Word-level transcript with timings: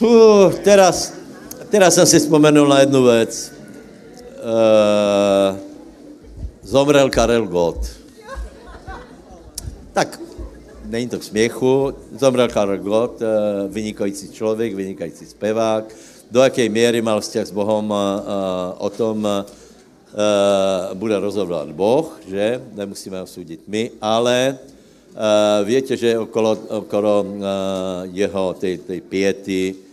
Uh, 0.00 0.48
teraz, 0.64 1.12
teraz 1.68 1.94
jsem 1.94 2.06
si 2.06 2.18
vzpomenul 2.18 2.68
na 2.68 2.80
jednu 2.80 3.04
věc. 3.04 3.52
Uh, 4.40 5.58
zomrel 6.62 7.10
Karel 7.10 7.46
Gott. 7.46 7.84
Tak, 9.92 10.20
není 10.84 11.08
to 11.08 11.18
k 11.18 11.22
směchu, 11.22 11.92
zomrel 12.16 12.48
Karel 12.48 12.78
Gott, 12.78 13.20
uh, 13.20 13.28
vynikající 13.68 14.32
člověk, 14.32 14.74
vynikající 14.74 15.26
zpěvák. 15.26 15.84
Do 16.30 16.40
jaké 16.40 16.68
míry 16.68 17.02
mal 17.02 17.20
vzťah 17.20 17.46
s 17.46 17.50
Bohem, 17.52 17.90
uh, 17.90 17.96
o 18.78 18.90
tom 18.90 19.28
bude 20.94 21.18
rozhodovat 21.18 21.68
Boh, 21.70 22.20
že? 22.28 22.62
Nemusíme 22.72 23.20
ho 23.20 23.26
soudit 23.26 23.60
my, 23.68 23.90
ale 24.00 24.58
víte, 25.64 25.96
že 25.96 26.18
okolo, 26.18 26.58
okolo 26.68 27.26
jeho 28.10 28.56
piety 29.08 29.74
uh, 29.74 29.89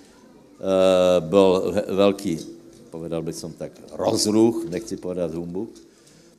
byl 1.19 1.73
velký, 1.87 2.39
povedal 2.89 3.21
bych 3.21 3.35
som 3.35 3.53
tak, 3.53 3.71
rozruch, 3.93 4.65
nechci 4.69 4.97
povedat 4.97 5.33
humbuk. 5.33 5.69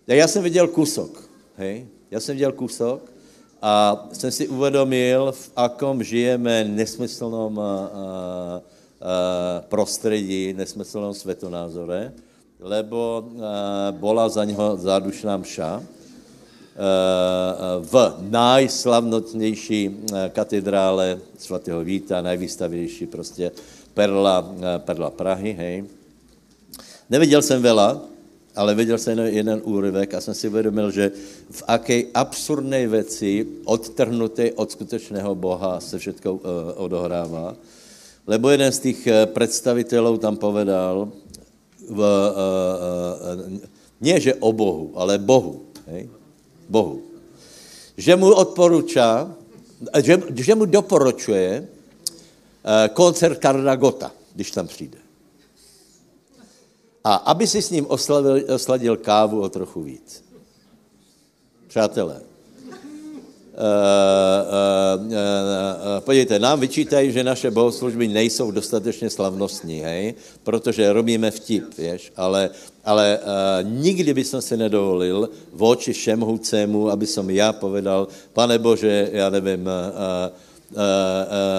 Já 0.06 0.28
jsem 0.28 0.42
viděl 0.42 0.68
kusok, 0.68 1.30
hej? 1.56 1.86
Já 2.10 2.20
jsem 2.20 2.34
viděl 2.36 2.52
kusok 2.52 3.00
a 3.62 4.06
jsem 4.12 4.30
si 4.30 4.48
uvědomil, 4.48 5.32
v 5.32 5.50
akom 5.56 6.02
žijeme 6.02 6.64
nesmyslnom 6.64 7.59
uh, 7.59 7.62
uh, 7.62 8.60
prostředí, 9.68 10.52
nesmyslnom 10.52 11.14
svetonázore, 11.14 12.12
lebo 12.60 13.26
uh, 13.26 13.42
bola 13.98 14.28
za 14.28 14.45
něho 14.45 14.76
zádušná 14.76 15.37
mša 15.37 15.76
uh, 15.78 15.84
v 17.84 18.14
najslavnotnější 18.30 19.96
katedrále 20.32 21.18
svatého 21.38 21.84
Víta, 21.84 22.23
najvýstavější 22.23 23.06
prostě 23.06 23.50
perla, 23.98 24.38
uh, 24.47 24.79
perla 24.79 25.11
Prahy, 25.11 25.52
hej. 25.59 25.84
Neviděl 27.11 27.43
jsem 27.43 27.59
vela, 27.63 27.99
ale 28.55 28.74
viděl 28.74 28.99
jsem 28.99 29.18
jeden 29.18 29.59
úryvek 29.65 30.15
a 30.15 30.21
jsem 30.21 30.35
si 30.35 30.49
uvědomil, 30.49 30.90
že 30.90 31.10
v 31.51 31.63
aké 31.66 32.15
absurdné 32.15 32.87
věci, 32.87 33.46
odtrhnuté 33.65 34.55
od 34.55 34.71
skutečného 34.71 35.35
Boha, 35.35 35.80
se 35.82 35.99
všechno 35.99 36.32
uh, 36.32 36.40
odohrává. 36.77 37.57
Lebo 38.27 38.51
jeden 38.55 38.71
z 38.73 38.79
těch 38.79 39.09
představitelů 39.35 40.18
tam 40.18 40.37
povedal, 40.37 41.10
v, 41.88 41.99
uh, 41.99 41.99
uh, 41.99 43.59
nie 43.99 44.21
že 44.21 44.38
o 44.38 44.52
Bohu, 44.52 44.95
ale 44.95 45.18
Bohu. 45.18 45.74
Hej? 45.90 46.07
Bohu. 46.68 47.02
Že 47.96 48.15
mu 48.15 48.30
odporučá, 48.30 49.35
že, 49.99 50.23
že 50.37 50.55
mu 50.55 50.71
doporučuje 50.71 51.77
koncert 52.92 53.38
Karla 53.38 53.76
Gota, 53.76 54.12
když 54.34 54.51
tam 54.51 54.66
přijde. 54.66 54.98
A 57.04 57.15
aby 57.15 57.46
si 57.46 57.62
s 57.62 57.70
ním 57.70 57.87
oslavil, 57.88 58.45
osladil 58.54 58.96
kávu 58.96 59.40
o 59.40 59.48
trochu 59.48 59.82
víc. 59.82 60.24
Přátelé, 61.68 62.20
uh, 62.20 62.24
uh, 65.06 65.12
podívejte, 66.00 66.38
nám 66.38 66.60
vyčítají, 66.60 67.12
že 67.12 67.25
naše 67.25 67.50
bohoslužby 67.50 68.09
nejsou 68.09 68.50
dostatečně 68.50 69.10
slavnostní, 69.10 69.81
hej? 69.81 70.15
protože 70.43 70.93
robíme 70.93 71.31
vtip, 71.31 71.78
věš? 71.78 72.12
ale, 72.16 72.50
ale 72.84 73.19
nikdy 73.62 74.15
by 74.15 74.25
som 74.25 74.43
si 74.43 74.56
nedovolil 74.56 75.28
v 75.53 75.62
oči 75.62 75.93
všemhoucému, 75.93 76.91
aby 76.91 77.06
som 77.06 77.31
já 77.31 77.53
povedal, 77.53 78.09
pane 78.32 78.59
Bože, 78.59 79.10
já 79.12 79.31
nevím, 79.31 79.66
uh, 79.66 80.32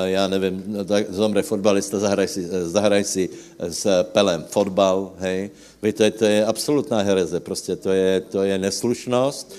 já 0.04 0.28
nevím, 0.28 0.64
no, 0.68 0.86
zomře 1.10 1.42
fotbalista, 1.42 2.00
zahraj 2.00 2.28
si, 2.28 2.48
zahraj 2.48 3.04
si 3.04 3.30
s 3.60 4.04
Pelem 4.04 4.46
fotbal, 4.50 5.12
hej. 5.18 5.50
Vy, 5.82 5.94
to 5.94 6.26
je, 6.26 6.46
absolutná 6.46 7.02
hereze, 7.02 7.40
prostě 7.40 7.76
to 7.76 7.92
je, 7.92 8.22
to 8.22 8.44
je 8.44 8.58
neslušnost. 8.58 9.56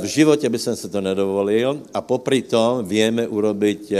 V 0.00 0.04
životě 0.04 0.48
by 0.48 0.58
jsem 0.58 0.76
se 0.76 0.88
to 0.88 1.00
nedovolil 1.00 1.82
a 1.94 2.00
popri 2.00 2.42
tom 2.42 2.84
vieme 2.84 3.28
urobiť 3.28 3.92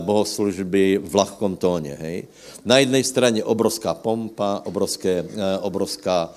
bohoslužby 0.00 1.00
v 1.02 1.14
lahkom 1.14 1.56
tóně, 1.56 1.98
hej. 2.00 2.24
Na 2.64 2.78
jedné 2.78 3.04
straně 3.04 3.44
obrovská 3.44 3.94
pompa, 3.94 4.62
obrovské, 4.64 5.24
obrovská 5.60 6.32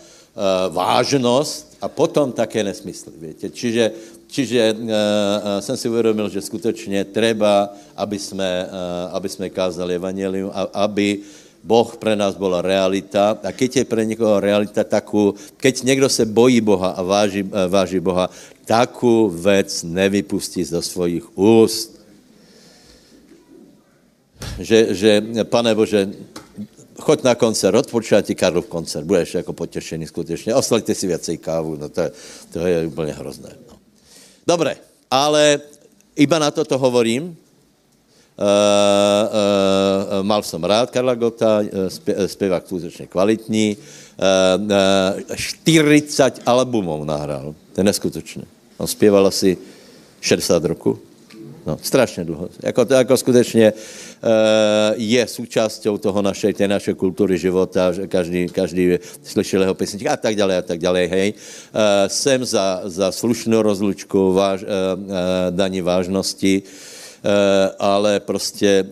vážnost 0.70 1.78
a 1.82 1.88
potom 1.88 2.32
také 2.32 2.64
nesmysly, 2.64 3.14
větě. 3.18 3.50
Čiže 3.50 3.92
Čiže 4.28 4.76
uh, 4.76 4.90
jsem 5.60 5.78
si 5.78 5.90
uvědomil, 5.90 6.30
že 6.30 6.42
skutečně 6.42 7.06
treba, 7.06 7.70
aby 7.96 8.20
jsme, 8.20 8.68
uh, 8.68 9.16
aby 9.16 9.30
jsme 9.30 9.50
kázali 9.50 9.96
evangelium, 9.96 10.52
a, 10.54 10.68
aby 10.88 11.20
Boh 11.64 11.98
pre 11.98 12.16
nás 12.16 12.36
byla 12.36 12.62
realita. 12.62 13.40
A 13.44 13.52
keď 13.52 13.76
je 13.76 13.84
pre 13.86 14.06
někoho 14.06 14.40
realita 14.40 14.84
takú, 14.84 15.36
keď 15.58 15.84
někdo 15.84 16.10
se 16.10 16.26
bojí 16.26 16.62
Boha 16.62 16.96
a 16.96 17.02
váží, 17.04 17.44
váží 17.68 18.00
Boha, 18.00 18.30
takú 18.68 19.32
věc 19.32 19.84
nevypustí 19.84 20.64
zo 20.64 20.82
svojich 20.84 21.24
úst. 21.38 21.96
Že, 24.60 24.80
že 24.96 25.12
pane 25.44 25.76
Bože, 25.76 26.08
choď 27.00 27.24
na 27.24 27.36
koncert, 27.36 27.76
odpočítaj 27.76 28.24
ti 28.24 28.36
Karlov 28.36 28.68
koncert, 28.68 29.06
budeš 29.06 29.34
jako 29.34 29.54
potěšený 29.54 30.08
skutečně, 30.08 30.56
oslaďte 30.56 30.96
si 30.96 31.08
věcej 31.08 31.38
kávu, 31.38 31.76
no 31.76 31.90
to, 31.90 32.02
to 32.54 32.60
je 32.68 32.88
úplně 32.88 33.14
hrozné. 33.14 33.50
No. 33.72 33.77
Dobre, 34.48 34.80
ale 35.12 35.60
iba 36.16 36.40
na 36.40 36.48
toto 36.56 36.80
hovorím. 36.80 37.36
Uh, 38.38 38.46
uh, 38.46 40.24
mal 40.24 40.46
som 40.46 40.62
rád 40.64 40.94
Karla 40.94 41.18
Gota, 41.18 41.66
spě, 41.88 42.28
zpěvák 42.28 42.64
skutečně 42.66 43.08
kvalitní. 43.08 43.76
Uh, 43.76 44.62
uh, 45.28 45.36
40 45.36 46.42
albumů 46.46 47.04
nahrál, 47.04 47.56
to 47.74 47.82
je 47.82 47.84
neskutečné. 47.84 48.46
On 48.78 48.88
zpěval 48.88 49.28
asi 49.28 49.58
60 50.22 50.64
roku. 50.64 51.00
No, 51.68 51.78
strašně 51.82 52.24
dlouho. 52.24 52.50
Jako, 52.64 52.86
to 52.86 52.94
jako 52.94 53.18
skutečně 53.18 53.74
uh, 53.74 54.30
je 54.96 55.28
součástí 55.28 55.90
toho 56.00 56.22
naše, 56.22 56.54
té 56.54 56.68
naše 56.68 56.94
kultury 56.94 57.38
života, 57.38 57.92
že 57.92 58.08
každý, 58.08 58.48
každý 58.48 58.98
slyšel 59.24 59.62
jeho 59.62 59.74
písničky 59.74 60.08
a 60.08 60.18
tak 60.18 60.36
dále 60.36 60.58
a 60.58 60.62
tak 60.62 60.80
dále, 60.80 61.06
hej. 61.06 61.34
Uh, 61.36 61.82
jsem 62.08 62.46
za, 62.46 62.82
za 62.84 63.12
slušnou 63.12 63.62
rozlučku 63.62 64.34
váž, 64.34 64.64
uh, 64.64 64.68
daní 65.50 65.82
vážnosti, 65.82 66.64
ale 67.80 68.20
prostě 68.20 68.86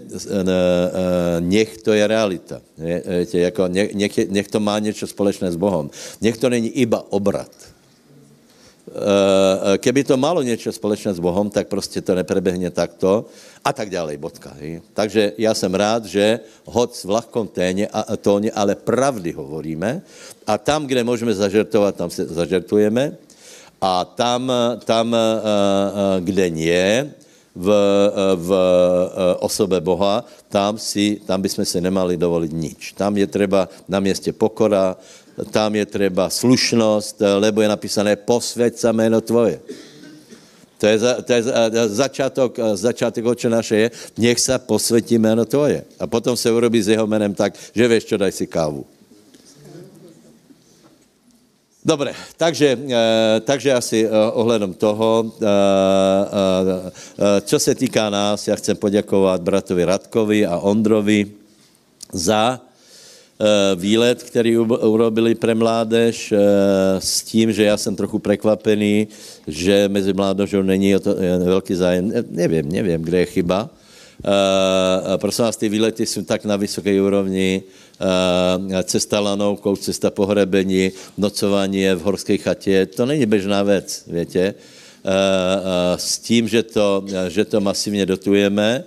nech 1.39 1.77
to 1.77 1.93
je 1.93 2.07
realita. 2.07 2.61
Je, 2.77 3.03
jako, 3.33 3.67
nech, 3.67 4.29
nech, 4.29 4.47
to 4.47 4.59
má 4.59 4.79
něco 4.79 5.07
společné 5.07 5.51
s 5.51 5.55
Bohem. 5.55 5.89
Nech 6.21 6.37
to 6.37 6.49
není 6.49 6.69
iba 6.69 7.05
obrat 7.09 7.51
Eh, 7.51 7.74
keby 9.77 10.03
to 10.03 10.17
malo 10.17 10.41
něco 10.41 10.71
společné 10.71 11.13
s 11.13 11.19
Bohem, 11.19 11.49
tak 11.49 11.67
prostě 11.67 12.01
to 12.01 12.15
neprebehne 12.15 12.69
takto 12.69 13.25
a 13.65 13.73
tak 13.73 13.89
dále, 13.89 14.17
bodka. 14.17 14.53
Hej. 14.59 14.81
Takže 14.93 15.33
já 15.37 15.53
jsem 15.53 15.73
rád, 15.73 16.05
že 16.05 16.39
hoď 16.65 16.93
v 17.03 17.09
lahkom 17.09 17.47
téně 17.47 17.87
a, 17.87 18.17
tóně, 18.17 18.51
ale 18.51 18.75
pravdy 18.75 19.31
hovoríme 19.31 20.01
a 20.47 20.57
tam, 20.57 20.85
kde 20.85 21.03
můžeme 21.03 21.33
zažertovat, 21.33 21.95
tam 21.95 22.09
se 22.09 22.25
zažertujeme 22.25 23.17
a 23.81 24.05
tam, 24.05 24.51
tam 24.85 25.15
eh, 25.15 25.19
eh, 25.19 26.21
kde 26.21 26.49
nie, 26.49 27.13
v, 27.55 27.67
v 28.35 28.49
osobe 29.39 29.81
Boha, 29.81 30.27
tam, 30.51 30.77
si, 30.77 31.23
tam 31.25 31.41
bychom 31.41 31.65
si 31.65 31.81
nemali 31.81 32.19
dovolit 32.19 32.51
nič. 32.51 32.91
Tam 32.99 33.17
je 33.17 33.27
třeba 33.27 33.69
na 33.87 33.99
městě 33.99 34.33
pokora, 34.35 34.99
tam 35.43 35.75
je 35.75 35.85
třeba 35.85 36.29
slušnost, 36.29 37.19
lebo 37.19 37.61
je 37.61 37.67
napísané 37.67 38.15
posvěť 38.15 38.79
sa 38.79 38.95
jméno 38.95 39.19
tvoje. 39.21 39.59
To 40.77 40.85
je, 40.87 40.99
za, 40.99 41.11
to 41.21 41.31
je 41.33 41.41
začátek, 41.87 42.51
začátek 42.75 43.25
oče 43.25 43.49
naše 43.49 43.75
je, 43.75 43.87
nech 44.17 44.39
se 44.39 44.59
posvětí 44.59 45.17
jméno 45.17 45.45
tvoje. 45.45 45.83
A 45.99 46.07
potom 46.07 46.37
se 46.37 46.51
urobí 46.51 46.81
s 46.81 46.87
jeho 46.87 47.07
jménem 47.07 47.33
tak, 47.33 47.55
že 47.75 47.87
víš, 47.87 48.05
čo, 48.05 48.15
daj 48.17 48.31
si 48.31 48.47
kávu. 48.47 48.85
Dobre, 51.85 52.17
takže, 52.37 52.79
takže 53.45 53.69
asi 53.73 54.09
ohledom 54.33 54.73
toho, 54.73 55.31
co 57.45 57.59
se 57.59 57.75
týká 57.75 58.09
nás, 58.09 58.47
já 58.47 58.55
chcem 58.55 58.77
poděkovat 58.77 59.41
bratovi 59.41 59.85
Radkovi 59.85 60.45
a 60.45 60.57
Ondrovi 60.57 61.29
za 62.13 62.57
Eh, 62.57 62.74
výlet, 63.75 64.23
který 64.23 64.57
urobili 64.57 65.35
pre 65.35 65.55
mládež 65.55 66.31
eh, 66.31 66.37
s 66.99 67.21
tím, 67.21 67.51
že 67.51 67.63
já 67.63 67.77
jsem 67.77 67.95
trochu 67.95 68.19
překvapený, 68.19 69.07
že 69.47 69.89
mezi 69.89 70.13
mládežou 70.13 70.61
není 70.61 70.95
to 70.99 71.15
eh, 71.17 71.37
velký 71.37 71.75
zájem. 71.75 72.13
Nevím, 72.29 72.71
nevím, 72.71 73.01
kde 73.01 73.19
je 73.19 73.25
chyba. 73.25 73.69
Prosím 75.17 75.45
vás, 75.45 75.57
ty 75.57 75.69
výlety 75.69 76.05
jsou 76.05 76.23
tak 76.23 76.45
na 76.45 76.55
vysoké 76.55 77.01
úrovni, 77.01 77.63
cesta 78.83 79.19
lanovkou, 79.19 79.75
cesta 79.75 80.09
pohrebení, 80.09 80.91
nocování 81.17 81.89
v 81.89 82.01
horské 82.01 82.37
chatě, 82.37 82.85
to 82.85 83.05
není 83.05 83.25
běžná 83.25 83.63
věc, 83.63 84.03
větě. 84.07 84.53
S 85.95 86.19
tím, 86.19 86.47
že 86.47 86.63
to, 86.63 87.05
že 87.27 87.45
to 87.45 87.61
masivně 87.61 88.05
dotujeme, 88.05 88.83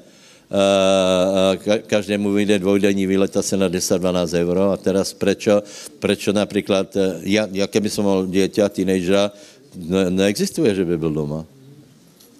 každému 1.86 2.32
vyjde 2.32 2.58
dvojdenní 2.58 3.06
výlet 3.06 3.36
asi 3.36 3.56
na 3.56 3.68
10-12 3.68 4.32
euro 4.40 4.72
a 4.72 4.76
teraz 4.80 5.12
prečo, 5.12 5.60
prečo 6.00 6.32
například, 6.32 6.88
ja, 7.28 7.44
ja 7.52 7.66
keby 7.68 7.88
som 7.92 8.08
mal 8.08 8.24
dieťa, 8.24 8.72
teenagera, 8.72 9.28
ne, 9.76 10.08
neexistuje, 10.08 10.72
že 10.72 10.84
by 10.88 10.96
byl 10.96 11.12
doma. 11.12 11.40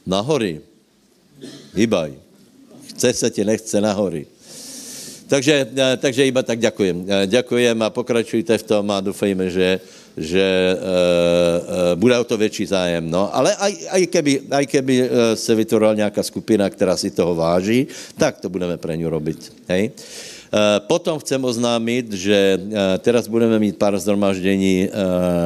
Na 0.08 0.25
hory. 0.25 0.64
Hýbaj. 1.76 2.16
Chce 2.96 3.12
se 3.12 3.28
ti, 3.31 3.44
nechce 3.44 3.81
na 3.81 3.93
hory. 3.93 4.25
Takže, 5.28 5.69
takže 6.00 6.25
iba 6.25 6.40
tak 6.40 6.56
ďakujem. 6.56 7.05
Ďakujem 7.28 7.76
a 7.84 7.93
pokračujte 7.93 8.56
v 8.56 8.64
tom 8.64 8.88
a 8.88 9.05
doufejme, 9.05 9.52
že, 9.52 9.84
že 10.19 10.75
uh, 10.75 11.94
bude 11.94 12.19
o 12.19 12.25
to 12.25 12.37
větší 12.37 12.67
zájem. 12.67 13.11
No. 13.11 13.31
Ale 13.32 13.55
aj, 13.55 13.73
aj, 13.91 14.03
keby, 14.06 14.32
aj 14.50 14.65
keby 14.67 14.94
uh, 15.03 15.09
se 15.35 15.55
vytvorila 15.55 15.94
nějaká 15.94 16.23
skupina, 16.23 16.70
která 16.70 16.97
si 16.97 17.11
toho 17.11 17.35
váží, 17.35 17.87
tak 18.19 18.41
to 18.41 18.49
budeme 18.50 18.76
pre 18.76 18.97
ňu 18.99 19.09
robiť. 19.09 19.41
Hej? 19.69 19.91
Potom 20.88 21.20
chcem 21.20 21.44
oznámit, 21.44 22.09
že 22.12 22.56
teraz 23.05 23.29
budeme 23.29 23.61
mít 23.61 23.76
pár 23.76 23.99
zhromaždění 24.00 24.88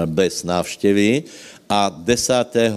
bez 0.07 0.47
návštěvy 0.47 1.23
a 1.69 1.91
10 1.91 2.71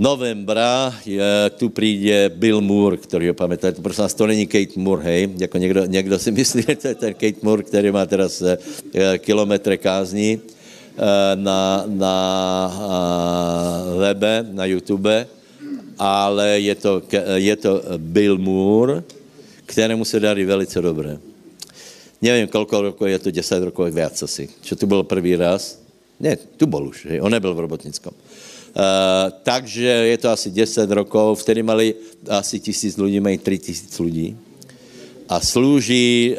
novembra 0.00 0.94
je, 1.04 1.50
tu 1.58 1.68
přijde 1.68 2.28
Bill 2.28 2.60
Moore, 2.60 2.96
který 2.96 3.28
ho 3.28 3.34
pamätáte. 3.34 3.82
Prosím 3.82 4.02
vás, 4.02 4.14
to 4.14 4.26
není 4.26 4.46
Kate 4.46 4.80
Moore, 4.80 5.02
hej? 5.02 5.28
Jako 5.38 5.58
někdo, 5.58 5.84
někdo 5.84 6.18
si 6.18 6.30
myslí, 6.32 6.64
že 6.68 6.76
to 6.76 6.88
je 6.88 6.94
ten 6.94 7.12
Kate 7.14 7.40
Moore, 7.42 7.62
který 7.62 7.92
má 7.92 8.06
teraz 8.06 8.42
e, 8.42 8.58
kilometre 9.18 9.76
kázní 9.76 10.40
e, 10.40 10.40
na, 11.36 11.84
na 11.86 12.16
e, 12.72 13.98
webe, 13.98 14.46
na 14.52 14.64
YouTube, 14.64 15.26
ale 15.98 16.60
je 16.60 16.74
to, 16.74 17.02
je 17.34 17.56
to 17.56 17.82
Bill 17.96 18.38
Moore, 18.38 19.02
kterému 19.66 20.04
se 20.04 20.20
darí 20.20 20.44
velice 20.44 20.80
dobré. 20.80 21.18
Nevím, 22.22 22.48
kolko 22.48 22.82
rokov 22.82 23.08
je 23.08 23.18
to, 23.18 23.30
10 23.30 23.64
rokov, 23.64 23.92
viac 23.92 24.22
asi. 24.22 24.48
Čo 24.60 24.76
tu 24.76 24.86
byl 24.86 25.02
první 25.02 25.36
raz? 25.36 25.80
Ne, 26.20 26.36
tu 26.36 26.66
bol 26.68 26.88
už, 26.88 27.06
hej? 27.08 27.20
on 27.20 27.32
nebyl 27.32 27.54
v 27.54 27.64
Robotnickom. 27.64 28.12
Uh, 28.70 29.30
takže 29.42 29.86
je 29.86 30.18
to 30.18 30.30
asi 30.30 30.50
10 30.50 30.90
rokov, 30.90 31.42
vtedy 31.42 31.62
mali 31.62 31.94
asi 32.28 32.60
tisíc 32.60 32.96
lidí, 32.96 33.20
mají 33.20 33.38
3 33.38 33.58
tisíc 33.58 33.98
lidí 33.98 34.36
a 35.28 35.40
slouží 35.40 36.34
uh, 36.34 36.38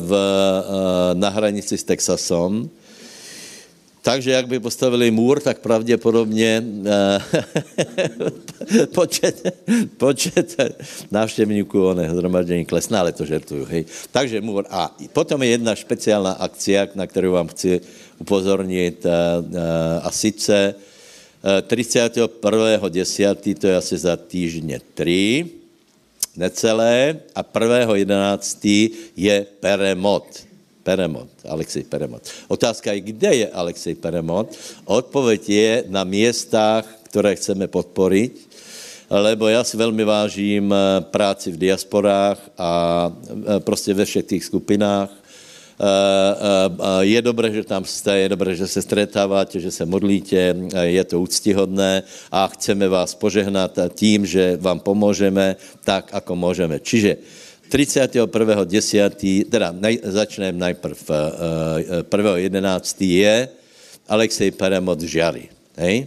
v, 0.00 0.12
uh, 0.12 1.20
na 1.20 1.28
hranici 1.28 1.78
s 1.78 1.84
Texasom. 1.84 2.68
Takže 4.02 4.30
jak 4.30 4.46
by 4.48 4.60
postavili 4.60 5.10
můr, 5.10 5.40
tak 5.40 5.58
pravděpodobně 5.58 6.64
počet, 8.94 9.62
počet 9.96 10.56
návštěvníků 11.10 11.86
oného 11.86 12.14
zhromaždění 12.14 12.64
klesná, 12.64 13.00
ale 13.00 13.12
to 13.12 13.24
žertuju, 13.24 13.64
hej. 13.64 13.84
Takže 14.12 14.40
můr. 14.40 14.64
A 14.70 14.96
potom 15.12 15.42
je 15.42 15.48
jedna 15.48 15.76
speciální 15.76 16.38
akcia, 16.38 16.86
na 16.94 17.06
kterou 17.06 17.32
vám 17.32 17.48
chci 17.48 17.80
upozornit, 18.18 19.06
a 20.02 20.10
sice 20.10 20.74
31.10. 21.44 23.58
to 23.58 23.66
je 23.66 23.76
asi 23.76 23.98
za 23.98 24.16
týždně 24.16 24.80
3, 24.94 25.46
necelé, 26.36 27.20
a 27.34 27.42
1.11. 27.42 28.90
je 29.16 29.46
Peremot. 29.60 30.46
Peremot, 30.82 31.28
Alexej 31.48 31.82
Peremot. 31.82 32.22
Otázka 32.48 32.92
je, 32.92 33.00
kde 33.00 33.34
je 33.34 33.48
Alexej 33.48 33.94
Peremot? 33.94 34.56
Odpověď 34.84 35.48
je 35.48 35.84
na 35.88 36.04
městách, 36.04 36.98
které 37.02 37.36
chceme 37.36 37.66
podporit, 37.66 38.48
lebo 39.10 39.48
já 39.48 39.64
si 39.64 39.76
velmi 39.76 40.04
vážím 40.04 40.74
eh, 40.74 41.00
práci 41.00 41.50
v 41.50 41.58
diasporách 41.58 42.50
a 42.58 43.12
eh, 43.56 43.60
prostě 43.60 43.94
ve 43.94 44.04
všech 44.04 44.24
těch 44.24 44.44
skupinách 44.44 45.10
Eh, 45.10 45.10
eh, 45.10 45.25
je 47.00 47.22
dobré, 47.22 47.52
že 47.52 47.64
tam 47.64 47.84
jste, 47.84 48.18
je 48.18 48.28
dobré, 48.28 48.54
že 48.56 48.66
se 48.66 48.82
stretáváte, 48.82 49.60
že 49.60 49.70
se 49.70 49.84
modlíte, 49.86 50.56
je 50.82 51.04
to 51.04 51.20
úctihodné 51.20 52.02
a 52.32 52.48
chceme 52.48 52.88
vás 52.88 53.14
požehnat 53.14 53.78
tím, 53.94 54.26
že 54.26 54.56
vám 54.60 54.80
pomůžeme 54.80 55.56
tak, 55.84 56.08
ako 56.12 56.36
můžeme. 56.36 56.80
Čiže 56.80 57.16
31.10., 57.68 59.50
teda 59.50 59.74
nej, 59.74 59.98
začneme 60.02 60.58
najprv 60.58 60.98
uh, 61.10 62.08
1.11. 62.08 63.04
je 63.04 63.48
Alexej 64.08 64.50
Peremot 64.50 65.00
Žary. 65.00 65.48
Hej? 65.76 66.06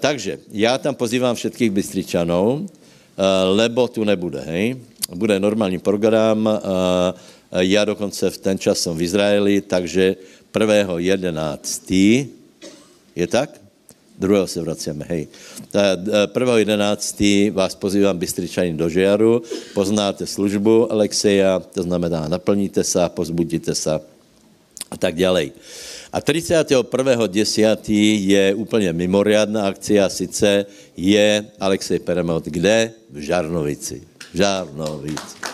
Takže 0.00 0.38
já 0.52 0.78
tam 0.78 0.94
pozývám 0.94 1.34
všetkých 1.34 1.70
Bystričanov, 1.70 2.46
uh, 2.46 2.66
lebo 3.56 3.88
tu 3.88 4.04
nebude, 4.04 4.44
hej? 4.44 4.76
Bude 5.14 5.40
normální 5.40 5.78
program, 5.78 6.48
já 7.58 7.84
dokonce 7.84 8.30
v 8.30 8.38
ten 8.38 8.58
čas 8.58 8.78
jsem 8.78 8.96
v 8.96 9.02
Izraeli, 9.02 9.60
takže 9.60 10.16
1.11. 10.52 12.26
je 13.16 13.26
tak? 13.26 13.60
Druhého 14.18 14.46
se 14.46 14.62
vracíme, 14.62 15.04
hej. 15.08 15.28
1.11. 15.72 17.52
vás 17.52 17.74
pozývám 17.74 18.18
Bystričanin 18.18 18.76
do 18.76 18.88
Žiaru, 18.88 19.42
poznáte 19.74 20.26
službu 20.26 20.92
Alexeja, 20.92 21.58
to 21.58 21.82
znamená 21.82 22.28
naplníte 22.28 22.84
se, 22.84 23.00
pozbudíte 23.08 23.74
se 23.74 24.00
a 24.90 24.96
tak 24.98 25.14
ďalej. 25.14 25.52
A 26.12 26.20
31.10. 26.20 27.76
je 28.22 28.54
úplně 28.54 28.92
mimoriadná 28.92 29.66
akcia, 29.66 30.08
sice 30.08 30.66
je 30.96 31.46
Alexej 31.60 31.98
Peremot 31.98 32.44
kde? 32.44 32.92
V 33.10 33.18
Žarnovici. 33.18 34.02
V 34.32 34.36
Žarnovici. 34.36 35.53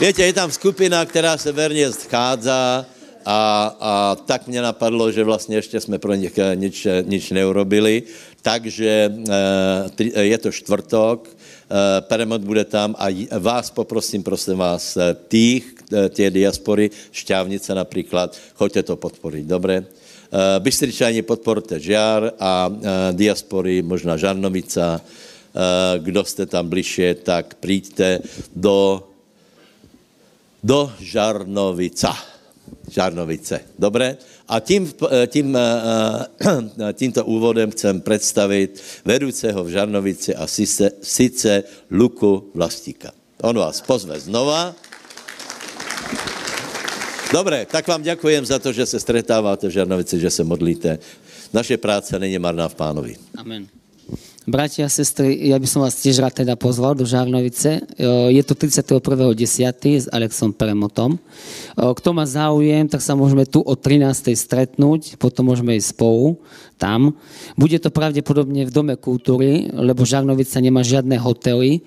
Víte, 0.00 0.22
je 0.24 0.32
tam 0.32 0.50
skupina, 0.50 1.04
která 1.06 1.36
se 1.36 1.52
verně 1.52 1.92
schádza 1.92 2.86
a, 3.24 3.76
a 3.80 4.16
tak 4.26 4.46
mě 4.48 4.62
napadlo, 4.62 5.12
že 5.12 5.24
vlastně 5.24 5.56
ještě 5.56 5.80
jsme 5.80 5.98
pro 5.98 6.14
ně 6.14 6.30
nič, 6.54 6.88
nič 7.02 7.30
neurobili, 7.30 8.02
takže 8.42 9.12
e, 10.16 10.22
je 10.22 10.38
to 10.38 10.52
čtvrtok, 10.52 11.28
Peremot 12.00 12.40
bude 12.40 12.64
tam 12.64 12.96
a 12.98 13.08
vás 13.38 13.70
poprosím, 13.70 14.22
prosím 14.22 14.58
vás, 14.58 14.98
tých, 15.28 15.74
tie 15.88 16.28
diaspory, 16.30 16.90
Šťávnice 17.12 17.74
například, 17.74 18.36
choďte 18.54 18.82
to 18.82 18.96
podporit, 18.96 19.46
dobré? 19.46 19.84
Bystričani 20.58 21.22
podporte 21.22 21.80
Žiar 21.80 22.32
a 22.40 22.72
diaspory, 23.12 23.82
možná 23.82 24.16
Žarnovica, 24.16 25.00
kdo 25.98 26.24
jste 26.24 26.46
tam 26.46 26.68
bližšie, 26.68 27.14
tak 27.14 27.54
přijďte 27.54 28.20
do 28.56 29.11
do 30.62 30.92
Žarnovica. 31.00 32.16
Žarnovice. 32.90 33.60
Dobré? 33.78 34.16
A 34.48 34.60
tím, 34.60 34.92
tím, 35.26 35.56
eh, 35.56 36.92
tímto 36.92 37.24
úvodem 37.24 37.70
chcem 37.70 38.00
představit 38.00 38.82
vedoucího 39.04 39.64
v 39.64 39.68
Žarnovici 39.68 40.34
a 40.34 40.46
sice, 40.46 40.90
sice 41.02 41.64
Luku 41.90 42.50
Vlastíka. 42.54 43.12
On 43.42 43.58
vás 43.58 43.80
pozve 43.80 44.20
znova. 44.20 44.74
Dobré, 47.32 47.66
tak 47.66 47.88
vám 47.88 48.02
děkujem 48.02 48.44
za 48.46 48.58
to, 48.58 48.72
že 48.72 48.86
se 48.86 49.00
stretáváte 49.00 49.68
v 49.68 49.70
Žarnovici, 49.70 50.20
že 50.20 50.30
se 50.30 50.44
modlíte. 50.44 50.98
Naše 51.52 51.76
práce 51.76 52.18
není 52.18 52.38
marná 52.38 52.68
v 52.68 52.74
pánovi. 52.74 53.16
Amen. 53.36 53.81
Bratia 54.42 54.86
a 54.86 54.90
sestry, 54.90 55.38
ja 55.38 55.54
by 55.54 55.68
som 55.70 55.86
vás 55.86 56.02
tiež 56.02 56.18
rád 56.18 56.42
teda 56.42 56.58
pozval 56.58 56.98
do 56.98 57.06
Žarnovice. 57.06 57.78
Je 58.34 58.42
to 58.42 58.58
31.10. 58.58 59.38
s 60.02 60.10
Alexom 60.10 60.50
Premotom. 60.50 61.14
Kto 61.78 62.08
má 62.10 62.26
záujem, 62.26 62.90
tak 62.90 63.06
sa 63.06 63.14
môžeme 63.14 63.46
tu 63.46 63.62
o 63.62 63.74
13. 63.78 64.34
stretnúť, 64.34 65.14
potom 65.22 65.46
môžeme 65.46 65.78
ísť 65.78 65.94
spolu 65.94 66.42
tam. 66.82 67.14
Bude 67.54 67.78
to 67.78 67.94
pravdepodobne 67.94 68.66
v 68.66 68.74
Dome 68.74 68.98
kultúry, 68.98 69.70
lebo 69.70 70.02
Žarnovica 70.02 70.58
nemá 70.58 70.82
žiadne 70.82 71.14
hotely. 71.14 71.86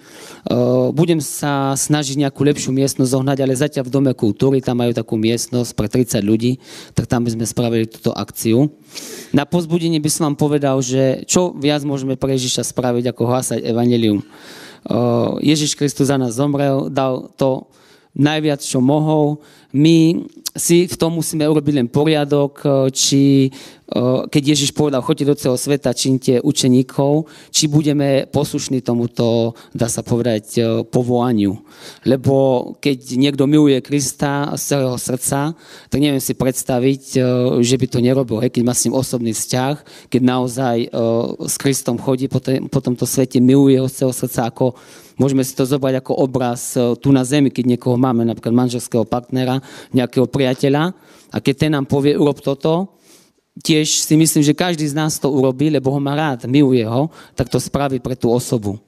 Budem 0.95 1.19
sa 1.19 1.75
snažiť 1.75 2.23
nejakú 2.23 2.47
lepšiu 2.47 2.71
miestnosť 2.71 3.11
zohnať, 3.11 3.37
ale 3.43 3.59
zatiaľ 3.59 3.91
v 3.91 3.93
Dome 3.99 4.13
kultúry, 4.15 4.63
tam 4.63 4.79
majú 4.79 4.95
takú 4.95 5.19
miestnosť 5.19 5.75
pre 5.75 5.91
30 5.91 6.23
ľudí, 6.23 6.63
tak 6.95 7.11
tam 7.11 7.27
by 7.27 7.35
sme 7.35 7.43
spravili 7.43 7.91
túto 7.91 8.15
akciu. 8.15 8.71
Na 9.35 9.43
pozbudenie 9.43 9.99
by 9.99 10.07
som 10.07 10.31
vám 10.31 10.37
povedal, 10.39 10.79
že 10.79 11.27
čo 11.27 11.51
viac 11.51 11.83
môžeme 11.83 12.15
pre 12.15 12.39
Ježiša 12.39 12.71
spraviť, 12.71 13.11
ako 13.11 13.21
hlásať 13.27 13.59
evanelium. 13.67 14.23
Ježiš 15.41 15.75
Kristus 15.75 16.07
za 16.07 16.15
nás 16.15 16.37
zomrel, 16.37 16.87
dal 16.93 17.27
to 17.35 17.67
najviac, 18.15 18.63
čo 18.63 18.79
mohol. 18.79 19.43
My 19.75 20.24
si 20.55 20.88
v 20.88 20.96
tom 20.96 21.20
musíme 21.20 21.44
urobiť 21.44 21.84
len 21.84 21.91
poriadok, 21.91 22.63
či 22.96 23.51
keď 24.32 24.55
Ježiš 24.55 24.74
povedal, 24.74 25.05
choďte 25.05 25.29
do 25.29 25.36
celého 25.38 25.60
sveta, 25.62 25.94
činte 25.94 26.41
učeníkov, 26.41 27.29
či 27.53 27.70
budeme 27.70 28.25
poslušní 28.25 28.82
tomuto, 28.82 29.53
dá 29.77 29.86
sa 29.86 30.01
povedať, 30.01 30.58
povolaniu. 30.89 31.62
Lebo 32.01 32.74
keď 32.82 33.13
niekto 33.13 33.46
miluje 33.46 33.77
Krista 33.86 34.55
z 34.58 34.74
celého 34.74 34.98
srdca, 34.98 35.53
tak 35.91 36.00
neviem 36.01 36.24
si 36.24 36.34
predstaviť, 36.34 37.03
že 37.62 37.75
by 37.77 37.86
to 37.91 38.00
nerobil, 38.01 38.41
keď 38.41 38.63
má 38.65 38.74
s 38.74 38.89
ním 38.89 38.98
osobný 38.98 39.38
vzťah, 39.38 40.08
keď 40.10 40.22
naozaj 40.24 40.77
s 41.46 41.55
Kristom 41.62 42.01
chodí 42.01 42.25
po, 42.25 42.41
po 42.72 42.79
tomto 42.82 43.05
svete, 43.05 43.38
miluje 43.38 43.77
ho 43.77 43.86
z 43.86 44.01
celého 44.01 44.17
srdca, 44.17 44.50
ako 44.50 44.74
môžeme 45.22 45.46
si 45.46 45.53
to 45.53 45.63
zobrať 45.63 46.01
ako 46.01 46.25
obraz 46.25 46.74
tu 46.74 47.13
na 47.13 47.22
zemi, 47.22 47.53
keď 47.53 47.77
niekoho 47.77 48.01
máme, 48.01 48.25
napríklad 48.25 48.51
manželského 48.65 49.05
partnera, 49.05 49.62
nejakého 49.93 50.27
priateľa, 50.29 50.93
a 51.34 51.38
keď 51.43 51.55
ten 51.55 51.72
nám 51.75 51.86
povie, 51.89 52.15
urob 52.15 52.39
toto, 52.39 52.95
tiež 53.60 54.03
si 54.03 54.15
myslím, 54.15 54.43
že 54.43 54.55
každý 54.55 54.88
z 54.88 54.95
nás 54.95 55.19
to 55.19 55.31
urobí, 55.31 55.72
lebo 55.72 55.91
ho 55.91 56.00
má 56.00 56.15
rád, 56.15 56.48
miluje 56.48 56.84
ho, 56.84 57.12
tak 57.36 57.48
to 57.48 57.60
spraví 57.60 58.00
pre 58.00 58.15
tú 58.15 58.31
osobu. 58.31 58.79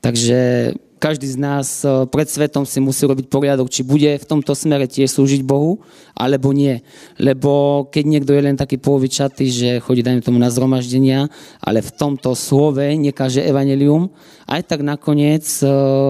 Takže 0.00 0.72
každý 0.98 1.30
z 1.30 1.38
nás 1.38 1.86
pred 2.10 2.26
svetom 2.26 2.66
si 2.66 2.82
musí 2.82 3.06
robiť 3.06 3.30
poriadok, 3.30 3.70
či 3.70 3.86
bude 3.86 4.18
v 4.18 4.28
tomto 4.28 4.50
smere 4.50 4.90
tiež 4.90 5.14
slúžiť 5.14 5.46
Bohu, 5.46 5.78
alebo 6.14 6.50
nie. 6.50 6.82
Lebo 7.22 7.86
keď 7.86 8.04
niekto 8.04 8.34
je 8.34 8.42
len 8.42 8.58
taký 8.58 8.82
polovičatý, 8.82 9.46
že 9.46 9.68
chodí, 9.78 10.02
dajme 10.02 10.22
tomu, 10.22 10.42
na 10.42 10.50
zhromaždenia, 10.50 11.30
ale 11.62 11.86
v 11.86 11.94
tomto 11.94 12.34
slove 12.34 12.82
nekáže 12.98 13.46
evanelium, 13.46 14.10
aj 14.50 14.66
tak 14.66 14.82
nakoniec 14.82 15.46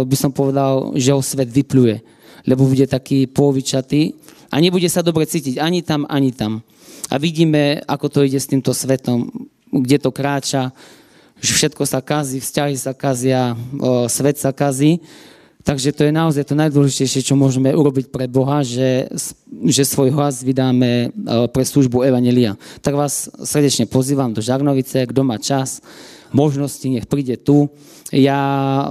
by 0.08 0.16
som 0.16 0.32
povedal, 0.32 0.96
že 0.96 1.12
ho 1.12 1.20
svet 1.20 1.52
vypluje. 1.52 2.00
Lebo 2.48 2.64
bude 2.64 2.88
taký 2.88 3.28
polovičatý 3.28 4.16
a 4.48 4.56
nebude 4.56 4.88
sa 4.88 5.04
dobre 5.04 5.28
cítiť 5.28 5.60
ani 5.60 5.84
tam, 5.84 6.08
ani 6.08 6.32
tam. 6.32 6.64
A 7.12 7.20
vidíme, 7.20 7.84
ako 7.84 8.08
to 8.08 8.24
ide 8.24 8.40
s 8.40 8.48
týmto 8.48 8.72
svetom, 8.72 9.28
kde 9.68 10.00
to 10.00 10.08
kráča, 10.08 10.72
že 11.38 11.52
všetko 11.52 11.84
sa 11.84 12.00
kazí, 12.00 12.40
vzťahy 12.40 12.76
sa 12.80 12.96
kazia, 12.96 13.52
svet 14.08 14.40
sa 14.40 14.56
kazí. 14.56 15.04
Takže 15.60 15.92
to 15.92 16.08
je 16.08 16.12
naozaj 16.16 16.48
to 16.48 16.56
najdôležitejšie, 16.56 17.28
čo 17.28 17.36
môžeme 17.36 17.68
urobiť 17.76 18.08
pre 18.08 18.24
Boha, 18.24 18.64
že, 18.64 19.04
že 19.68 19.84
svoj 19.84 20.08
hlas 20.16 20.40
vydáme 20.40 21.12
pre 21.52 21.64
službu 21.68 22.08
Evanelia. 22.08 22.56
Tak 22.80 22.96
vás 22.96 23.28
srdečne 23.44 23.84
pozývam 23.84 24.32
do 24.32 24.40
Žarnovice, 24.40 25.04
kto 25.04 25.20
má 25.20 25.36
čas, 25.36 25.84
možnosti, 26.32 26.84
nech 26.88 27.06
príde 27.08 27.36
tu. 27.40 27.68
Ja 28.08 28.40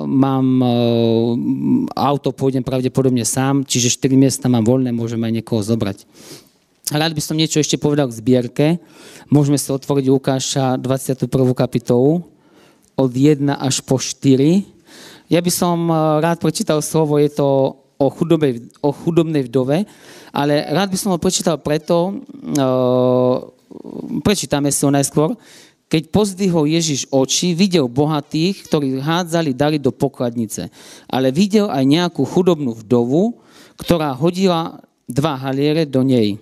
mám 0.06 0.62
auto, 1.98 2.30
pôjdem 2.30 2.62
pravdepodobne 2.62 3.26
sám, 3.26 3.66
čiže 3.66 3.98
4 3.98 4.14
miesta 4.14 4.46
mám 4.46 4.66
voľné, 4.66 4.94
môžem 4.94 5.22
aj 5.26 5.34
niekoho 5.42 5.62
zobrať. 5.66 6.06
Rád 6.88 7.12
by 7.12 7.22
som 7.22 7.36
niečo 7.36 7.60
ešte 7.60 7.76
povedal 7.76 8.08
k 8.08 8.18
zbierke. 8.18 8.68
Môžeme 9.28 9.60
si 9.60 9.68
otvoriť 9.68 10.06
Lukáša 10.08 10.80
21. 10.80 11.28
kapitolu 11.52 12.24
od 12.96 13.12
1 13.12 13.44
až 13.52 13.84
po 13.84 14.00
4. 14.00 14.64
Ja 15.28 15.44
by 15.44 15.52
som 15.52 15.92
rád 16.24 16.40
prečítal 16.40 16.80
slovo, 16.80 17.20
je 17.20 17.28
to 17.28 17.76
o, 18.00 18.08
chudobej, 18.08 18.72
o 18.80 18.96
chudobnej 18.96 19.44
vdove, 19.52 19.84
ale 20.32 20.54
rád 20.72 20.88
by 20.88 20.98
som 20.98 21.12
ho 21.12 21.20
prečítal 21.20 21.60
preto, 21.60 22.24
uh, 22.56 23.36
prečítame 24.24 24.72
si 24.72 24.88
ho 24.88 24.92
najskôr, 24.94 25.36
keď 25.88 26.12
pozdvihol 26.12 26.68
Ježiš 26.68 27.08
oči, 27.08 27.56
videl 27.56 27.88
bohatých, 27.88 28.68
ktorí 28.68 29.00
hádzali 29.00 29.56
dali 29.56 29.78
do 29.80 29.96
pokladnice, 29.96 30.68
ale 31.08 31.32
videl 31.32 31.72
aj 31.72 31.84
nejakú 31.88 32.28
chudobnú 32.28 32.76
vdovu, 32.76 33.40
ktorá 33.80 34.12
hodila 34.12 34.84
dva 35.08 35.40
haliere 35.40 35.88
do 35.88 36.04
nej 36.04 36.36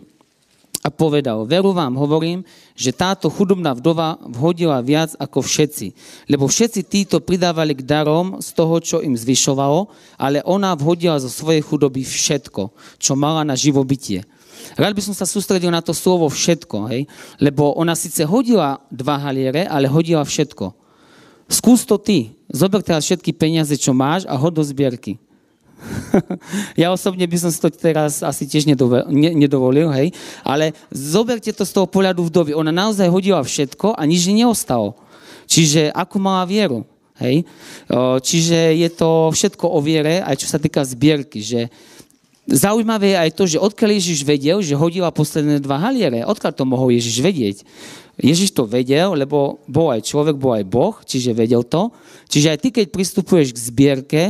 a 0.86 0.94
povedal, 0.94 1.50
veru 1.50 1.74
vám 1.74 1.98
hovorím, 1.98 2.46
že 2.78 2.94
táto 2.94 3.26
chudobná 3.34 3.74
vdova 3.74 4.22
vhodila 4.22 4.78
viac 4.86 5.18
ako 5.18 5.42
všetci. 5.42 5.98
Lebo 6.30 6.46
všetci 6.46 6.86
títo 6.86 7.18
pridávali 7.26 7.74
k 7.74 7.82
darom 7.82 8.38
z 8.38 8.54
toho, 8.54 8.78
čo 8.78 9.02
im 9.02 9.18
zvyšovalo, 9.18 9.90
ale 10.22 10.46
ona 10.46 10.78
vhodila 10.78 11.18
zo 11.18 11.26
svojej 11.26 11.66
chudoby 11.66 12.06
všetko, 12.06 12.70
čo 13.02 13.18
mala 13.18 13.42
na 13.42 13.58
živobytie. 13.58 14.30
Rád 14.76 14.94
by 14.94 15.02
som 15.02 15.16
sa 15.16 15.28
sústredil 15.28 15.72
na 15.72 15.80
to 15.80 15.96
slovo 15.96 16.28
všetko, 16.28 16.92
hej? 16.92 17.08
lebo 17.40 17.76
ona 17.80 17.96
síce 17.96 18.24
hodila 18.28 18.84
dva 18.92 19.16
haliere, 19.20 19.68
ale 19.68 19.88
hodila 19.88 20.24
všetko. 20.24 20.76
Skús 21.46 21.86
to 21.86 22.02
ty. 22.02 22.34
Zober 22.50 22.82
teraz 22.82 23.06
všetky 23.06 23.34
peniaze, 23.34 23.74
čo 23.78 23.94
máš 23.94 24.26
a 24.26 24.34
hod 24.34 24.58
do 24.58 24.64
zbierky. 24.66 25.22
ja 26.82 26.90
osobne 26.90 27.28
by 27.28 27.38
som 27.38 27.52
si 27.52 27.60
to 27.62 27.70
teraz 27.70 28.24
asi 28.26 28.48
tiež 28.50 28.66
nedovolil, 29.36 29.92
hej, 29.94 30.16
ale 30.42 30.74
zoberte 30.90 31.52
to 31.54 31.68
z 31.68 31.76
toho 31.76 31.88
pohľadu 31.90 32.26
vdovy. 32.26 32.52
Ona 32.58 32.74
naozaj 32.74 33.12
hodila 33.12 33.44
všetko 33.44 33.94
a 33.94 34.02
nič 34.08 34.26
neostalo. 34.32 34.98
Čiže 35.46 35.94
ako 35.94 36.16
mala 36.18 36.44
vieru, 36.50 36.90
hej. 37.22 37.46
Čiže 38.26 38.74
je 38.82 38.90
to 38.90 39.30
všetko 39.30 39.66
o 39.70 39.80
viere, 39.84 40.26
aj 40.26 40.42
čo 40.42 40.48
sa 40.50 40.58
týka 40.58 40.82
zbierky, 40.82 41.44
že 41.44 41.70
Zaujímavé 42.46 43.18
je 43.18 43.22
aj 43.26 43.32
to, 43.34 43.44
že 43.50 43.58
odkiaľ 43.58 43.90
Ježiš 43.98 44.22
vedel, 44.22 44.62
že 44.62 44.78
hodila 44.78 45.10
posledné 45.10 45.58
dva 45.58 45.82
haliere. 45.82 46.22
Odkiaľ 46.30 46.54
to 46.54 46.66
mohol 46.70 46.94
Ježiš 46.94 47.18
vedieť? 47.18 47.58
Ježiš 48.22 48.54
to 48.54 48.70
vedel, 48.70 49.18
lebo 49.18 49.60
bol 49.66 49.90
aj 49.90 50.06
človek, 50.06 50.38
bol 50.38 50.54
aj 50.54 50.66
Boh, 50.70 50.96
čiže 51.02 51.34
vedel 51.34 51.66
to. 51.66 51.90
Čiže 52.30 52.48
aj 52.54 52.60
ty, 52.62 52.68
keď 52.70 52.86
pristupuješ 52.94 53.50
k 53.50 53.60
zbierke, 53.60 54.22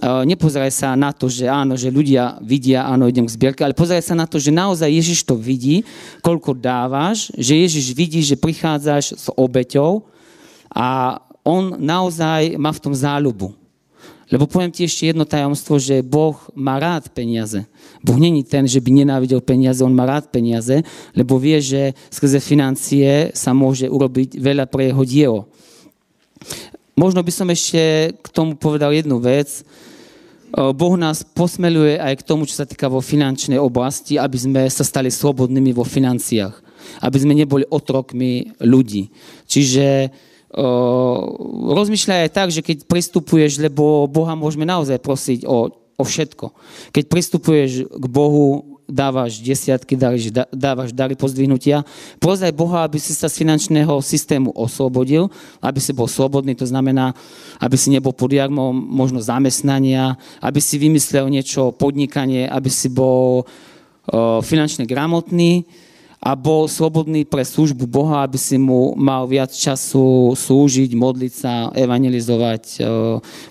nepozeraj 0.00 0.72
sa 0.72 0.96
na 0.96 1.12
to, 1.12 1.28
že 1.28 1.44
áno, 1.44 1.76
že 1.76 1.92
ľudia 1.92 2.40
vidia, 2.40 2.88
áno, 2.88 3.04
idem 3.04 3.28
k 3.28 3.36
zbierke, 3.36 3.60
ale 3.60 3.76
pozeraj 3.76 4.00
sa 4.00 4.16
na 4.16 4.24
to, 4.24 4.40
že 4.40 4.48
naozaj 4.48 4.88
Ježiš 4.88 5.20
to 5.28 5.36
vidí, 5.36 5.84
koľko 6.24 6.56
dávaš, 6.56 7.28
že 7.36 7.52
Ježiš 7.52 7.92
vidí, 7.92 8.24
že 8.24 8.40
prichádzaš 8.40 9.04
s 9.14 9.26
obeťou 9.36 10.08
a 10.72 11.20
on 11.44 11.76
naozaj 11.76 12.56
má 12.56 12.72
v 12.72 12.82
tom 12.82 12.94
záľubu. 12.96 13.52
Lebo 14.32 14.48
poviem 14.48 14.72
ti 14.72 14.88
ešte 14.88 15.12
jedno 15.12 15.28
tajomstvo, 15.28 15.76
že 15.76 16.00
Boh 16.00 16.40
má 16.56 16.80
rád 16.80 17.12
peniaze. 17.12 17.68
Boh 18.00 18.16
není 18.16 18.40
ten, 18.40 18.64
že 18.64 18.80
by 18.80 19.04
nenávidel 19.04 19.44
peniaze, 19.44 19.84
on 19.84 19.92
má 19.92 20.08
rád 20.08 20.32
peniaze, 20.32 20.80
lebo 21.12 21.36
vie, 21.36 21.60
že 21.60 21.92
skrze 22.08 22.40
financie 22.40 23.28
sa 23.36 23.52
môže 23.52 23.92
urobiť 23.92 24.40
veľa 24.40 24.64
pre 24.72 24.88
jeho 24.88 25.04
dielo. 25.04 25.40
Možno 26.96 27.20
by 27.20 27.28
som 27.28 27.48
ešte 27.52 28.16
k 28.16 28.28
tomu 28.32 28.56
povedal 28.56 28.96
jednu 28.96 29.20
vec. 29.20 29.60
Boh 30.52 30.94
nás 30.96 31.24
posmeluje 31.24 32.00
aj 32.00 32.20
k 32.20 32.26
tomu, 32.28 32.48
čo 32.48 32.56
sa 32.56 32.68
týka 32.68 32.88
vo 32.88 33.04
finančnej 33.04 33.60
oblasti, 33.60 34.16
aby 34.16 34.36
sme 34.36 34.62
sa 34.68 34.84
stali 34.84 35.12
slobodnými 35.12 35.76
vo 35.76 35.84
financiách. 35.84 36.56
Aby 37.04 37.16
sme 37.20 37.32
neboli 37.36 37.64
otrokmi 37.68 38.52
ľudí. 38.60 39.08
Čiže 39.48 40.12
rozmýšľaj 41.72 42.28
aj 42.28 42.30
tak, 42.32 42.48
že 42.52 42.60
keď 42.60 42.84
pristupuješ, 42.84 43.56
lebo 43.56 44.04
Boha 44.04 44.36
môžeme 44.36 44.68
naozaj 44.68 45.00
prosiť 45.00 45.48
o, 45.48 45.72
o 45.72 46.04
všetko. 46.04 46.52
Keď 46.92 47.04
pristupuješ 47.08 47.70
k 47.88 48.04
Bohu 48.08 48.72
dávaš 48.92 49.40
desiatky, 49.40 49.96
dávaš, 49.96 50.28
dávaš 50.52 50.90
dary 50.92 51.16
pozdvihnutia. 51.16 51.80
Prozaj 52.20 52.52
Boha, 52.52 52.84
aby 52.84 53.00
si 53.00 53.16
sa 53.16 53.32
z 53.32 53.40
finančného 53.40 53.96
systému 54.04 54.52
oslobodil, 54.52 55.32
aby 55.64 55.80
si 55.80 55.96
bol 55.96 56.04
slobodný, 56.04 56.52
to 56.52 56.68
znamená, 56.68 57.16
aby 57.56 57.76
si 57.80 57.88
nebol 57.88 58.12
pod 58.12 58.28
jarmom 58.28 58.76
možno 58.76 59.24
zamestnania, 59.24 60.20
aby 60.44 60.60
si 60.60 60.76
vymyslel 60.76 61.32
niečo, 61.32 61.72
podnikanie, 61.72 62.44
aby 62.44 62.68
si 62.68 62.92
bol 62.92 63.48
finančne 64.42 64.84
gramotný 64.84 65.64
a 66.22 66.38
bol 66.38 66.70
slobodný 66.70 67.26
pre 67.26 67.42
službu 67.42 67.82
Boha, 67.90 68.22
aby 68.22 68.38
si 68.38 68.54
mu 68.54 68.94
mal 68.94 69.26
viac 69.26 69.50
času 69.50 70.38
slúžiť, 70.38 70.94
modliť 70.94 71.32
sa, 71.34 71.74
evangelizovať. 71.74 72.78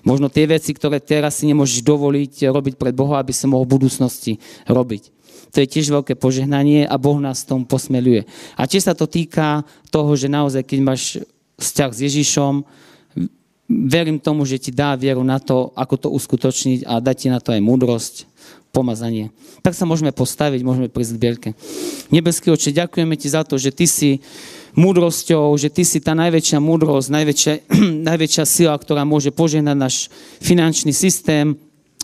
Možno 0.08 0.32
tie 0.32 0.48
veci, 0.48 0.72
ktoré 0.72 0.96
teraz 0.96 1.36
si 1.36 1.52
nemôžeš 1.52 1.84
dovoliť 1.84 2.48
robiť 2.48 2.74
pred 2.80 2.96
Boha, 2.96 3.20
aby 3.20 3.28
si 3.36 3.44
mohol 3.44 3.68
v 3.68 3.76
budúcnosti 3.76 4.40
robiť. 4.64 5.12
To 5.52 5.60
je 5.60 5.68
tiež 5.68 5.92
veľké 5.92 6.16
požehnanie 6.16 6.88
a 6.88 6.96
Boh 6.96 7.20
nás 7.20 7.44
tom 7.44 7.68
posmeluje. 7.68 8.24
A 8.56 8.64
tiež 8.64 8.88
sa 8.88 8.96
to 8.96 9.04
týka 9.04 9.68
toho, 9.92 10.16
že 10.16 10.32
naozaj, 10.32 10.64
keď 10.64 10.78
máš 10.80 11.20
vzťah 11.60 11.90
s 11.92 12.00
Ježišom, 12.08 12.64
verím 13.68 14.16
tomu, 14.16 14.48
že 14.48 14.56
ti 14.56 14.72
dá 14.72 14.96
vieru 14.96 15.20
na 15.20 15.36
to, 15.36 15.76
ako 15.76 15.94
to 15.96 16.08
uskutočniť 16.08 16.88
a 16.88 17.04
dá 17.04 17.12
ti 17.12 17.28
na 17.28 17.36
to 17.36 17.52
aj 17.52 17.60
múdrosť, 17.60 18.31
pomazanie. 18.72 19.28
Tak 19.60 19.76
sa 19.76 19.84
môžeme 19.84 20.16
postaviť, 20.16 20.64
môžeme 20.64 20.88
prísť 20.88 21.12
k 21.14 21.22
bierke. 21.22 21.48
Nebeský 22.08 22.48
oče, 22.48 22.72
ďakujeme 22.72 23.14
ti 23.20 23.28
za 23.28 23.44
to, 23.44 23.60
že 23.60 23.68
ty 23.68 23.84
si 23.84 24.24
múdrosťou, 24.72 25.52
že 25.60 25.68
ty 25.68 25.84
si 25.84 26.00
tá 26.00 26.16
najväčšia 26.16 26.56
múdrosť, 26.56 27.08
najväčšia, 27.12 27.54
najväčšia 28.08 28.44
sila, 28.48 28.74
ktorá 28.80 29.04
môže 29.04 29.28
požehnať 29.28 29.76
náš 29.76 29.96
finančný 30.40 30.96
systém, 30.96 31.52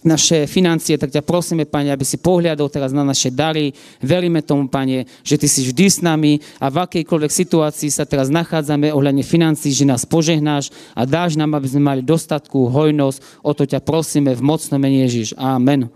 naše 0.06 0.46
financie, 0.46 0.94
tak 0.94 1.10
ťa 1.10 1.26
prosíme, 1.26 1.66
Pane, 1.66 1.90
aby 1.90 2.06
si 2.06 2.22
pohľadol 2.22 2.70
teraz 2.70 2.94
na 2.94 3.02
naše 3.02 3.34
dary. 3.34 3.75
Veríme 3.98 4.46
tomu, 4.46 4.70
Pane, 4.70 5.10
že 5.26 5.34
Ty 5.34 5.46
si 5.50 5.66
vždy 5.66 5.87
s 5.90 5.98
nami 5.98 6.38
a 6.62 6.70
v 6.70 6.87
akejkoľvek 6.87 7.32
situácii 7.32 7.90
sa 7.90 8.06
teraz 8.06 8.30
nachádzame 8.30 8.94
ohľadne 8.94 9.26
financí, 9.26 9.75
že 9.75 9.88
nás 9.88 10.06
požehnáš 10.06 10.70
a 10.94 11.02
dáš 11.02 11.34
nám, 11.34 11.58
aby 11.58 11.66
sme 11.66 11.82
mali 11.82 12.02
dostatku, 12.04 12.70
hojnosť. 12.70 13.42
O 13.42 13.50
to 13.50 13.66
ťa 13.66 13.82
prosíme 13.82 14.30
v 14.38 14.44
mocnom 14.44 14.78
mene 14.78 15.02
Ježiš. 15.08 15.34
Amen. 15.34 15.90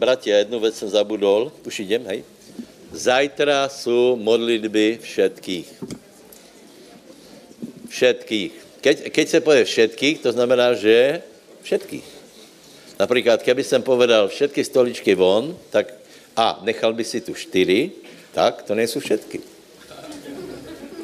Bratia, 0.00 0.40
jednu 0.40 0.56
vec 0.64 0.72
som 0.80 0.88
zabudol, 0.88 1.52
už 1.60 1.84
idem, 1.84 2.00
hej. 2.08 2.24
Zajtra 2.88 3.68
jsou 3.68 4.16
modlitby 4.16 4.96
všetkých. 5.04 5.68
Všetkých. 7.88 8.50
Keď, 8.80 8.96
keď 9.12 9.26
se 9.28 9.38
povie 9.44 9.64
všetkých, 9.68 10.16
to 10.24 10.32
znamená, 10.32 10.72
že 10.72 11.20
všetkých. 11.62 12.06
Například, 12.96 13.42
keby 13.44 13.60
jsem 13.64 13.82
povedal 13.84 14.28
všetky 14.28 14.64
stoličky 14.64 15.12
von, 15.12 15.52
tak 15.68 15.92
a 16.32 16.60
nechal 16.64 16.96
by 16.96 17.04
si 17.04 17.20
tu 17.20 17.36
čtyři, 17.36 17.92
tak 18.32 18.62
to 18.64 18.72
nejsou 18.72 19.04
všetky. 19.04 19.40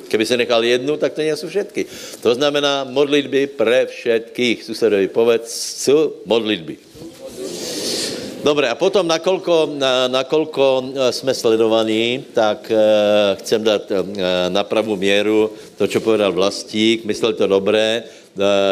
Keby 0.08 0.26
se 0.26 0.36
nechal 0.36 0.64
jednu, 0.64 0.96
tak 0.96 1.12
to 1.12 1.20
nejsou 1.20 1.48
všetky. 1.52 1.84
To 2.24 2.32
znamená 2.34 2.88
modlitby 2.88 3.60
pre 3.60 3.86
všetkých. 3.86 4.64
Susedovi 4.64 5.08
povedz, 5.08 5.52
jsou 5.84 6.24
modlitby. 6.24 6.76
Dobre, 8.46 8.70
a 8.70 8.78
potom, 8.78 9.02
nakolko, 9.02 9.74
na, 9.74 10.06
nakolko 10.06 10.94
e, 10.94 11.12
jsme 11.12 11.34
sledovaní, 11.34 12.22
tak 12.30 12.70
e, 12.70 12.78
chcem 13.42 13.58
dát 13.58 13.90
e, 13.90 13.98
na 14.54 14.62
pravou 14.62 14.96
měru 14.96 15.50
to, 15.74 15.88
co 15.90 16.00
povedal 16.00 16.32
vlastík, 16.32 17.04
myslel 17.04 17.32
to 17.32 17.46
dobré, 17.46 18.02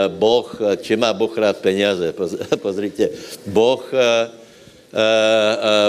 Boh, 0.09 0.47
či 0.79 0.97
má 0.97 1.13
Boh 1.13 1.39
rád 1.39 1.57
peněze, 1.57 2.15
pozrite, 2.63 3.09
Boh, 3.47 3.83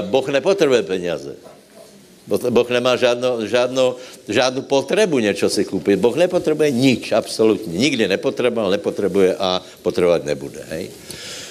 boh 0.01 0.27
nepotřebuje 0.27 0.83
peněze. 0.83 1.35
Boh 2.49 2.69
nemá 2.69 2.95
žádnou, 2.95 3.45
žádnou, 3.45 3.95
žádnou 4.27 4.61
potřebu 4.61 5.19
něco 5.19 5.49
si 5.49 5.65
koupit. 5.65 5.99
Boh 5.99 6.15
nepotřebuje 6.15 6.71
nič, 6.71 7.11
absolutně. 7.11 7.77
Nikdy 7.77 8.07
nepotřeboval, 8.07 8.71
nepotřebuje 8.71 9.35
a 9.35 9.61
potřebovat 9.81 10.25
nebude. 10.25 10.65
Hej? 10.69 10.89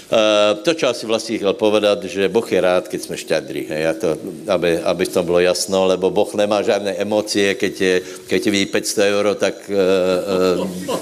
Uh, 0.05 0.61
to, 0.61 0.75
čo 0.75 0.89
asi 0.89 1.07
vlastní 1.07 1.41
chtěl 1.41 1.53
povedat, 1.57 2.05
že 2.05 2.29
Boh 2.29 2.45
je 2.53 2.61
rád, 2.61 2.89
keď 2.89 3.01
jsme 3.03 3.17
šťadrí, 3.17 3.63
hej, 3.73 3.89
to, 4.01 4.13
aby, 4.53 4.77
aby 4.85 5.05
to 5.07 5.23
bylo 5.25 5.41
jasno, 5.41 5.89
lebo 5.89 6.13
Boh 6.13 6.29
nemá 6.37 6.61
žádné 6.61 6.93
emocie, 7.01 7.55
keď 7.57 7.75
je, 7.81 7.95
keď 8.29 8.41
je 8.47 8.51
ví 8.53 8.67
500 8.67 9.13
euro, 9.17 9.33
tak 9.35 9.57
uh, 9.73 10.61
uh, 10.61 11.01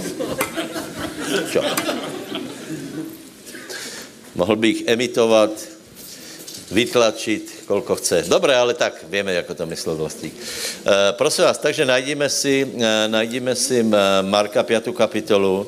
čo? 1.50 1.66
Mohl 4.38 4.56
bych 4.56 4.86
emitovat, 4.86 5.50
vytlačit, 6.70 7.66
kolko 7.66 7.98
chce. 7.98 8.24
Dobré, 8.30 8.54
ale 8.54 8.74
tak 8.74 9.02
víme, 9.10 9.34
jak 9.34 9.50
to 9.50 9.66
myslel 9.66 9.98
vlastník. 9.98 10.32
Uh, 10.32 11.10
prosím 11.18 11.44
vás, 11.44 11.58
takže 11.58 11.84
najdíme 11.84 12.30
si, 12.30 12.64
uh, 12.64 13.10
najdíme 13.10 13.52
si 13.58 13.82
Marka 14.22 14.62
5. 14.62 14.94
kapitolu, 14.94 15.66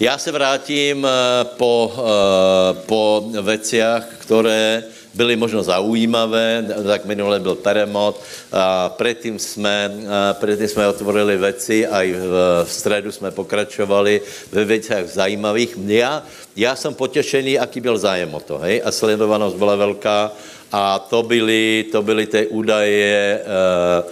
já 0.00 0.18
se 0.18 0.32
vrátím 0.32 1.06
eh, 1.06 1.44
po, 1.44 1.92
eh, 1.98 2.74
po 2.86 3.24
veciach, 3.40 4.06
které 4.18 4.84
byly 5.14 5.36
možno 5.36 5.62
zaujímavé, 5.62 6.66
tak 6.86 7.04
minule 7.04 7.40
byl 7.40 7.54
Peremot 7.54 8.22
a 8.52 8.88
předtím 8.88 9.38
jsme, 9.38 9.90
eh, 9.90 10.34
předtím 10.34 10.68
jsme 10.68 10.88
otvorili 10.88 11.36
veci 11.36 11.86
a 11.86 12.02
i 12.02 12.12
v, 12.12 12.64
v 12.64 12.72
středu 12.72 13.12
jsme 13.12 13.30
pokračovali 13.30 14.20
ve 14.52 14.64
věcech 14.64 15.10
zajímavých. 15.10 15.76
Já, 15.86 16.22
já 16.56 16.76
jsem 16.76 16.94
potěšený, 16.94 17.58
aký 17.58 17.80
byl 17.80 17.98
zájem 17.98 18.34
o 18.34 18.40
to, 18.40 18.58
hej? 18.58 18.82
a 18.84 18.92
sledovanost 18.92 19.56
byla 19.56 19.76
velká 19.76 20.32
a 20.72 20.98
to 20.98 21.22
byly, 21.22 21.84
to 21.92 22.02
byly 22.02 22.26
ty 22.26 22.46
údaje 22.46 23.40
e, 23.40 23.42
e, 23.42 24.04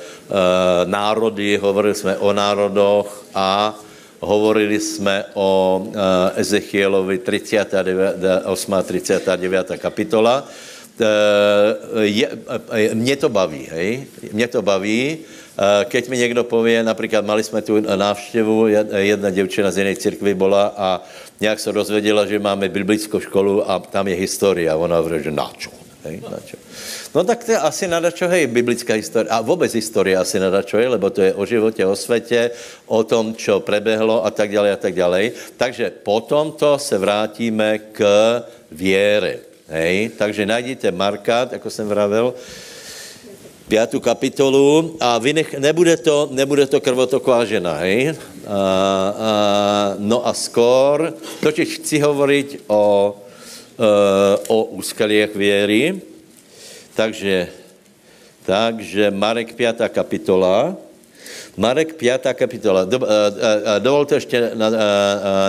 národy, 0.84 1.56
hovorili 1.56 1.94
jsme 1.94 2.16
o 2.16 2.32
národoch 2.32 3.24
a 3.34 3.78
hovorili 4.20 4.80
jsme 4.80 5.24
o 5.34 5.82
uh, 5.86 5.94
Ezechielovi 6.36 7.18
38. 7.18 8.74
39. 8.82 9.70
kapitola. 9.78 10.48
Je, 12.00 12.28
uh, 12.28 12.94
mě 12.94 13.16
to 13.16 13.28
baví, 13.28 13.68
hej? 13.70 14.06
Mě 14.32 14.48
to 14.48 14.62
baví. 14.62 15.18
Keď 15.84 16.08
mi 16.08 16.18
někdo 16.18 16.44
pově, 16.44 16.82
například 16.82 17.24
mali 17.26 17.44
jsme 17.44 17.62
tu 17.62 17.80
návštěvu, 17.80 18.66
jedna 18.96 19.30
děvčina 19.30 19.70
z 19.70 19.78
jiné 19.78 19.96
církvy 19.96 20.34
byla 20.34 20.74
a 20.76 21.00
nějak 21.40 21.60
se 21.60 21.72
dozvěděla, 21.72 22.26
že 22.26 22.38
máme 22.38 22.68
biblickou 22.68 23.20
školu 23.20 23.70
a 23.70 23.78
tam 23.78 24.08
je 24.08 24.14
historie. 24.14 24.70
A 24.70 24.76
ona 24.76 24.96
hovoří, 24.96 25.24
že 25.24 25.30
na 25.30 25.48
čo? 25.56 25.70
Hej, 26.04 26.20
na 26.30 26.38
čo? 26.44 26.56
No 27.14 27.24
tak 27.24 27.44
to 27.44 27.52
je 27.52 27.58
asi 27.58 27.88
na 27.88 28.00
hej, 28.30 28.46
biblická 28.46 28.94
historie. 28.94 29.30
A 29.30 29.40
vůbec 29.40 29.72
historie 29.72 30.16
asi 30.16 30.38
na 30.38 30.62
čo, 30.62 30.76
hej, 30.76 30.88
lebo 30.88 31.10
to 31.10 31.22
je 31.22 31.34
o 31.34 31.46
životě, 31.46 31.86
o 31.86 31.96
světě, 31.96 32.50
o 32.86 33.04
tom, 33.04 33.34
čo 33.34 33.60
prebehlo 33.60 34.24
a 34.24 34.30
tak 34.30 34.52
dále 34.52 34.72
a 34.72 34.76
tak 34.76 34.94
dále. 34.94 35.30
Takže 35.56 35.90
potom 36.02 36.52
to 36.52 36.78
se 36.78 36.98
vrátíme 36.98 37.78
k 37.92 38.00
věre. 38.72 39.38
Hej, 39.68 40.10
takže 40.18 40.46
najděte 40.46 40.90
Marka, 40.92 41.48
jako 41.52 41.70
jsem 41.70 41.88
vravil, 41.88 42.34
pátou 43.66 44.00
kapitolu 44.00 44.96
a 45.00 45.18
vy 45.18 45.32
nech, 45.32 45.58
nebude, 45.58 45.96
to, 45.96 46.28
nebude 46.30 46.66
to 46.66 46.80
krvotoková 46.80 47.44
žena, 47.44 47.82
hej? 47.82 48.14
A, 48.46 48.54
a, 48.54 49.30
no 49.98 50.26
a 50.26 50.30
skor, 50.34 51.14
totiž 51.42 51.82
chci 51.82 51.98
hovorit 51.98 52.62
o, 52.66 53.16
e, 53.74 53.88
o 54.46 54.64
úskaliech 54.64 55.36
věry, 55.36 56.00
takže, 56.96 57.48
takže 58.48 59.12
Marek 59.12 59.52
5. 59.52 59.92
kapitola. 59.92 60.76
Marek 61.56 61.94
5. 61.94 62.32
kapitola. 62.34 62.84
Do, 62.84 62.98
uh, 62.98 63.04
uh, 63.04 63.78
dovolte 63.78 64.14
ještě 64.14 64.50
na, 64.54 64.68
uh, 64.68 64.74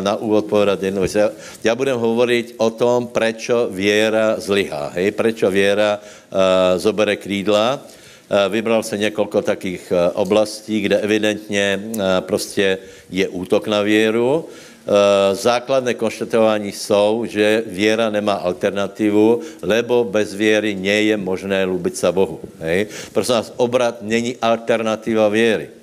na 0.01 0.15
úvod 0.15 0.45
povedat 0.45 0.83
jednu 0.83 1.01
věc. 1.01 1.15
Já, 1.15 1.29
já 1.63 1.75
budem 1.75 1.97
hovorit 1.97 2.55
o 2.57 2.69
tom, 2.69 3.07
prečo 3.07 3.67
věra 3.71 4.39
zlyhá. 4.39 4.91
Hej? 4.95 5.11
Prečo 5.11 5.51
věra 5.51 5.99
uh, 5.99 6.39
zobere 6.79 7.15
krídla. 7.15 7.79
Uh, 7.79 8.51
vybral 8.51 8.83
se 8.83 8.97
několik 8.97 9.35
takých 9.43 9.93
oblastí, 10.13 10.81
kde 10.81 10.99
evidentně 10.99 11.79
prostě 12.19 12.77
je 13.09 13.27
útok 13.27 13.67
na 13.67 13.81
věru. 13.81 14.45
Eh, 14.87 15.35
základné 15.35 15.93
konštatování 15.93 16.71
jsou, 16.71 17.25
že 17.27 17.63
věra 17.67 18.09
nemá 18.09 18.33
alternativu, 18.33 19.41
lebo 19.61 20.03
bez 20.03 20.33
věry 20.33 20.75
nie 20.75 21.11
je 21.11 21.17
možné 21.17 21.67
lubit 21.67 21.97
se 21.97 22.11
Bohu. 22.11 22.39
Hej? 22.59 22.87
Prosím 23.13 23.35
vás, 23.35 23.53
obrat 23.57 23.99
není 24.01 24.37
alternativa 24.41 25.27
věry. 25.27 25.76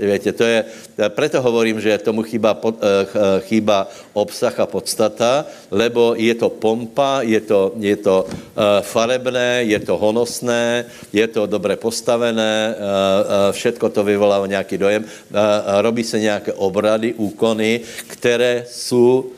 Víte, 0.00 0.32
to 0.32 0.44
je, 0.46 0.64
preto 1.10 1.42
hovorím, 1.42 1.82
že 1.82 1.98
tomu 1.98 2.22
chýba, 2.22 2.54
eh, 2.54 3.06
chýba 3.50 3.90
obsah 4.14 4.54
a 4.54 4.66
podstata, 4.66 5.42
lebo 5.74 6.14
je 6.14 6.30
to 6.38 6.54
pompa, 6.54 7.26
je 7.26 7.40
to, 7.42 7.74
je 7.82 7.96
to 7.98 8.30
eh, 8.30 8.82
farebné, 8.86 9.66
je 9.66 9.78
to 9.82 9.98
honosné, 9.98 10.86
je 11.10 11.26
to 11.26 11.50
dobře 11.50 11.76
postavené, 11.82 12.78
eh, 12.78 13.52
všetko 13.52 13.90
to 13.90 14.06
vyvolává 14.06 14.46
nějaký 14.46 14.78
dojem, 14.78 15.04
robí 15.82 16.04
se 16.04 16.20
nějaké 16.20 16.52
obrady, 16.52 17.14
úkony, 17.18 17.80
které 18.06 18.64
jsou 18.70 19.34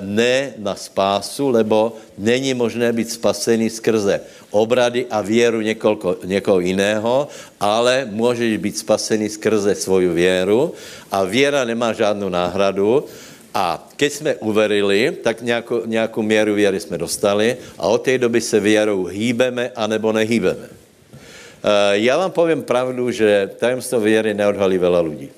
ne 0.00 0.54
na 0.58 0.74
spásu, 0.74 1.48
lebo 1.48 1.96
není 2.18 2.54
možné 2.54 2.92
být 2.92 3.10
spasený 3.10 3.70
skrze 3.70 4.20
obrady 4.50 5.06
a 5.10 5.20
věru 5.20 5.60
někoho, 5.60 6.16
někoho 6.24 6.60
jiného, 6.60 7.28
ale 7.60 8.08
můžeš 8.10 8.56
být 8.56 8.78
spasený 8.78 9.28
skrze 9.28 9.74
svoju 9.74 10.12
věru 10.12 10.72
a 11.10 11.24
věra 11.24 11.64
nemá 11.64 11.92
žádnou 11.92 12.28
náhradu, 12.28 13.04
a 13.54 13.88
keď 13.96 14.12
jsme 14.12 14.34
uverili, 14.34 15.16
tak 15.22 15.42
nějakou, 15.42 15.82
nějakou 15.86 16.22
měru 16.22 16.54
věry 16.54 16.80
jsme 16.80 16.98
dostali 16.98 17.56
a 17.78 17.88
od 17.88 17.98
té 17.98 18.18
doby 18.18 18.40
se 18.40 18.60
věrou 18.60 19.04
hýbeme 19.04 19.70
anebo 19.76 20.12
nehýbeme. 20.12 20.68
Eh, 20.68 21.98
já 22.06 22.16
vám 22.16 22.30
povím 22.30 22.62
pravdu, 22.62 23.10
že 23.10 23.50
tajemstvo 23.58 24.00
věry 24.00 24.34
neodhalí 24.34 24.78
veľa 24.78 25.00
lidí. 25.02 25.28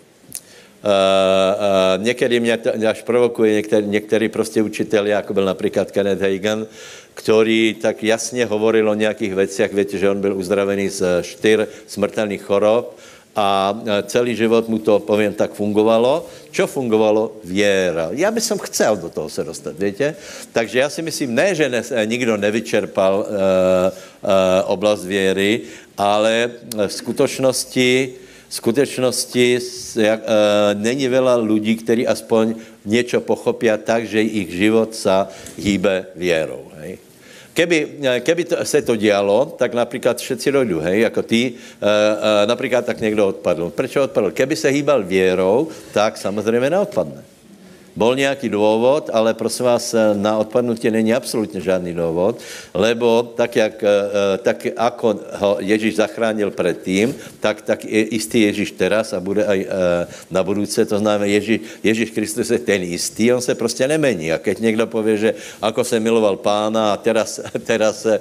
Uh, 0.80 0.88
uh, 0.88 2.04
někdy 2.04 2.40
mě 2.40 2.58
až 2.88 3.02
provokuje 3.02 3.54
některý, 3.54 3.86
některý 3.86 4.28
prostě 4.28 4.62
učitel, 4.62 5.06
jako 5.06 5.34
byl 5.34 5.44
například 5.44 5.90
Kenneth 5.90 6.22
Hagen, 6.22 6.66
který 7.14 7.76
tak 7.82 8.02
jasně 8.02 8.46
hovoril 8.46 8.90
o 8.90 8.94
nějakých 8.94 9.34
věcech, 9.34 9.74
víte, 9.74 9.98
že 9.98 10.10
on 10.10 10.20
byl 10.20 10.36
uzdravený 10.36 10.88
z 10.88 11.22
čtyř 11.22 11.60
smrtelných 11.86 12.42
chorob 12.42 12.96
a 13.36 13.78
celý 14.06 14.36
život 14.36 14.68
mu 14.68 14.78
to, 14.78 14.98
povím 14.98 15.32
tak, 15.32 15.52
fungovalo. 15.52 16.26
Čo 16.50 16.66
fungovalo? 16.66 17.36
Věra. 17.44 18.08
Já 18.10 18.30
bych 18.30 18.44
som 18.44 18.58
chcel 18.58 18.96
do 18.96 19.10
toho 19.10 19.28
se 19.28 19.44
dostat, 19.44 19.78
víte? 19.78 20.14
Takže 20.52 20.78
já 20.78 20.88
si 20.90 21.02
myslím, 21.02 21.34
ne, 21.34 21.54
že 21.54 21.68
ne, 21.68 21.82
nikdo 22.04 22.36
nevyčerpal 22.36 23.14
uh, 23.20 23.26
uh, 23.26 24.30
oblast 24.64 25.04
věry, 25.04 25.60
ale 25.98 26.50
v 26.86 26.92
skutečnosti 26.92 28.14
skutečnosti 28.50 29.58
jak, 29.96 30.20
e, 30.26 30.34
není 30.74 31.06
veľa 31.08 31.38
lidí, 31.38 31.76
kteří 31.78 32.06
aspoň 32.06 32.54
něco 32.84 33.20
pochopí 33.20 33.70
tak, 33.84 34.06
že 34.10 34.18
jejich 34.18 34.50
život 34.50 34.90
sa 34.94 35.30
hýbe 35.54 36.10
věrou. 36.18 36.66
Hej? 36.82 36.98
Keby, 37.54 37.78
e, 38.02 38.20
keby 38.20 38.44
to, 38.44 38.56
se 38.64 38.82
to 38.82 38.96
dělalo, 38.96 39.54
tak 39.58 39.74
například 39.74 40.18
všetci 40.18 40.52
dojdou, 40.52 40.78
hej, 40.80 41.00
jako 41.00 41.22
ty, 41.22 41.52
e, 41.52 41.86
e, 42.42 42.46
například 42.46 42.86
tak 42.86 43.00
někdo 43.00 43.28
odpadl. 43.28 43.70
Proč 43.70 43.96
odpadl? 43.96 44.30
Keby 44.30 44.56
se 44.56 44.68
hýbal 44.68 45.02
věrou, 45.02 45.68
tak 45.92 46.16
samozřejmě 46.16 46.70
neodpadne. 46.70 47.29
Bol 48.00 48.16
nějaký 48.16 48.48
důvod, 48.48 49.12
ale 49.12 49.36
prosím 49.36 49.64
vás, 49.68 49.94
na 50.16 50.40
odpadnutí 50.40 50.88
není 50.90 51.12
absolutně 51.12 51.60
žádný 51.60 51.92
důvod, 51.92 52.40
lebo 52.72 53.28
tak, 53.36 53.56
jak, 53.56 53.84
tak 54.40 54.66
ako 54.76 55.08
ho 55.36 55.50
Ježíš 55.60 56.00
zachránil 56.00 56.48
předtím, 56.48 57.12
tak, 57.44 57.60
tak 57.60 57.84
je 57.84 58.16
istý 58.16 58.48
Ježíš 58.48 58.72
teraz 58.72 59.12
a 59.12 59.20
bude 59.20 59.44
aj 59.44 59.60
na 60.32 60.40
budouce, 60.40 60.80
to 60.88 60.96
znamená 60.96 61.28
Ježíš, 61.28 61.60
Ježíš 61.84 62.10
Kristus 62.16 62.48
je 62.48 62.58
ten 62.64 62.80
istý, 62.88 63.36
on 63.36 63.44
se 63.44 63.52
prostě 63.52 63.84
nemení. 63.84 64.32
A 64.32 64.40
keď 64.40 64.64
někdo 64.64 64.86
pově, 64.88 65.16
že 65.16 65.30
ako 65.60 65.84
se 65.84 66.00
miloval 66.00 66.40
pána 66.40 66.92
a 66.92 66.96
teraz, 66.96 67.36
teraz 67.68 68.00
se 68.02 68.20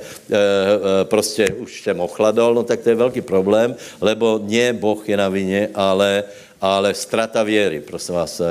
prostě 1.08 1.56
už 1.56 1.82
jsem 1.88 2.00
ochladol, 2.00 2.52
no 2.54 2.64
tak 2.68 2.84
to 2.84 2.90
je 2.90 3.00
velký 3.00 3.22
problém, 3.22 3.76
lebo 4.04 4.44
nie 4.44 4.74
Boh 4.76 5.00
je 5.08 5.16
na 5.16 5.30
vině, 5.32 5.72
ale 5.72 6.24
ale 6.62 6.94
strata 6.94 7.44
věry, 7.44 7.80
prosím 7.80 8.16
vás. 8.16 8.42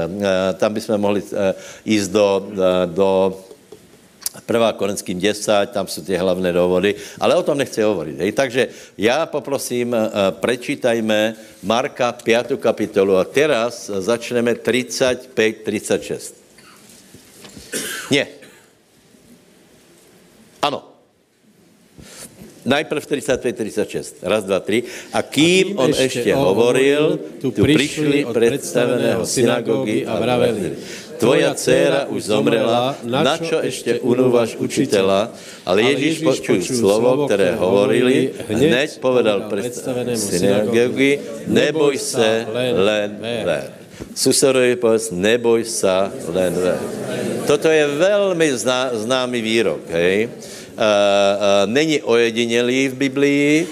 Tam 0.57 0.75
bychom 0.75 0.99
mohli 0.99 1.23
jít 1.85 2.11
do, 2.11 2.49
do 2.87 3.41
1. 4.49 4.73
Korinským 4.73 5.21
10, 5.21 5.67
tam 5.73 5.87
jsou 5.87 6.03
ty 6.03 6.17
hlavné 6.17 6.53
důvody, 6.53 6.95
ale 7.21 7.35
o 7.35 7.43
tom 7.43 7.59
nechci 7.59 7.83
hovorit. 7.83 8.19
Hej. 8.19 8.33
Takže 8.33 8.69
já 8.99 9.27
poprosím, 9.27 9.97
prečítajme 10.31 11.35
Marka 11.63 12.13
5. 12.13 12.53
kapitolu 12.61 13.17
a 13.17 13.25
teraz 13.25 13.91
začneme 13.91 14.53
35-36. 14.55 16.35
Ne. 18.11 18.27
Ano. 20.63 20.88
Najprv 22.69 23.01
35-36. 23.01 24.21
Raz, 24.23 24.45
dva, 24.45 24.61
tři. 24.61 24.83
A 25.13 25.23
kým 25.23 25.79
on 25.79 25.91
ještě 25.91 26.35
hovoril, 26.35 27.19
tu 27.41 27.51
přišli 27.51 28.25
od 28.25 28.37
představeného 28.37 29.27
synagogy 29.27 30.07
a 30.07 30.21
vraveli. 30.21 30.73
Tvoja 31.19 31.55
dcera 31.55 32.07
už 32.15 32.31
zomrela, 32.31 32.95
na 33.03 33.39
čo 33.39 33.59
ještě 33.63 33.99
unúvaš 33.99 34.55
učitela? 34.57 35.35
Ale 35.67 35.83
Ježíš 35.83 36.23
počul 36.23 36.63
slovo, 36.63 37.27
které 37.27 37.59
hovorili, 37.59 38.31
hned 38.49 38.99
povedal 39.01 39.51
představenému 39.51 40.17
synagogy, 40.17 41.19
neboj 41.47 41.99
se, 41.99 42.47
len 42.77 43.19
ver. 43.21 43.73
Susedovi 44.15 44.77
povedz, 44.77 45.11
neboj 45.11 45.65
se, 45.65 46.11
len 46.31 46.55
ver. 46.55 46.79
Toto 47.47 47.69
je 47.69 47.87
velmi 47.87 48.55
zná, 48.55 48.91
známý 48.93 49.41
výrok, 49.43 49.81
hej? 49.91 50.29
Není 51.67 52.03
ojedinělý 52.03 52.89
v 52.89 52.95
Biblii. 52.95 53.67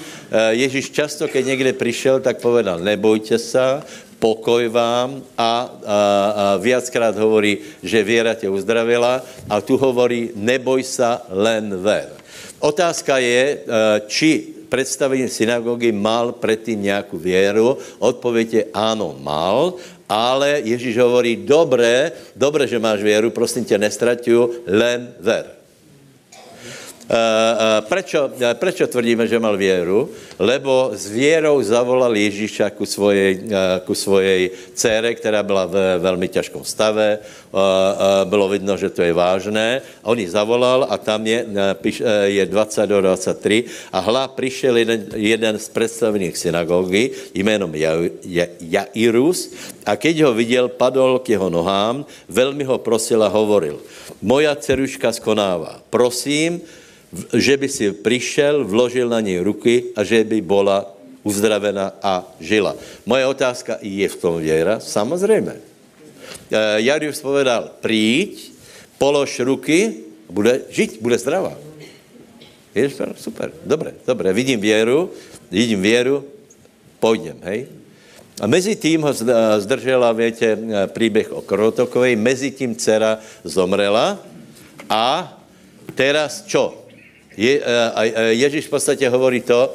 Ježíš 0.51 0.91
často, 0.91 1.29
keď 1.29 1.47
někde 1.47 1.73
přišel, 1.73 2.21
tak 2.21 2.41
povedal, 2.41 2.79
nebojte 2.81 3.39
se, 3.39 3.83
pokoj 4.19 4.69
vám 4.69 5.23
a, 5.39 5.39
a, 5.39 5.67
a 6.37 6.57
viackrát 6.57 7.17
hovorí, 7.17 7.59
že 7.83 8.03
věra 8.03 8.35
tě 8.35 8.49
uzdravila 8.49 9.23
a 9.51 9.61
tu 9.61 9.77
hovorí, 9.77 10.31
neboj 10.35 10.83
se, 10.83 11.07
len 11.29 11.77
ver. 11.83 12.09
Otázka 12.59 13.19
je, 13.19 13.59
či 14.07 14.47
představení 14.69 15.29
synagogy 15.29 15.93
mal 15.93 16.33
předtím 16.33 16.83
nějakou 16.83 17.19
věru. 17.19 17.79
Odpověď 17.99 18.55
je 18.55 18.65
ano, 18.75 19.17
mal, 19.21 19.75
ale 20.09 20.61
Ježíš 20.65 20.99
hovorí, 20.99 21.37
dobré, 21.37 22.13
dobré, 22.37 22.67
že 22.67 22.79
máš 22.79 23.03
věru, 23.03 23.31
prosím 23.31 23.65
tě, 23.65 23.79
nestratuju, 23.79 24.51
len 24.67 25.15
ver. 25.21 25.56
Eh, 27.07 27.15
eh, 27.15 27.81
prečo, 27.87 28.27
eh, 28.35 28.51
prečo 28.59 28.83
tvrdíme, 28.91 29.31
že 29.31 29.39
mal 29.39 29.55
věru? 29.55 30.11
Lebo 30.43 30.91
s 30.91 31.07
věrou 31.07 31.63
zavolal 31.63 32.11
Ježíša 32.11 32.75
ku 32.75 32.83
svojej, 32.83 33.47
ku 33.87 33.95
svojej 33.95 34.51
dcere, 34.75 35.15
která 35.15 35.43
byla 35.47 35.71
ve 35.71 35.99
velmi 35.99 36.29
těžkom 36.29 36.65
stave. 36.67 37.19
Bylo 38.25 38.49
vidno, 38.53 38.77
že 38.77 38.93
to 38.93 39.01
je 39.01 39.17
vážné. 39.17 39.81
On 40.05 40.19
ji 40.19 40.29
zavolal 40.29 40.85
a 40.91 40.99
tam 41.01 41.25
je, 41.25 41.47
je 42.25 42.45
20 42.47 42.87
do 42.87 43.01
23 43.01 43.65
a 43.93 43.99
hla 44.05 44.29
přišel 44.29 44.77
jeden, 44.77 45.01
jeden 45.17 45.55
z 45.57 45.69
představených 45.69 46.37
synagogy 46.37 47.11
jménem 47.35 47.73
Jairus 48.61 49.57
a 49.87 49.97
keď 49.97 50.21
ho 50.21 50.37
viděl, 50.37 50.69
padol 50.69 51.25
k 51.25 51.33
jeho 51.33 51.49
nohám, 51.49 52.05
velmi 52.29 52.65
ho 52.65 52.77
prosil 52.79 53.25
a 53.25 53.33
hovoril, 53.33 53.81
moja 54.21 54.53
dceruška 54.53 55.17
skonává, 55.17 55.81
prosím, 55.89 56.61
že 57.33 57.57
by 57.57 57.69
si 57.69 57.93
přišel, 57.93 58.65
vložil 58.65 59.09
na 59.09 59.21
něj 59.21 59.39
ruky 59.39 59.85
a 59.97 60.05
že 60.05 60.25
by 60.25 60.41
byla 60.41 60.97
uzdravena 61.23 61.93
a 62.03 62.23
žila. 62.41 62.77
Moje 63.07 63.27
otázka, 63.27 63.79
je 63.83 64.09
v 64.09 64.17
tom 64.17 64.39
věra? 64.39 64.81
Samozřejmě. 64.81 65.55
Eh, 66.51 66.83
Jarius 66.87 67.21
povedal, 67.21 67.71
přijď, 67.83 68.53
polož 68.99 69.41
ruky, 69.41 70.07
bude 70.31 70.61
žít, 70.71 70.99
bude 71.03 71.19
zdravá. 71.19 71.59
Je 72.75 72.91
super, 73.17 73.53
dobré, 73.65 73.95
dobré. 74.07 74.33
Vidím 74.33 74.61
věru, 74.61 75.11
vidím 75.51 75.83
věru, 75.83 76.25
půjdem, 77.01 77.39
hej. 77.43 77.67
A 78.41 78.47
mezi 78.47 78.77
tím 78.77 79.03
ho 79.03 79.11
zdržela, 79.59 80.13
větě, 80.13 80.59
eh, 80.59 80.87
příběh 80.87 81.33
o 81.33 81.41
Krotokové, 81.43 82.17
mezi 82.17 82.51
tím 82.51 82.77
dcera 82.77 83.19
zomrela 83.45 84.19
a 84.91 85.33
teraz 85.95 86.45
čo? 86.47 86.86
Je, 87.37 87.61
a 87.95 88.03
Ježíš 88.33 88.67
v 88.67 88.71
podstatě 88.71 89.09
hovorí 89.09 89.41
to, 89.41 89.75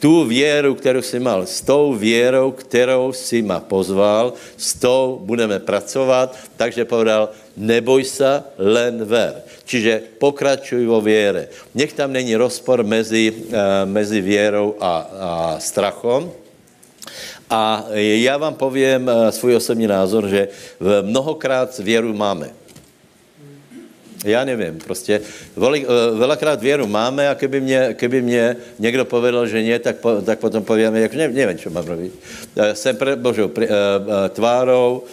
tu 0.00 0.24
věru, 0.24 0.74
kterou 0.74 1.02
jsi 1.02 1.20
mal, 1.20 1.46
s 1.46 1.60
tou 1.60 1.94
věrou, 1.94 2.50
kterou 2.50 3.12
si 3.12 3.42
ma 3.42 3.60
pozval, 3.60 4.32
s 4.56 4.74
tou 4.74 5.20
budeme 5.22 5.58
pracovat, 5.58 6.36
takže 6.56 6.84
povedal, 6.84 7.28
neboj 7.56 8.04
se, 8.04 8.42
len 8.58 9.04
ver. 9.04 9.42
Čiže 9.64 10.02
pokračuj 10.18 10.86
vo 10.86 11.00
věre. 11.00 11.48
Nech 11.74 11.92
tam 11.92 12.12
není 12.12 12.36
rozpor 12.36 12.84
mezi, 12.84 13.34
mezi 13.84 14.20
věrou 14.20 14.74
a, 14.80 14.92
a 15.20 15.56
strachom. 15.60 16.32
A 17.50 17.86
já 17.94 18.36
vám 18.36 18.54
povím 18.54 19.10
svůj 19.30 19.56
osobní 19.56 19.86
názor, 19.86 20.28
že 20.28 20.48
mnohokrát 21.02 21.78
věru 21.78 22.14
máme. 22.14 22.59
Já 24.24 24.44
nevím, 24.44 24.78
prostě 24.78 25.20
eh, 25.56 25.86
velakrát 26.14 26.60
věru 26.60 26.86
máme 26.86 27.28
a 27.28 27.34
keby 27.34 27.60
mě, 27.60 27.94
keby 27.94 28.22
mě 28.22 28.56
někdo 28.78 29.04
povedal, 29.04 29.46
že 29.46 29.62
ne, 29.62 29.78
tak, 29.78 29.96
po, 29.96 30.20
tak 30.20 30.38
potom 30.38 30.64
povíme, 30.64 31.00
jak 31.00 31.14
ne, 31.14 31.28
nevím, 31.28 31.58
co 31.58 31.70
mám 31.70 31.86
robit. 31.86 32.12
Eh, 32.56 32.74
jsem 32.74 32.96
před 32.96 33.18
Božou 33.18 33.46
uh, 33.46 33.64
tvárou, 34.28 35.04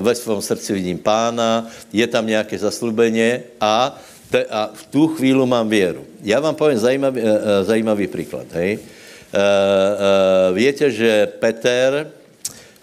ve 0.00 0.14
svém 0.14 0.42
srdci 0.42 0.72
vidím 0.72 0.98
pána, 0.98 1.68
je 1.92 2.06
tam 2.06 2.26
nějaké 2.26 2.58
zaslubeně 2.58 3.42
a, 3.60 4.00
te, 4.30 4.44
a 4.44 4.70
v 4.74 4.86
tu 4.86 5.08
chvíli 5.08 5.46
mám 5.46 5.68
věru. 5.68 6.04
Já 6.22 6.40
vám 6.40 6.54
povím 6.54 6.78
zajímavý, 6.78 7.22
zajímavý 7.62 8.06
příklad. 8.06 8.46
Hej? 8.52 8.78
Víte, 10.52 10.90
že 10.90 11.26
Peter 11.26 12.10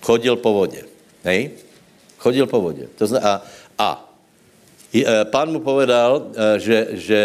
chodil 0.02 0.36
po 0.36 0.54
vodě. 0.54 0.84
Hej? 1.24 1.52
Chodil 2.18 2.48
po 2.48 2.62
vodě. 2.62 2.88
To 2.98 3.08
zna, 3.08 3.20
a, 3.20 3.42
Eh, 3.42 3.61
pán 5.32 5.48
mu 5.56 5.64
povedal, 5.64 6.36
eh, 6.36 6.60
že, 6.60 6.78
že 7.00 7.22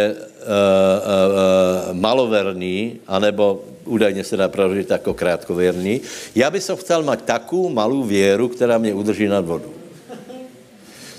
uh, 0.46 1.90
maloverný, 1.98 3.02
anebo 3.10 3.66
údajně 3.84 4.24
se 4.24 4.36
dá 4.36 4.48
prorožit 4.48 4.90
jako 4.90 5.14
krátkověrný, 5.14 6.00
já 6.34 6.50
bych 6.50 6.62
chcel 6.62 7.02
mít 7.02 7.22
takovou 7.26 7.68
malou 7.68 8.02
věru, 8.02 8.48
která 8.48 8.78
mě 8.78 8.94
udrží 8.94 9.26
nad 9.26 9.42
vodu. 9.44 9.74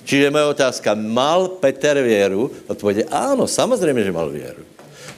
Čiže 0.08 0.32
moje 0.32 0.56
otázka, 0.56 0.96
mal 0.96 1.60
Peter 1.60 2.00
věru? 2.00 2.52
Odpověď 2.68 3.08
ano, 3.12 3.48
samozřejmě, 3.48 4.04
že 4.04 4.12
mal 4.12 4.30
věru. 4.30 4.64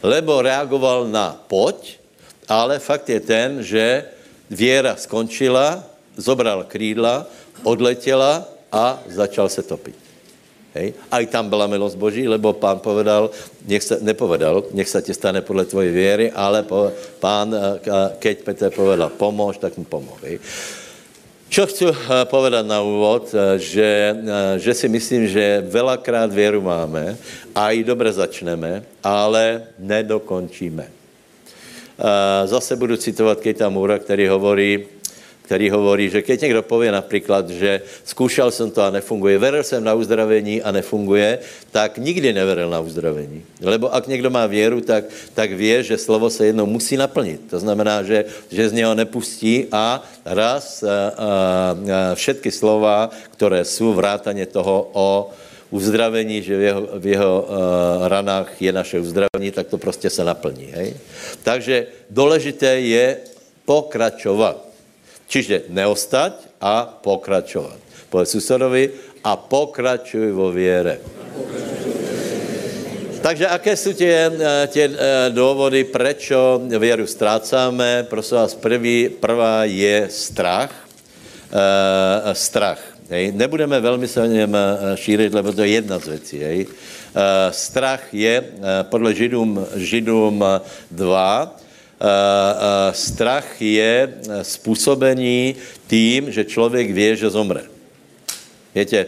Lebo 0.01 0.41
reagoval 0.41 1.05
na 1.13 1.37
poď, 1.47 2.01
ale 2.49 2.81
fakt 2.81 3.09
je 3.09 3.19
ten, 3.19 3.61
že 3.61 4.05
věra 4.49 4.97
skončila, 4.97 5.83
zobral 6.17 6.65
krídla, 6.65 7.29
odletěla 7.63 8.49
a 8.71 8.97
začal 9.05 9.49
se 9.49 9.61
topit. 9.61 10.08
Hej? 10.73 10.93
A 11.11 11.19
i 11.19 11.25
tam 11.25 11.49
byla 11.49 11.67
milost 11.67 11.97
Boží, 11.97 12.27
lebo 12.27 12.53
pán 12.53 12.79
povedal, 12.79 13.29
nech 13.65 13.83
se, 13.83 13.97
nepovedal, 14.01 14.63
nech 14.73 14.89
se 14.89 15.01
ti 15.01 15.13
stane 15.13 15.41
podle 15.41 15.65
tvoje 15.65 15.91
věry, 15.91 16.31
ale 16.31 16.63
po, 16.63 16.91
pán, 17.19 17.55
eh, 17.55 17.79
keď 18.19 18.35
Petr 18.43 18.69
povedal, 18.69 19.09
pomož, 19.09 19.57
tak 19.57 19.77
mu 19.77 19.83
pomohl. 19.83 20.21
Čo 21.49 21.65
chci 21.65 21.89
eh, 21.89 21.95
povedat 22.29 22.65
na 22.65 22.81
úvod, 22.85 23.33
eh, 23.33 23.57
že, 23.57 24.15
že 24.57 24.73
si 24.73 24.87
myslím, 24.89 25.27
že 25.27 25.65
velakrát 25.65 26.29
věru 26.33 26.61
máme 26.61 27.17
a 27.55 27.71
i 27.71 27.83
dobře 27.83 28.11
začneme, 28.13 28.83
ale 29.03 29.73
nedokončíme. 29.79 31.01
Zase 32.45 32.75
budu 32.79 32.95
citovat 32.95 33.43
Kejta 33.43 33.69
Mura, 33.69 33.99
který 33.99 34.27
hovorí, 34.27 34.87
který 35.49 35.69
hovorí, 35.69 36.13
že 36.13 36.21
keď 36.21 36.41
někdo 36.41 36.61
pově 36.61 36.91
například, 36.91 37.49
že 37.49 37.81
zkoušel 38.05 38.51
jsem 38.51 38.69
to 38.71 38.81
a 38.85 38.93
nefunguje, 38.93 39.37
veril 39.37 39.63
jsem 39.65 39.83
na 39.83 39.97
uzdravení 39.97 40.61
a 40.61 40.69
nefunguje, 40.71 41.39
tak 41.73 41.97
nikdy 41.97 42.33
neveril 42.33 42.69
na 42.69 42.79
uzdravení. 42.79 43.41
Lebo 43.57 43.89
ak 43.89 44.05
někdo 44.07 44.29
má 44.29 44.45
věru, 44.45 44.81
tak, 44.81 45.09
tak 45.33 45.49
ví, 45.49 45.81
že 45.81 45.97
slovo 45.97 46.29
se 46.29 46.45
jednou 46.45 46.69
musí 46.69 46.97
naplnit. 46.97 47.49
To 47.49 47.59
znamená, 47.59 48.05
že, 48.05 48.29
že 48.53 48.69
z 48.69 48.73
něho 48.77 48.93
nepustí 48.93 49.65
a 49.73 50.05
raz 50.21 50.85
a, 50.85 50.93
a, 50.93 51.29
a 52.13 52.15
všetky 52.15 52.53
slova, 52.53 53.09
které 53.33 53.65
jsou 53.65 53.93
vrátaně 53.97 54.45
toho 54.45 54.89
o 54.93 55.33
uzdravení, 55.73 56.45
že 56.45 56.57
v 56.57 56.61
jeho, 56.61 56.81
v 56.93 57.05
jeho 57.05 57.33
uh, 57.41 57.57
ranách 58.05 58.61
je 58.61 58.69
naše 58.69 59.01
uzdravení, 59.01 59.49
tak 59.49 59.65
to 59.67 59.81
prostě 59.81 60.13
se 60.13 60.21
naplní. 60.21 60.69
Hej? 60.77 60.93
Takže 61.41 61.87
důležité 62.09 62.85
je 62.85 63.17
pokračovat. 63.65 64.68
Čiže 65.29 65.69
neostať 65.69 66.57
a 66.57 66.89
pokračovat. 66.89 67.77
Povedz 68.09 68.33
susedovi 68.33 68.89
a 69.21 69.37
pokračuj 69.37 70.33
vo 70.33 70.49
věre. 70.49 70.97
Takže 73.21 73.47
aké 73.47 73.77
jsou 73.77 73.93
tě, 73.93 74.31
tě 74.67 74.89
důvody, 75.29 75.83
proč 75.83 76.31
věru 76.79 77.07
ztrácáme? 77.07 78.07
Prosím 78.09 78.37
vás, 78.37 78.55
prvý, 78.55 79.09
prvá 79.09 79.63
je 79.63 80.07
strach. 80.09 80.71
Uh, 81.49 82.33
strach. 82.33 82.81
Hej. 83.09 83.31
Nebudeme 83.31 83.79
velmi 83.79 84.07
se 84.07 84.21
o 84.21 84.25
něm 84.25 84.57
šířit, 84.95 85.33
lebo 85.33 85.53
to 85.53 85.61
je 85.61 85.67
jedna 85.69 85.99
z 85.99 86.07
věcí. 86.07 86.39
Hej. 86.39 86.65
Uh, 86.65 86.73
strach 87.51 88.13
je 88.13 88.43
podle 88.83 89.13
Židům, 89.15 89.65
Židům 89.75 90.45
2, 90.91 91.45
Uh, 91.45 91.65
uh, 91.65 91.68
strach 92.91 93.61
je 93.61 94.13
způsobený 94.41 95.55
tím, 95.87 96.31
že 96.31 96.45
člověk 96.45 96.91
ví, 96.91 97.15
že 97.15 97.29
zomre. 97.29 97.63
Víte, 98.75 99.05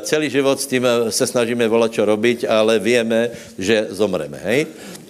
celý 0.00 0.30
život 0.30 0.60
s 0.60 0.66
tím 0.66 0.86
se 1.08 1.26
snažíme 1.26 1.68
volat, 1.68 1.92
čo 1.92 2.04
robiť, 2.04 2.48
ale 2.48 2.78
víme, 2.78 3.30
že 3.58 3.86
zomreme. 3.90 4.40
Hej? 4.44 4.66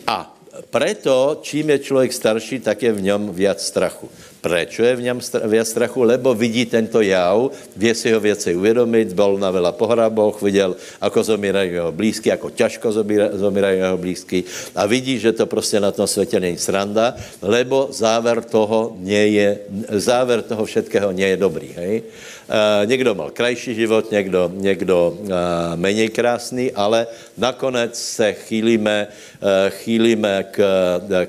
A 0.06 0.37
preto, 0.70 1.38
čím 1.42 1.70
je 1.70 1.78
člověk 1.78 2.12
starší, 2.12 2.60
tak 2.60 2.82
je 2.82 2.92
v 2.92 3.02
něm 3.02 3.30
viac 3.32 3.62
strachu. 3.62 4.10
Prečo 4.40 4.82
je 4.82 4.96
v 4.96 5.02
něm 5.02 5.18
viac 5.44 5.68
strachu? 5.68 6.02
Lebo 6.02 6.34
vidí 6.34 6.66
tento 6.66 7.00
jav, 7.00 7.50
vie 7.76 7.94
si 7.94 8.12
ho 8.12 8.20
věcej 8.20 8.56
uvědomit, 8.56 9.12
bol 9.12 9.38
na 9.38 9.50
veľa 9.50 9.72
pohraboch, 9.74 10.42
viděl, 10.42 10.76
ako 11.02 11.22
zomírají 11.22 11.72
jeho 11.74 11.92
blízky, 11.92 12.32
ako 12.32 12.50
ťažko 12.50 12.92
zomírají 13.34 13.78
jeho 13.78 13.98
blízky 13.98 14.44
a 14.74 14.86
vidí, 14.86 15.18
že 15.18 15.32
to 15.32 15.46
prostě 15.46 15.80
na 15.80 15.90
tom 15.90 16.06
světě 16.06 16.40
není 16.40 16.58
sranda, 16.58 17.14
lebo 17.42 17.88
záver 17.90 18.44
toho, 18.44 18.96
nie 19.02 19.28
je, 19.28 19.58
záver 19.98 20.42
toho 20.42 20.64
všetkého 20.64 21.12
nie 21.12 21.34
je 21.34 21.36
dobrý. 21.36 21.70
Hej? 21.74 22.02
Uh, 22.48 22.88
někdo 22.88 23.14
mal 23.14 23.30
krajší 23.30 23.74
život, 23.74 24.10
někdo, 24.10 24.50
někdo 24.54 25.16
uh, 25.20 25.28
méně 25.76 26.08
krásný, 26.08 26.72
ale 26.72 27.06
nakonec 27.36 27.92
se 27.92 28.32
chýlíme, 28.32 29.06
uh, 29.06 29.48
chýlíme 29.68 30.44
k, 30.50 30.64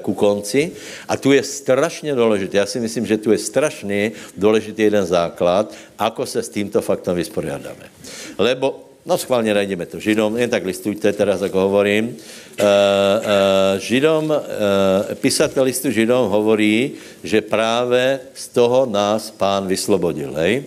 ku 0.02 0.14
konci. 0.14 0.72
A 1.08 1.18
tu 1.18 1.32
je 1.32 1.44
strašně 1.44 2.16
důležité. 2.16 2.58
Já 2.58 2.66
si 2.66 2.80
myslím, 2.80 3.06
že 3.06 3.18
tu 3.18 3.32
je 3.32 3.38
strašně 3.38 4.12
důležitý 4.38 4.82
jeden 4.82 5.06
základ, 5.06 5.74
ako 6.00 6.26
se 6.26 6.44
s 6.44 6.50
tímto 6.50 6.82
faktem 6.82 7.16
vysporiadáme. 7.16 7.92
Lebo 8.38 8.90
No 9.06 9.18
schválně 9.18 9.54
najdeme 9.54 9.86
to 9.86 10.00
Židom, 10.00 10.38
jen 10.38 10.50
tak 10.50 10.66
listujte, 10.66 11.14
teraz 11.14 11.42
jako 11.42 11.60
hovorím. 11.60 12.18
Židom, 13.78 14.34
písatel 15.14 15.64
listu 15.64 15.92
Židom 15.92 16.30
hovorí, 16.30 16.92
že 17.24 17.42
právě 17.42 18.20
z 18.34 18.48
toho 18.48 18.86
nás 18.86 19.32
pán 19.32 19.68
vyslobodil, 19.68 20.34
hej? 20.34 20.64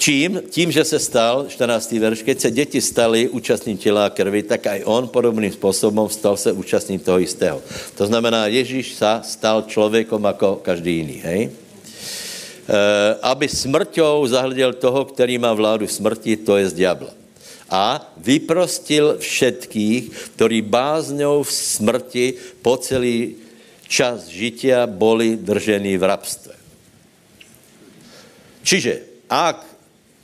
Čím? 0.00 0.40
Tím, 0.48 0.72
že 0.72 0.80
se 0.84 0.98
stal, 0.98 1.44
14. 1.44 1.92
verš, 1.92 2.22
keď 2.24 2.40
se 2.40 2.50
děti 2.50 2.80
stali 2.80 3.28
účastním 3.28 3.76
těla 3.76 4.08
a 4.08 4.10
krvi, 4.10 4.42
tak 4.42 4.66
aj 4.66 4.80
on 4.88 5.08
podobným 5.12 5.52
způsobem 5.52 6.08
stal 6.08 6.40
se 6.40 6.52
účastním 6.52 7.00
toho 7.04 7.20
jistého. 7.20 7.60
To 8.00 8.08
znamená, 8.08 8.48
Ježíš 8.48 8.96
sa 8.96 9.20
stal 9.20 9.68
člověkom 9.68 10.24
jako 10.24 10.64
každý 10.64 11.04
jiný, 11.04 11.18
hej? 11.20 11.40
E, 11.44 11.52
aby 13.20 13.44
smrťou 13.44 14.24
zahleděl 14.24 14.72
toho, 14.72 15.04
který 15.04 15.36
má 15.36 15.52
vládu 15.52 15.84
smrti, 15.84 16.48
to 16.48 16.56
je 16.56 16.72
z 16.72 16.80
diabla. 16.80 17.12
A 17.68 18.00
vyprostil 18.16 19.20
všetkých, 19.20 20.32
ktorí 20.32 20.64
bázňou 20.64 21.44
v 21.44 21.52
smrti 21.52 22.26
po 22.64 22.80
celý 22.80 23.36
čas 23.84 24.32
žitia 24.32 24.88
boli 24.88 25.36
držení 25.36 26.00
v 26.00 26.08
rabstve. 26.08 26.54
Čiže, 28.64 29.28
ak 29.28 29.69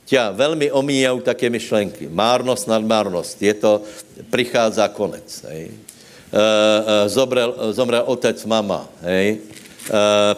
ťa 0.07 0.31
velmi 0.31 0.71
omíjají 0.71 1.21
také 1.21 1.49
myšlenky. 1.51 2.07
Márnost 2.07 2.67
nad 2.67 2.79
márnost. 2.79 3.41
Je 3.43 3.53
to, 3.53 3.83
přichází 4.31 4.81
konec. 4.95 5.27
Hej. 5.51 5.67
E, 5.67 5.75
e, 6.35 7.09
zomrel, 7.09 7.55
zomrel 7.71 8.03
otec, 8.07 8.39
mama. 8.45 8.87
Hej. 9.03 9.27
E, 9.27 9.39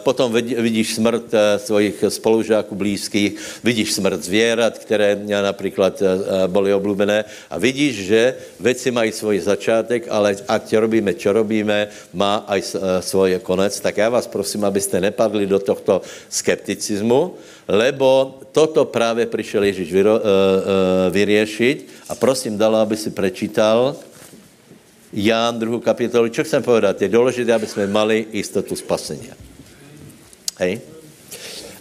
potom 0.01 0.33
vidíš 0.33 0.97
smrt 0.97 1.29
svojich 1.57 2.03
spolužáků 2.09 2.75
blízkých, 2.75 3.61
vidíš 3.63 3.93
smrt 3.93 4.23
zvěrat, 4.25 4.77
které 4.77 5.21
například 5.25 6.01
byly 6.47 6.73
oblúbené 6.73 7.25
a 7.49 7.57
vidíš, 7.57 8.05
že 8.05 8.35
věci 8.59 8.91
mají 8.91 9.11
svůj 9.11 9.39
začátek, 9.39 10.09
ale 10.09 10.37
ať 10.47 10.77
robíme, 10.77 11.13
čo 11.13 11.33
robíme, 11.33 11.93
má 12.13 12.45
aj 12.49 12.61
svůj 13.05 13.37
konec. 13.45 13.79
Tak 13.79 13.97
já 13.97 14.09
vás 14.09 14.27
prosím, 14.27 14.65
abyste 14.65 15.01
nepadli 15.01 15.45
do 15.45 15.59
tohto 15.59 16.01
skepticismu, 16.29 17.37
lebo 17.69 18.41
toto 18.51 18.85
právě 18.85 19.25
přišel 19.25 19.63
Ježíš 19.63 19.93
vyro, 19.93 20.15
uh, 20.15 20.21
uh, 20.21 21.13
vyřešit 21.13 21.85
a 22.09 22.15
prosím 22.15 22.57
dalo, 22.57 22.77
aby 22.77 22.97
si 22.97 23.13
prečítal 23.13 23.95
Ján 25.13 25.59
druhou 25.59 25.79
kapitolu. 25.79 26.29
Čo 26.29 26.43
chcem 26.43 26.63
povedat? 26.63 27.01
Je 27.01 27.09
důležité, 27.09 27.53
aby 27.53 27.67
jsme 27.67 27.87
mali 27.87 28.25
jistotu 28.33 28.75
spasení. 28.75 29.29
Hej? 30.57 30.81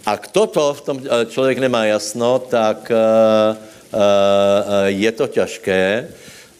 A 0.05 0.15
kdo 0.15 0.45
to 0.45 0.73
v 0.73 0.81
tom 0.81 0.97
člověk 1.29 1.57
nemá 1.57 1.85
jasno, 1.85 2.39
tak 2.39 2.91
je 4.85 5.11
to 5.11 5.27
těžké. 5.27 6.09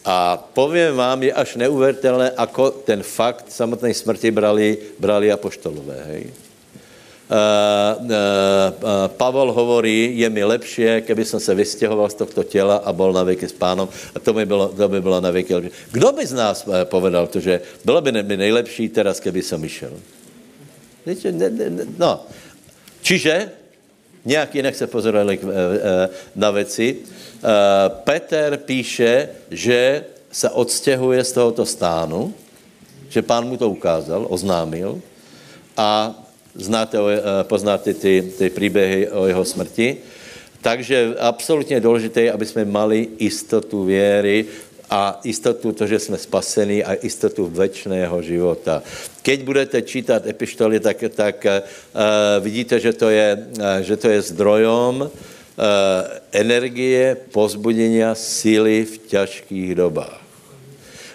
A 0.05 0.37
povím 0.53 0.95
vám, 0.95 1.23
je 1.23 1.33
až 1.33 1.55
neuvěřitelné, 1.55 2.31
ako 2.37 2.71
ten 2.71 3.03
fakt 3.03 3.49
samotné 3.49 3.93
smrti 3.93 4.31
brali, 4.31 4.77
brali 4.99 5.31
apoštolové. 5.31 5.97
Hej? 6.05 6.48
Uh, 7.29 8.05
uh, 8.05 8.09
Pavel 9.07 9.51
hovorí, 9.51 10.17
je 10.17 10.29
mi 10.29 10.43
lepší, 10.43 10.83
keby 11.01 11.25
jsem 11.25 11.39
se 11.39 11.55
vystěhoval 11.55 12.09
z 12.09 12.13
tohto 12.13 12.43
těla 12.43 12.75
a 12.75 12.93
bol 12.93 13.13
na 13.13 13.23
věky 13.23 13.49
s 13.49 13.53
pánom. 13.53 13.89
A 14.15 14.19
to 14.19 14.33
by 14.33 14.45
bylo, 14.45 14.67
to 14.67 14.89
by 14.89 15.01
bylo 15.01 15.21
na 15.21 15.31
věky 15.31 15.55
lepší. 15.55 15.71
Kdo 15.91 16.11
by 16.11 16.25
z 16.25 16.33
nás 16.33 16.65
povedal 16.83 17.27
to, 17.27 17.39
že 17.39 17.61
bylo 17.85 18.01
by 18.01 18.11
mi 18.11 18.37
nejlepší 18.37 18.89
teraz, 18.89 19.19
keby 19.19 19.41
jsem 19.41 19.61
ne, 21.31 21.85
no. 21.97 22.25
Čiže 23.01 23.51
nějak 24.25 24.55
jinak 24.55 24.75
se 24.75 24.87
pozorovali 24.87 25.39
na 26.35 26.51
věci. 26.51 26.97
Peter 28.03 28.57
píše, 28.57 29.29
že 29.51 30.05
se 30.31 30.49
odstěhuje 30.49 31.23
z 31.23 31.31
tohoto 31.31 31.65
stánu, 31.65 32.33
že 33.09 33.21
pán 33.21 33.47
mu 33.47 33.57
to 33.57 33.69
ukázal, 33.69 34.25
oznámil 34.29 35.01
a 35.77 36.15
znáte, 36.59 36.97
eh, 36.97 37.43
poznáte 37.43 37.93
ty, 37.93 38.33
ty 38.37 38.49
příběhy 38.49 39.09
o 39.09 39.25
jeho 39.25 39.45
smrti. 39.45 39.97
Takže 40.61 41.15
absolutně 41.19 41.79
důležité, 41.79 42.31
aby 42.31 42.45
jsme 42.45 42.65
mali 42.65 43.07
jistotu 43.19 43.83
věry 43.83 44.45
a 44.89 45.19
jistotu 45.23 45.71
to, 45.71 45.87
že 45.87 45.99
jsme 45.99 46.17
spasení 46.17 46.83
a 46.83 46.97
jistotu 47.03 47.45
večného 47.47 48.21
života. 48.21 48.83
Keď 49.21 49.43
budete 49.43 49.81
čítat 49.81 50.27
epištoly, 50.27 50.79
tak, 50.79 50.97
tak 51.15 51.45
uh, 51.45 51.51
vidíte, 52.43 52.79
že 52.79 52.93
to 52.93 53.09
je, 53.09 53.37
uh, 53.37 53.63
že 53.85 53.95
to 53.97 54.09
je 54.09 54.21
zdrojom 54.21 54.95
uh, 55.01 55.09
energie, 56.33 57.15
pozbudenia, 57.31 58.17
síly 58.17 58.85
v 58.85 58.97
těžkých 58.97 59.75
dobách. 59.75 60.28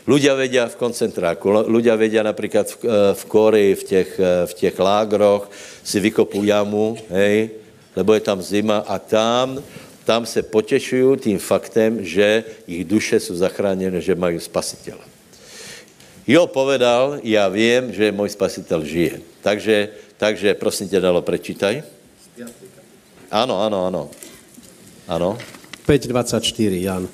Ľudia 0.04 0.36
vedia 0.36 0.68
v 0.68 0.76
koncentráku, 0.76 1.64
ľudia 1.64 1.96
vedia 1.96 2.20
například 2.20 2.68
v, 2.68 2.76
v 3.16 3.22
Koreji, 3.24 3.74
v 3.74 3.84
těch, 3.84 4.10
v 4.20 4.52
těch 4.54 4.76
lágroch, 4.78 5.48
si 5.80 5.96
vykopú 5.96 6.44
jamu, 6.44 6.96
hej, 7.08 7.56
lebo 7.96 8.12
je 8.12 8.20
tam 8.20 8.42
zima 8.42 8.84
a 8.84 9.00
tam, 9.00 9.64
tam 10.04 10.26
se 10.28 10.42
potešují 10.44 11.18
tím 11.18 11.38
faktem, 11.38 12.04
že 12.04 12.44
jejich 12.68 12.84
duše 12.84 13.20
jsou 13.20 13.34
zachráněny, 13.36 14.02
že 14.02 14.14
mají 14.14 14.40
spasitela. 14.40 15.00
Jo 16.26 16.46
povedal, 16.46 17.20
já 17.22 17.48
vím, 17.48 17.92
že 17.92 18.12
můj 18.12 18.28
spasitel 18.28 18.84
žije. 18.84 19.20
Takže, 19.40 19.88
takže 20.16 20.54
prosím 20.54 20.88
tě, 20.88 21.00
dalo, 21.00 21.22
prečítaj. 21.22 21.82
Ano, 23.30 23.62
ano, 23.62 23.86
ano. 23.86 24.10
Ano. 25.08 25.38
5.24, 25.88 26.80
Jan. 26.80 27.08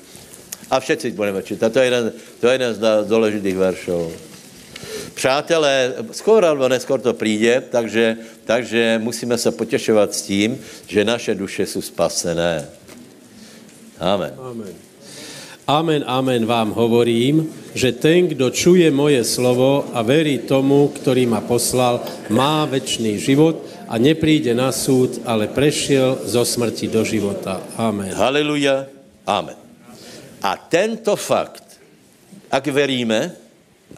A 0.71 0.79
všetci 0.79 1.11
budeme 1.11 1.43
čítat. 1.43 1.67
To 1.73 1.79
je 1.79 1.85
jeden, 1.85 2.05
to 2.39 2.47
je 2.47 2.53
jeden 2.53 2.71
z 2.73 2.79
důležitých 3.07 3.57
veršů. 3.57 4.11
Přátelé, 5.13 5.93
skoro 6.11 6.47
alebo 6.47 6.71
neskôr 6.71 6.97
to 7.03 7.13
přijde, 7.13 7.63
takže, 7.69 8.17
takže 8.47 8.99
musíme 9.03 9.37
se 9.37 9.51
potěšovat 9.51 10.15
s 10.15 10.21
tím, 10.21 10.57
že 10.87 11.05
naše 11.05 11.35
duše 11.35 11.65
jsou 11.67 11.81
spasené. 11.81 12.65
Amen. 13.99 14.33
Amen. 14.39 14.73
Amen, 15.67 16.03
amen 16.07 16.45
vám 16.45 16.71
hovorím, 16.73 17.47
že 17.77 17.91
ten, 17.91 18.27
kdo 18.27 18.49
čuje 18.49 18.91
moje 18.91 19.23
slovo 19.23 19.85
a 19.93 20.01
verí 20.01 20.41
tomu, 20.43 20.89
ktorý 20.89 21.29
ma 21.29 21.39
poslal, 21.45 22.01
má 22.33 22.65
večný 22.65 23.21
život 23.21 23.61
a 23.85 23.95
nepríde 24.01 24.57
na 24.57 24.73
súd, 24.73 25.21
ale 25.23 25.47
prešiel 25.47 26.25
zo 26.25 26.41
smrti 26.41 26.89
do 26.89 27.05
života. 27.05 27.61
Amen. 27.77 28.09
Haleluja. 28.09 28.89
Amen. 29.23 29.60
A 30.41 30.57
tento 30.57 31.15
fakt, 31.15 31.63
ak 32.51 32.67
veríme, 32.67 33.31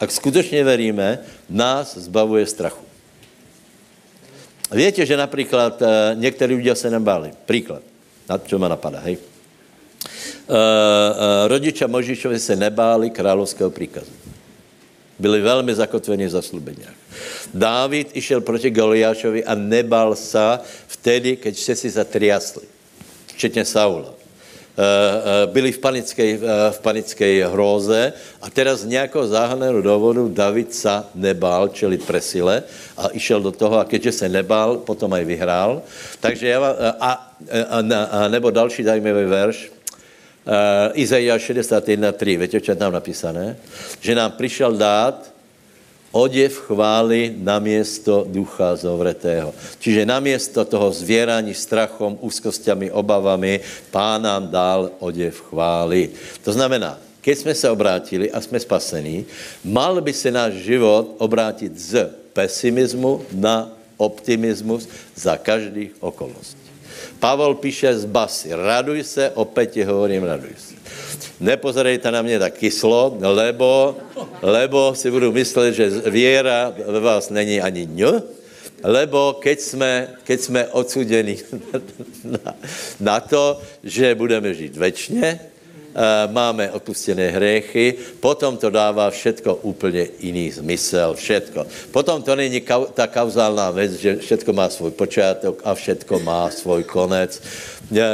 ak 0.00 0.10
skutečně 0.10 0.64
veríme, 0.64 1.18
nás 1.50 1.96
zbavuje 1.96 2.46
strachu. 2.46 2.84
Víte, 4.72 5.06
že 5.06 5.16
například 5.16 5.82
uh, 5.82 5.88
některý 6.14 6.54
lidé 6.54 6.74
se 6.74 6.90
nebáli. 6.90 7.32
Příklad, 7.44 7.82
na 8.28 8.38
čo 8.38 8.58
ma 8.58 8.68
napadá, 8.68 9.00
hej. 9.00 9.16
Uh, 9.16 10.54
uh, 10.54 10.56
rodiče 11.46 11.86
Možišovi 11.86 12.38
se 12.40 12.56
nebáli 12.56 13.10
královského 13.10 13.70
příkazu. 13.70 14.12
Byli 15.18 15.40
velmi 15.40 15.74
zakotveni 15.74 16.26
v 16.26 16.30
zaslubeniach. 16.30 16.94
Dávid 17.54 18.10
išel 18.18 18.40
proti 18.40 18.70
Goliášovi 18.70 19.44
a 19.46 19.54
nebal 19.54 20.18
sa 20.18 20.58
vtedy, 20.90 21.36
keď 21.38 21.54
si 21.54 21.90
zatriasli. 21.90 22.66
Včetně 23.26 23.64
Saula. 23.64 24.13
Byli 25.46 25.70
v 25.72 25.78
panické, 25.78 26.38
v 26.70 26.78
panické 26.82 27.46
hróze 27.46 28.12
a 28.42 28.50
teraz 28.50 28.82
z 28.82 28.98
nějakého 28.98 29.26
záhadného 29.26 29.82
důvodu 29.82 30.26
David 30.28 30.74
sa 30.74 31.06
nebál 31.14 31.70
čelit 31.70 32.02
presile 32.02 32.66
a 32.98 33.06
išel 33.14 33.38
do 33.38 33.54
toho 33.54 33.78
a 33.78 33.86
keďže 33.86 34.12
se 34.12 34.26
nebál, 34.28 34.82
potom 34.82 35.12
aj 35.14 35.24
vyhrál. 35.24 35.82
Takže 36.20 36.48
já, 36.48 36.58
a, 36.58 36.90
a, 37.00 37.78
a, 38.10 38.28
nebo 38.28 38.50
další 38.50 38.82
zajímavý 38.82 39.24
verš, 39.24 39.58
Uh, 40.44 40.92
Izaia 41.00 41.40
61.3, 41.40 42.36
víte, 42.36 42.60
čo 42.60 42.72
je 42.72 42.76
tam 42.76 42.92
napísané? 42.92 43.56
Že 44.04 44.12
nám 44.12 44.36
přišel 44.36 44.76
dát 44.76 45.33
oděv 46.14 46.54
chvály 46.70 47.34
na 47.38 47.58
město 47.58 48.24
ducha 48.30 48.76
zovretého. 48.76 49.54
Čiže 49.78 50.06
na 50.06 50.20
město 50.20 50.64
toho 50.64 50.92
zvierání 50.94 51.54
strachom, 51.54 52.18
úzkostiami, 52.20 52.90
obavami, 52.90 53.60
pán 53.90 54.22
nám 54.22 54.48
dal 54.48 54.90
oděv 54.98 55.34
chvály. 55.50 56.10
To 56.46 56.52
znamená, 56.52 56.98
keď 57.20 57.38
jsme 57.38 57.54
se 57.54 57.70
obrátili 57.70 58.30
a 58.30 58.40
jsme 58.40 58.60
spasení, 58.60 59.26
mal 59.64 60.00
by 60.00 60.12
se 60.12 60.30
náš 60.30 60.52
život 60.52 61.18
obrátit 61.18 61.74
z 61.74 62.10
pesimismu 62.32 63.26
na 63.34 63.74
optimismus 63.96 64.88
za 65.14 65.36
každých 65.36 65.98
okolností. 66.00 66.70
Pavel 67.18 67.54
píše 67.54 67.98
z 67.98 68.04
basy, 68.04 68.54
raduj 68.54 69.02
se, 69.02 69.30
opět 69.34 69.66
ti 69.66 69.82
hovorím, 69.82 70.22
raduj 70.24 70.54
se. 70.58 70.74
Nepozerejte 71.40 72.10
na 72.10 72.22
mě 72.22 72.38
tak 72.38 72.54
kyslo, 72.54 73.18
lebo, 73.20 73.96
lebo 74.42 74.94
si 74.94 75.10
budu 75.10 75.32
myslet, 75.32 75.74
že 75.74 75.90
věra 75.90 76.74
ve 76.86 77.00
vás 77.00 77.30
není 77.30 77.60
ani 77.60 77.86
ň, 77.86 78.22
lebo 78.84 79.36
keď 79.40 79.60
jsme, 79.60 80.08
keď 80.24 80.40
jsme 80.40 80.66
odsudeni 80.66 81.38
na, 82.24 82.54
na 83.00 83.20
to, 83.20 83.60
že 83.84 84.14
budeme 84.14 84.54
žít 84.54 84.76
večně, 84.76 85.40
máme 86.30 86.70
odpustené 86.70 87.30
hriechy, 87.30 87.94
potom 88.20 88.56
to 88.56 88.70
dává 88.70 89.10
všetko 89.10 89.54
úplně 89.54 90.08
jiný 90.20 90.50
zmysel, 90.50 91.14
všetko. 91.14 91.66
Potom 91.90 92.22
to 92.22 92.36
není 92.36 92.60
kau, 92.60 92.86
ta 92.90 93.06
kauzálná 93.06 93.70
věc, 93.70 93.92
že 93.92 94.16
všetko 94.16 94.52
má 94.52 94.68
svůj 94.68 94.90
počátek 94.90 95.54
a 95.64 95.74
všetko 95.74 96.18
má 96.18 96.50
svůj 96.50 96.82
konec. 96.84 97.42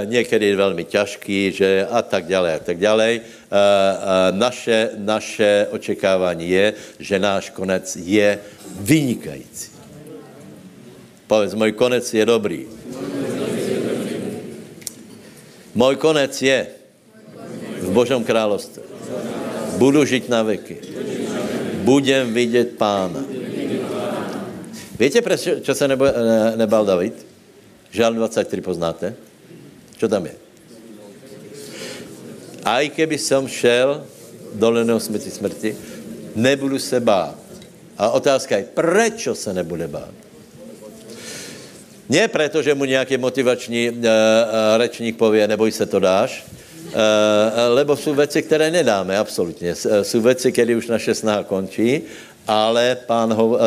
Někdy 0.05 0.47
je 0.47 0.57
velmi 0.57 0.85
těžký, 0.85 1.53
že 1.53 1.87
a 1.91 2.03
tak 2.03 2.27
dále, 2.27 2.55
a 2.55 2.59
tak 2.59 2.79
dále. 2.79 3.09
Eh, 3.11 3.21
eh, 3.21 4.33
naše, 4.33 4.91
naše 4.97 5.67
očekávání 5.71 6.51
je, 6.51 6.75
že 6.99 7.19
náš 7.19 7.51
konec 7.51 7.97
je 7.97 8.39
vynikající. 8.81 9.71
Povedz, 11.27 11.55
můj 11.55 11.73
konec 11.73 12.15
je 12.15 12.27
dobrý. 12.27 12.67
Můj 15.75 15.97
konec 15.97 16.43
je 16.43 16.67
v 17.81 17.91
Božom 17.91 18.25
království. 18.25 18.83
Budu 19.77 20.05
žít 20.05 20.29
na 20.29 20.43
veky. 20.43 20.77
Budem 21.83 22.35
vidět 22.35 22.77
pána. 22.77 23.25
Víte, 24.99 25.23
proč 25.23 25.49
se 25.73 25.89
nebo, 25.89 26.05
ne, 26.05 26.57
nebal 26.57 26.85
David? 26.85 27.27
Žál 27.91 28.15
23 28.15 28.61
poznáte? 28.61 29.15
Co 29.99 30.09
tam 30.09 30.27
je? 30.27 30.35
A 32.65 32.85
i 32.85 32.93
keby 32.93 33.17
som 33.17 33.49
šel 33.49 34.05
dolenou 34.53 35.01
smrti 35.01 35.31
smrti, 35.33 35.71
nebudu 36.37 36.79
se 36.79 37.01
bát. 37.01 37.41
A 37.99 38.11
otázka 38.11 38.57
je, 38.57 38.65
proč 38.75 39.29
se 39.33 39.53
nebude 39.53 39.89
bát? 39.89 40.13
Ne 42.09 42.29
proto, 42.29 42.63
že 42.63 42.75
mu 42.75 42.85
nějaký 42.85 43.17
motivační 43.17 43.91
uh, 43.91 43.97
uh, 43.97 44.05
rečník 44.77 45.17
pově, 45.17 45.49
neboj 45.49 45.73
se, 45.73 45.87
to 45.87 45.99
dáš, 45.99 46.45
lebo 47.69 47.97
jsou 47.97 48.15
věci, 48.15 48.43
které 48.43 48.71
nedáme, 48.71 49.19
absolutně. 49.19 49.75
Eh, 49.75 50.05
jsou 50.05 50.21
věci, 50.21 50.53
které 50.53 50.77
už 50.77 50.87
naše 50.87 51.15
snaha 51.15 51.43
končí, 51.43 52.03
ale 52.47 52.97
pán 53.07 53.33
ho, 53.33 53.59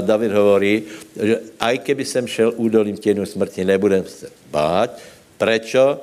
David 0.00 0.32
hovorí, 0.32 0.82
že 1.22 1.40
aj 1.60 1.78
keby 1.78 2.04
jsem 2.04 2.24
šel 2.26 2.52
údolím 2.56 2.96
těnu 2.96 3.26
smrti, 3.26 3.64
nebudem 3.64 4.04
se 4.06 4.32
bát. 4.50 4.96
Prečo? 5.36 6.00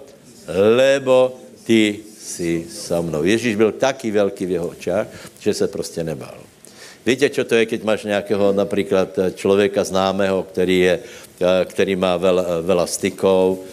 Lebo 0.76 1.34
ty 1.64 2.00
jsi 2.20 2.66
so 2.70 3.02
mnou. 3.02 3.24
Ježíš 3.24 3.56
byl 3.56 3.72
taky 3.72 4.12
velký 4.12 4.46
v 4.46 4.52
jeho 4.52 4.68
očách, 4.68 5.08
že 5.40 5.54
se 5.54 5.68
prostě 5.68 6.04
nebál. 6.04 6.38
Víte, 7.06 7.30
co 7.30 7.44
to 7.44 7.56
je, 7.56 7.66
keď 7.66 7.84
máš 7.84 8.04
nějakého 8.04 8.54
například 8.54 9.10
člověka 9.36 9.84
známého, 9.84 10.44
který, 10.44 10.80
je, 10.80 11.00
který 11.66 11.96
má 11.96 12.20
veľa, 12.20 12.68
veľa 12.68 12.86
stykov, 12.88 13.64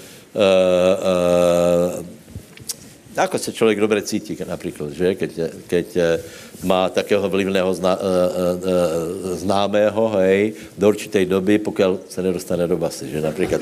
Ako 3.17 3.39
se 3.39 3.53
člověk 3.53 3.81
dobře 3.81 4.03
cítí 4.03 4.39
například, 4.49 4.91
že? 4.91 5.15
Keď, 5.15 5.31
keď 5.67 5.97
eh, 5.97 6.21
má 6.65 6.89
takého 6.89 7.31
vlivného 7.31 7.75
zná, 7.75 7.95
uh, 7.97 8.03
uh, 8.03 9.37
známého, 9.37 10.09
hej, 10.09 10.55
do 10.79 10.89
určité 10.89 11.25
doby, 11.25 11.59
pokud 11.59 12.11
se 12.11 12.23
nedostane 12.23 12.67
do 12.67 12.77
basy, 12.77 13.11
že 13.11 13.21
například 13.21 13.61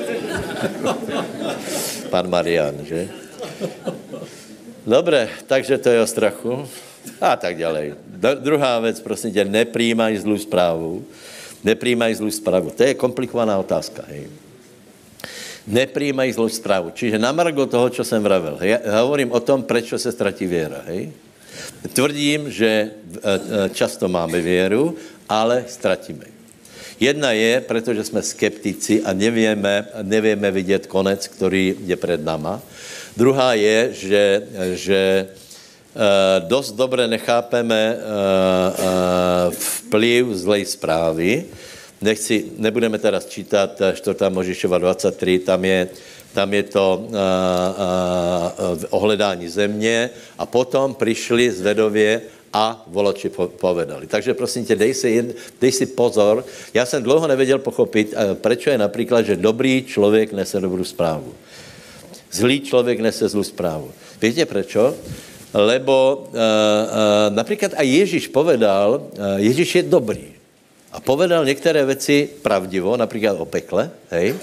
pan 2.09 2.29
Marian, 2.29 2.75
že? 2.85 3.09
Dobré, 4.87 5.29
takže 5.47 5.77
to 5.77 5.89
je 5.89 6.01
o 6.01 6.07
strachu. 6.07 6.67
A 7.21 7.35
tak 7.35 7.57
dále. 7.57 7.97
druhá 8.39 8.79
věc, 8.79 9.01
prosím 9.01 9.33
tě, 9.33 9.45
nepřijímaj 9.45 10.17
zlou 10.17 10.37
zprávu. 10.37 11.05
Nepřijímaj 11.63 12.15
zlou 12.15 12.31
zprávu. 12.31 12.69
To 12.69 12.83
je 12.83 12.93
komplikovaná 12.93 13.57
otázka, 13.57 14.03
hej 14.07 14.27
nepřijímají 15.67 16.33
zlou 16.33 16.49
zprávu. 16.49 16.91
Čiže 16.93 17.19
na 17.19 17.31
margo 17.31 17.65
toho, 17.65 17.89
co 17.89 18.03
jsem 18.03 18.23
vravil, 18.23 18.57
já 18.61 19.01
hovorím 19.01 19.31
o 19.31 19.39
tom, 19.39 19.63
proč 19.63 19.93
se 19.97 20.11
ztratí 20.11 20.45
věra. 20.45 20.81
Hej? 20.85 21.11
Tvrdím, 21.93 22.51
že 22.51 22.65
e, 22.65 22.89
e, 23.65 23.69
často 23.69 24.07
máme 24.07 24.41
věru, 24.41 24.95
ale 25.29 25.65
ztratíme. 25.67 26.25
Jedna 26.99 27.31
je, 27.31 27.61
protože 27.61 28.03
jsme 28.03 28.21
skeptici 28.21 29.03
a 29.03 29.13
nevíme, 29.13 29.87
nevíme 30.01 30.51
vidět 30.51 30.87
konec, 30.87 31.27
který 31.27 31.75
je 31.85 31.95
před 31.95 32.25
náma. 32.25 32.61
Druhá 33.17 33.53
je, 33.53 33.89
že, 33.93 34.47
že 34.73 34.97
e, 34.97 35.27
dost 36.39 36.71
dobře 36.71 37.07
nechápeme 37.07 37.97
vplyv 39.49 40.25
zlej 40.27 40.65
zprávy, 40.65 41.45
nechci, 42.03 42.45
nebudeme 42.57 42.99
teda 42.99 43.19
sčítat 43.19 43.81
4. 43.93 44.15
Možišova 44.29 44.77
23, 44.77 45.39
tam 45.39 45.65
je, 45.65 45.87
tam 46.33 46.53
je 46.53 46.63
to 46.63 46.85
uh, 46.99 47.07
uh, 47.07 48.83
ohledání 48.89 49.47
země 49.49 50.09
a 50.37 50.45
potom 50.45 50.95
přišli 50.95 51.51
z 51.51 51.61
vedově 51.61 52.21
a 52.53 52.85
voloči 52.87 53.33
povedali. 53.57 54.05
Takže 54.05 54.33
prosím 54.37 54.65
tě, 54.65 54.75
dej 54.75 54.93
si, 54.93 55.09
dej 55.61 55.71
si 55.71 55.85
pozor. 55.85 56.45
Já 56.73 56.85
jsem 56.85 57.03
dlouho 57.03 57.27
nevěděl 57.27 57.57
pochopit, 57.57 58.13
proč 58.33 58.67
je 58.67 58.77
například, 58.77 59.25
že 59.25 59.35
dobrý 59.35 59.81
člověk 59.87 60.33
nese 60.33 60.61
dobrou 60.61 60.83
zprávu. 60.83 61.33
Zlý 62.31 62.61
člověk 62.61 62.99
nese 62.99 63.29
zlou 63.29 63.43
zprávu. 63.43 63.91
Víte 64.21 64.45
proč? 64.45 64.77
Lebo 65.53 66.25
uh, 66.29 66.33
uh, 66.33 66.39
například 67.29 67.73
a 67.77 67.81
Ježíš 67.81 68.27
povedal, 68.27 69.01
uh, 69.01 69.25
Ježíš 69.37 69.75
je 69.75 69.83
dobrý 69.83 70.32
a 70.93 70.99
povedal 71.01 71.45
některé 71.45 71.85
věci 71.85 72.29
pravdivo, 72.41 72.97
například 72.97 73.33
o 73.41 73.45
pekle, 73.45 73.89
hej, 74.09 74.35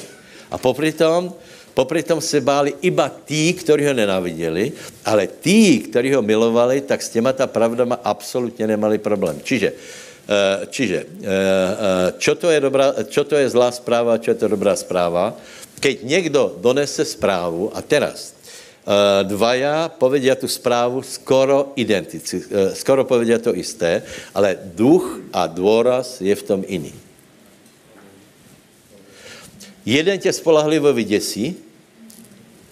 a 0.51 0.59
popri 0.59 0.93
tom, 0.93 1.31
popri 1.75 2.03
tom 2.03 2.21
se 2.21 2.41
báli 2.41 2.75
iba 2.83 3.09
tí, 3.25 3.55
kteří 3.55 3.87
ho 3.87 3.95
nenáviděli, 3.95 4.73
ale 5.05 5.27
tí, 5.27 5.79
kteří 5.79 6.15
ho 6.15 6.23
milovali, 6.23 6.81
tak 6.81 7.03
s 7.03 7.09
těma 7.09 7.33
ta 7.33 7.47
pravdama 7.47 7.99
absolutně 8.05 8.67
nemali 8.67 8.99
problém. 8.99 9.41
Čiže 9.43 9.73
čiže, 10.71 10.99
e, 11.03 11.27
e, 11.27 11.39
čo 12.19 12.39
to, 12.39 12.51
je 12.51 12.61
dobrá, 12.63 12.95
čo 13.11 13.27
to 13.27 13.35
je 13.35 13.51
zlá 13.51 13.75
správa, 13.75 14.23
čo 14.23 14.31
je 14.31 14.39
to 14.39 14.47
dobrá 14.49 14.77
správa? 14.79 15.35
Keď 15.81 15.97
někdo 16.05 16.61
donese 16.61 17.05
správu, 17.05 17.73
a 17.75 17.83
teraz, 17.83 18.39
dvaja 19.23 19.89
povedia 19.89 20.35
tu 20.35 20.49
správu 20.49 21.03
skoro 21.03 21.73
identici, 21.77 22.43
skoro 22.75 23.05
povedia 23.05 23.39
to 23.39 23.55
isté, 23.55 24.03
ale 24.35 24.59
duch 24.59 25.31
a 25.31 25.47
dôraz 25.47 26.19
je 26.19 26.35
v 26.35 26.43
tom 26.43 26.61
iný. 26.67 26.93
Jeden 29.87 30.19
tě 30.19 30.33
spolahlivo 30.33 30.93
vyděsí, 30.93 31.57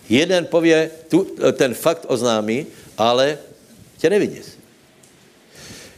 jeden 0.08 0.46
pově, 0.46 0.90
tu, 1.08 1.26
ten 1.52 1.74
fakt 1.74 2.04
oznámí, 2.08 2.66
ale 2.98 3.38
tě 3.98 4.10
nevyděsí. 4.10 4.58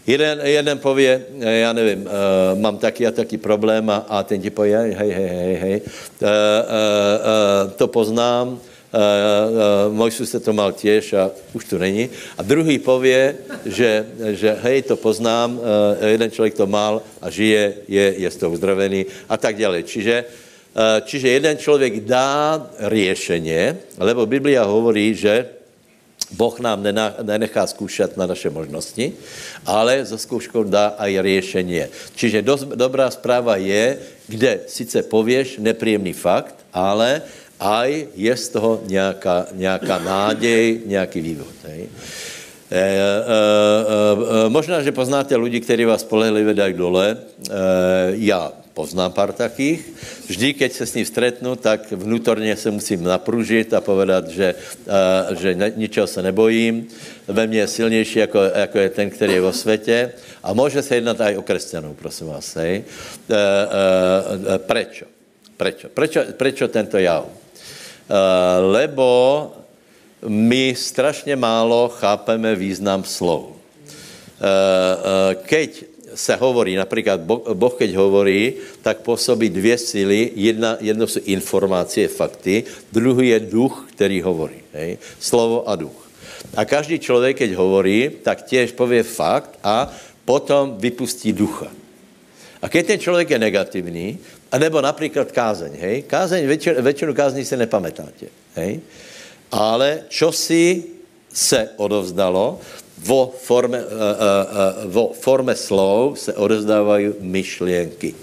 Jeden, 0.06 0.40
jeden 0.42 0.78
pově, 0.78 1.24
já 1.38 1.72
nevím, 1.72 2.02
uh, 2.02 2.58
mám 2.58 2.78
taky 2.78 3.06
a 3.06 3.10
taky 3.10 3.38
problém 3.38 3.90
a, 3.90 3.96
a 3.96 4.22
ten 4.22 4.42
ti 4.42 4.50
pově, 4.50 4.78
hej, 4.78 4.94
hej, 4.94 5.10
hej, 5.12 5.54
hej, 5.54 5.80
uh, 5.80 6.28
uh, 6.28 6.28
uh, 6.28 7.72
to 7.76 7.86
poznám, 7.88 8.60
uh, 8.92 9.00
uh, 9.00 9.94
Mojsus 9.94 10.30
se 10.30 10.40
to 10.40 10.52
mal 10.52 10.72
těž 10.72 11.12
a 11.12 11.30
už 11.52 11.64
tu 11.64 11.78
není. 11.78 12.10
A 12.38 12.42
druhý 12.42 12.78
pově, 12.78 13.36
že, 13.66 14.06
že 14.30 14.56
hej, 14.62 14.82
to 14.82 14.96
poznám, 14.96 15.58
uh, 15.58 16.08
jeden 16.08 16.30
člověk 16.30 16.54
to 16.54 16.66
mal 16.66 17.02
a 17.22 17.30
žije, 17.30 17.74
je, 17.88 18.14
je 18.18 18.30
z 18.30 18.36
toho 18.36 18.52
uzdravený 18.52 19.06
a 19.28 19.36
tak 19.36 19.56
dále. 19.56 19.82
Čiže 19.82 20.24
Eh, 20.70 21.02
čiže 21.02 21.28
jeden 21.28 21.58
člověk 21.58 22.06
dá 22.06 22.62
řešení, 22.78 23.74
lebo 23.98 24.26
Biblia 24.26 24.62
hovorí, 24.62 25.14
že 25.18 25.50
Boh 26.30 26.54
nám 26.62 26.86
nenechá 27.26 27.66
zkoušet 27.66 28.14
na 28.14 28.22
naše 28.22 28.54
možnosti, 28.54 29.18
ale 29.66 30.06
za 30.06 30.14
zkouškou 30.14 30.62
dá 30.70 30.94
aj 30.94 31.26
řešení. 31.26 31.90
Čiže 32.14 32.38
do, 32.46 32.54
dobrá 32.78 33.10
zpráva 33.10 33.58
je, 33.58 33.98
kde 34.30 34.60
sice 34.70 35.02
pověš 35.02 35.58
nepříjemný 35.58 36.14
fakt, 36.14 36.54
ale 36.70 37.22
aj 37.60 38.06
je 38.14 38.36
z 38.36 38.48
toho 38.48 38.80
nějaká, 38.86 39.46
nějaká 39.52 39.98
nádej, 39.98 40.80
nějaký 40.86 41.20
vývod. 41.20 41.54
Hej. 41.64 41.88
E, 42.70 42.78
e, 42.78 43.02
e, 44.46 44.48
možná, 44.48 44.82
že 44.82 44.92
poznáte 44.92 45.36
lidi, 45.36 45.60
kteří 45.60 45.84
vás 45.84 46.00
spolehlivě 46.00 46.54
dají 46.54 46.74
dole. 46.74 47.16
E, 47.16 47.54
já 48.10 48.52
poznám 48.80 49.12
pár 49.12 49.32
takých. 49.36 49.92
Vždy, 50.24 50.54
keď 50.54 50.70
se 50.72 50.84
s 50.86 50.94
ním 50.94 51.04
stretnu, 51.06 51.56
tak 51.56 51.92
vnútorně 51.92 52.56
se 52.56 52.70
musím 52.70 53.04
napružit 53.04 53.74
a 53.74 53.84
povedat, 53.84 54.28
že, 54.28 54.54
uh, 54.88 55.36
že 55.36 55.54
ne, 55.54 55.72
ničeho 55.76 56.06
se 56.06 56.22
nebojím. 56.22 56.88
Ve 57.28 57.46
mně 57.46 57.58
je 57.58 57.68
silnější, 57.68 58.18
jako, 58.18 58.40
jako 58.54 58.78
je 58.78 58.88
ten, 58.88 59.10
který 59.10 59.32
je 59.32 59.40
vo 59.40 59.52
světě. 59.52 60.12
A 60.42 60.56
může 60.56 60.82
se 60.82 60.94
jednat 60.94 61.20
i 61.20 61.36
o 61.36 61.42
křesťanů, 61.42 61.94
prosím 61.94 62.26
vás. 62.26 62.56
Hej. 62.56 62.84
Uh, 63.28 63.36
uh, 63.36 64.56
prečo? 64.56 65.04
Prečo? 65.56 65.92
Prečo, 65.92 66.20
prečo 66.40 66.64
tento 66.72 66.96
jav? 66.96 67.39
Uh, 68.10 68.74
lebo 68.74 69.06
my 70.26 70.74
strašně 70.74 71.36
málo 71.36 71.88
chápeme 71.88 72.54
význam 72.58 73.06
slov. 73.06 73.40
Uh, 73.40 73.54
uh, 73.54 75.38
keď 75.46 75.84
se 76.14 76.36
hovorí, 76.36 76.74
například 76.74 77.20
Boh, 77.54 77.74
keď 77.78 77.94
hovorí, 77.94 78.52
tak 78.82 79.06
působí 79.06 79.48
dvě 79.48 79.78
síly. 79.78 80.30
Jedna, 80.34 80.76
jedno 80.80 81.06
jsou 81.06 81.20
informace, 81.24 82.08
fakty, 82.08 82.64
druhý 82.92 83.28
je 83.28 83.40
duch, 83.40 83.86
který 83.94 84.22
hovorí. 84.22 84.58
Hej? 84.72 84.98
Slovo 85.20 85.68
a 85.68 85.76
duch. 85.76 86.10
A 86.56 86.64
každý 86.64 86.98
člověk, 86.98 87.36
keď 87.36 87.52
hovorí, 87.52 88.10
tak 88.22 88.42
těž 88.42 88.72
pově 88.72 89.02
fakt 89.02 89.58
a 89.62 89.92
potom 90.24 90.74
vypustí 90.78 91.32
ducha. 91.32 91.70
A 92.62 92.68
keď 92.68 92.86
ten 92.86 92.98
člověk 92.98 93.30
je 93.30 93.38
negativní, 93.38 94.18
anebo 94.52 94.80
například 94.80 95.32
kázeň, 95.32 95.72
hej? 95.80 96.02
Kázeň, 96.02 96.46
většinu, 96.46 96.82
většinu 96.82 97.14
kázní 97.14 97.44
se 97.44 97.56
nepamätáte, 97.56 98.26
hej? 98.54 98.80
Ale 99.52 100.04
čo 100.08 100.32
si 100.32 100.84
se 101.32 101.68
odovzdalo, 101.76 102.60
vo 103.00 103.32
forme, 103.32 103.80
uh, 103.80 103.86
uh, 103.86 104.92
vo 104.92 105.12
forme 105.16 105.56
slov 105.56 106.18
se 106.20 106.32
odezdávají 106.34 107.16
myšlienky. 107.20 108.14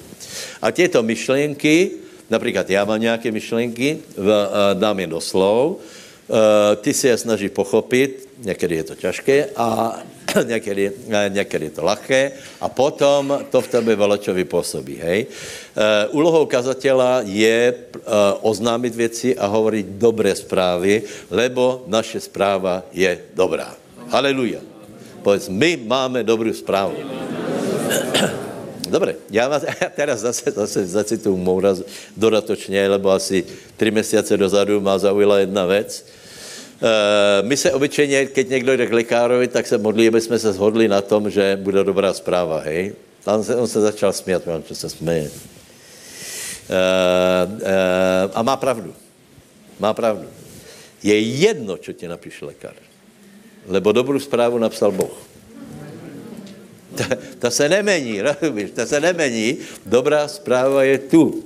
A 0.61 0.71
těto 0.71 1.03
myšlienky, 1.03 1.91
například 2.29 2.69
já 2.69 2.85
mám 2.85 3.01
nějaké 3.01 3.31
myšlienky, 3.31 3.97
v, 4.17 4.27
uh, 4.27 4.79
dám 4.79 4.99
je 4.99 5.07
do 5.07 5.21
slov, 5.21 5.75
uh, 5.75 6.37
ty 6.81 6.93
si 6.93 7.07
je 7.07 7.17
snaží 7.17 7.49
pochopit, 7.49 8.29
někdy 8.37 8.75
je 8.75 8.83
to 8.83 8.95
těžké 8.95 9.49
a 9.55 9.99
někdy, 10.47 10.91
někdy 11.29 11.65
je 11.65 11.69
to 11.69 11.85
lehké 11.85 12.31
a 12.61 12.69
potom 12.69 13.39
to 13.49 13.61
v 13.61 13.67
tebe 13.67 13.95
velačo 13.95 14.33
vypůsobí, 14.33 14.95
hej. 14.95 15.25
Uh, 15.25 16.15
úlohou 16.17 16.45
kazatela 16.45 17.21
je 17.25 17.73
uh, 17.73 18.01
oznámit 18.41 18.95
věci 18.95 19.37
a 19.37 19.45
hovorit 19.45 19.85
dobré 19.85 20.35
zprávy, 20.35 21.03
lebo 21.31 21.83
naše 21.87 22.19
zpráva 22.19 22.83
je 22.93 23.19
dobrá. 23.33 23.75
Haleluja. 24.09 24.59
Povedz, 25.23 25.49
my 25.49 25.77
máme 25.85 26.23
dobrou 26.23 26.53
zprávu. 26.53 26.95
Dobre, 28.89 29.15
já 29.31 29.47
vás 29.47 29.63
já 29.81 29.89
teraz 29.89 30.19
zase, 30.19 30.51
zase 30.51 30.87
zacituju 30.87 31.37
Moura 31.37 31.75
dodatočně, 32.17 32.87
lebo 32.87 33.11
asi 33.11 33.43
tři 33.77 33.91
měsíce 33.91 34.37
dozadu 34.37 34.81
má 34.81 34.97
zaujala 34.97 35.39
jedna 35.39 35.65
věc. 35.65 36.05
Uh, 36.81 37.47
my 37.47 37.57
se 37.57 37.71
obyčejně, 37.71 38.25
keď 38.25 38.49
někdo 38.49 38.77
jde 38.77 38.87
k 38.87 38.93
lékárovi, 38.93 39.47
tak 39.47 39.67
se 39.67 39.77
modlí, 39.77 40.07
aby 40.07 40.21
jsme 40.21 40.39
se 40.39 40.53
shodli 40.53 40.87
na 40.87 41.01
tom, 41.01 41.29
že 41.29 41.59
bude 41.61 41.83
dobrá 41.83 42.13
zpráva, 42.13 42.59
hej? 42.59 42.93
Tam 43.23 43.43
se, 43.43 43.55
on 43.55 43.67
se 43.67 43.81
začal 43.81 44.13
smět, 44.13 44.43
že 44.67 44.75
se 44.75 44.89
směje. 44.89 45.29
Uh, 45.29 45.31
uh, 47.53 47.61
a 48.33 48.41
má 48.41 48.57
pravdu. 48.57 48.93
Má 49.79 49.93
pravdu. 49.93 50.27
Je 51.03 51.19
jedno, 51.19 51.77
co 51.77 51.93
ti 51.93 52.07
napíše 52.07 52.45
lékař 52.45 52.73
lebo 53.67 53.91
dobrou 53.91 54.19
zprávu 54.19 54.57
napsal 54.57 54.91
Boh. 54.91 55.17
Ta, 56.95 57.05
ta 57.39 57.51
se 57.51 57.69
nemení, 57.69 58.21
rozumíš? 58.21 58.71
Ta 58.71 58.85
se 58.85 58.99
nemení. 58.99 59.57
Dobrá 59.85 60.27
zpráva 60.27 60.83
je 60.83 60.97
tu. 60.97 61.43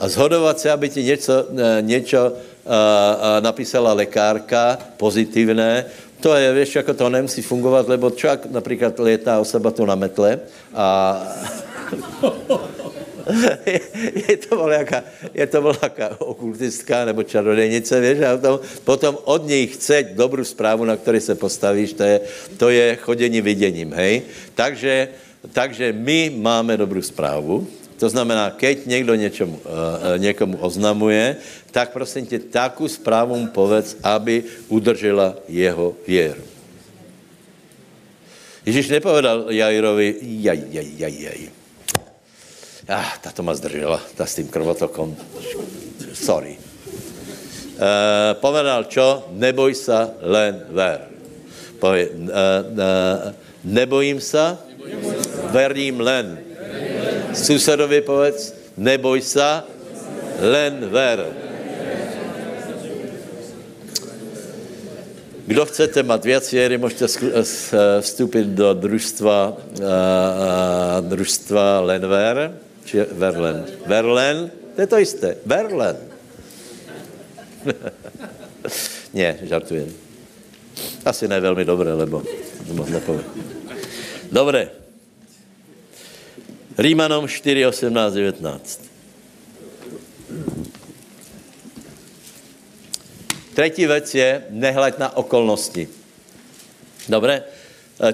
A 0.00 0.08
zhodovat 0.08 0.60
se, 0.60 0.70
aby 0.70 0.88
ti 0.88 1.02
něco, 1.02 1.46
eh, 1.58 1.82
něco 1.82 2.36
a, 2.66 2.70
eh, 2.70 3.38
eh, 3.38 3.40
napísala 3.40 3.92
lekárka 3.92 4.78
pozitivné, 4.96 5.84
to 6.20 6.34
je, 6.34 6.54
víš, 6.54 6.74
jako 6.76 6.94
to 6.94 7.08
nemusí 7.08 7.42
fungovat, 7.42 7.88
lebo 7.88 8.10
člověk 8.10 8.46
například 8.50 8.98
létá 8.98 9.40
osoba 9.40 9.70
tu 9.70 9.84
na 9.84 9.94
metle 9.94 10.40
a 10.74 11.20
je, 13.66 13.80
je 14.28 14.36
to 14.36 14.56
byla 14.56 14.72
jaká, 14.72 15.04
je 15.34 15.46
to 15.46 15.60
byla 15.60 15.78
jaká 15.82 16.20
okultistka 16.20 17.04
nebo 17.04 17.22
čarodejnice, 17.22 18.00
víš, 18.00 18.24
a 18.24 18.36
potom, 18.36 18.60
potom 18.84 19.18
od 19.24 19.46
něj 19.46 19.66
chce 19.66 20.02
dobrou 20.12 20.44
zprávu, 20.44 20.84
na 20.84 20.96
který 20.96 21.20
se 21.20 21.34
postavíš, 21.34 21.92
to 21.92 22.02
je, 22.02 22.20
to 22.56 22.68
je 22.70 22.96
chodění 22.96 23.40
viděním, 23.40 23.92
hej. 23.92 24.22
Takže, 24.54 25.08
takže 25.52 25.92
my 25.92 26.32
máme 26.36 26.76
dobrou 26.76 27.02
zprávu, 27.02 27.66
to 27.98 28.08
znamená, 28.08 28.50
keď 28.50 28.86
někdo 28.86 29.14
něčemu, 29.14 29.56
uh, 29.56 30.18
někomu 30.18 30.56
oznamuje, 30.56 31.36
tak 31.74 31.90
prosím 31.90 32.26
tě, 32.26 32.38
takovou 32.38 32.88
zprávu 32.88 33.34
mu 33.34 33.46
povedz, 33.50 33.98
aby 34.02 34.46
udržela 34.70 35.34
jeho 35.50 35.98
věru. 36.06 36.42
Ježíš 38.66 38.88
nepovedal 38.88 39.50
Jairovi, 39.50 40.16
jaj, 40.22 40.62
jaj, 40.70 40.88
jaj, 40.96 41.14
jaj 41.20 41.42
ah, 42.88 43.12
ta 43.20 43.34
to 43.34 43.42
ma 43.42 43.54
zdržela, 43.54 44.00
ta 44.16 44.26
s 44.26 44.34
tím 44.34 44.48
krvotokom. 44.48 45.16
Sorry. 46.14 46.56
Uh, 47.74 48.38
povedal 48.38 48.86
čo? 48.86 49.34
Neboj 49.34 49.74
sa, 49.74 50.14
len 50.22 50.62
ver. 50.70 51.10
Povie, 51.82 52.06
uh, 52.06 52.30
uh, 52.30 53.34
nebojím 53.66 54.22
sa, 54.22 54.62
verím 55.50 55.98
len. 55.98 56.38
Susedovi 57.34 57.98
povedz, 58.06 58.54
neboj 58.78 59.18
sa, 59.26 59.66
len 60.38 60.86
ver. 60.86 61.43
Kdo 65.46 65.66
chcete 65.66 66.02
mít 66.02 66.24
víc 66.24 66.52
věry, 66.52 66.78
můžete 66.78 67.06
vstoupit 68.00 68.46
do 68.46 68.74
družstva, 68.74 69.52
uh, 69.52 71.08
družstva 71.08 71.80
Lenver. 71.80 72.58
Či 72.84 73.00
Verlen. 73.12 73.64
Verlen, 73.86 74.50
to 74.74 74.80
je 74.80 74.86
to 74.86 74.96
jisté. 74.96 75.36
Verlen. 75.46 75.96
ne, 79.14 79.38
žartujem. 79.42 79.92
Asi 81.04 81.28
ne 81.28 81.40
velmi 81.40 81.64
dobré, 81.64 81.92
lebo 81.92 82.22
moc 82.72 82.88
nepovím. 82.88 83.24
Dobré. 84.32 84.68
Rímanom 86.78 87.28
4, 87.28 87.66
18, 87.66 88.12
19. 88.12 88.93
Třetí 93.54 93.86
věc 93.86 94.14
je 94.14 94.44
nehleď 94.50 94.98
na 94.98 95.16
okolnosti. 95.16 95.88
Dobré? 97.08 97.42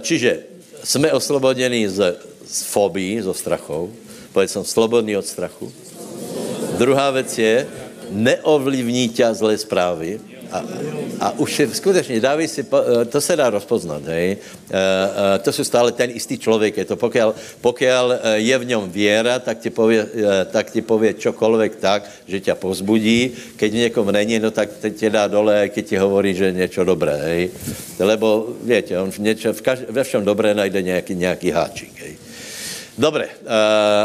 Čiže 0.01 0.41
jsme 0.85 1.13
osloboděni 1.13 1.89
z 1.89 2.21
z 2.51 2.63
fobii, 2.67 3.23
zo 3.23 3.31
strachou. 3.31 3.95
Povedz 4.35 4.59
som 4.59 4.67
slobodný 4.67 5.15
od 5.15 5.23
strachu. 5.23 5.71
Druhá 6.79 7.11
věc 7.11 7.39
je, 7.39 7.67
neovlivní 8.11 9.09
tě 9.09 9.35
zlé 9.35 9.59
zprávy. 9.59 10.19
A, 10.53 10.59
a 11.21 11.27
už 11.39 11.59
je, 11.59 11.69
skutečně, 11.69 12.21
dávej 12.21 12.49
si, 12.49 12.67
eh, 12.67 13.05
to 13.05 13.21
se 13.21 13.37
dá 13.37 13.51
rozpoznat, 13.51 14.03
hej. 14.05 14.31
E, 14.31 14.37
e, 15.35 15.39
to 15.39 15.53
jsou 15.53 15.65
stále 15.65 15.93
ten 15.93 16.11
istý 16.11 16.39
člověk. 16.39 16.77
Je 16.77 16.85
to, 16.85 16.97
pokud, 16.97 17.21
pokud 17.61 17.85
je 18.35 18.59
v 18.59 18.65
něm 18.65 18.91
věra, 18.91 19.39
tak 19.39 19.59
ti 19.59 19.71
pově, 19.71 20.07
tak 20.51 20.71
ti 20.71 20.83
pově 20.83 21.15
čokoľvek 21.15 21.73
tak, 21.81 22.11
že 22.27 22.41
tě 22.41 22.55
pozbudí. 22.55 23.31
Keď 23.57 23.73
někom 23.73 24.13
není, 24.13 24.39
no 24.39 24.51
tak 24.51 24.69
tě 24.95 25.11
dá 25.11 25.27
dole, 25.27 25.69
keď 25.69 25.87
ti 25.87 25.97
hovorí, 25.97 26.35
že 26.35 26.45
je 26.45 26.53
něco 26.53 26.85
dobré, 26.85 27.17
hej. 27.17 27.51
Lebo, 27.99 28.47
víte, 28.63 28.99
on 28.99 29.11
v 29.11 29.19
něčem, 29.19 29.53
v 29.53 29.63
kaž, 29.63 29.79
ve 29.89 30.05
všem 30.05 30.25
dobré 30.25 30.55
najde 30.55 30.83
nějaký, 30.83 31.15
nějaký 31.15 31.51
háčik, 31.51 31.93
hej. 32.01 32.15
Dobre, 32.99 33.29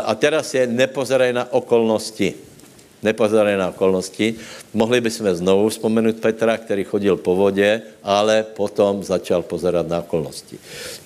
a 0.06 0.16
teraz 0.16 0.54
je 0.54 0.68
nepozeraj 0.68 1.34
na 1.34 1.52
okolnosti 1.52 2.55
nepozeraj 3.06 3.58
na 3.58 3.70
okolnosti. 3.70 4.36
Mohli 4.74 5.02
bychom 5.02 5.30
znovu 5.36 5.70
vzpomenout 5.70 6.18
Petra, 6.18 6.58
který 6.58 6.84
chodil 6.84 7.18
po 7.22 7.36
vodě, 7.38 7.82
ale 8.04 8.44
potom 8.44 9.04
začal 9.06 9.46
pozerat 9.46 9.88
na 9.88 10.02
okolnosti. 10.02 10.58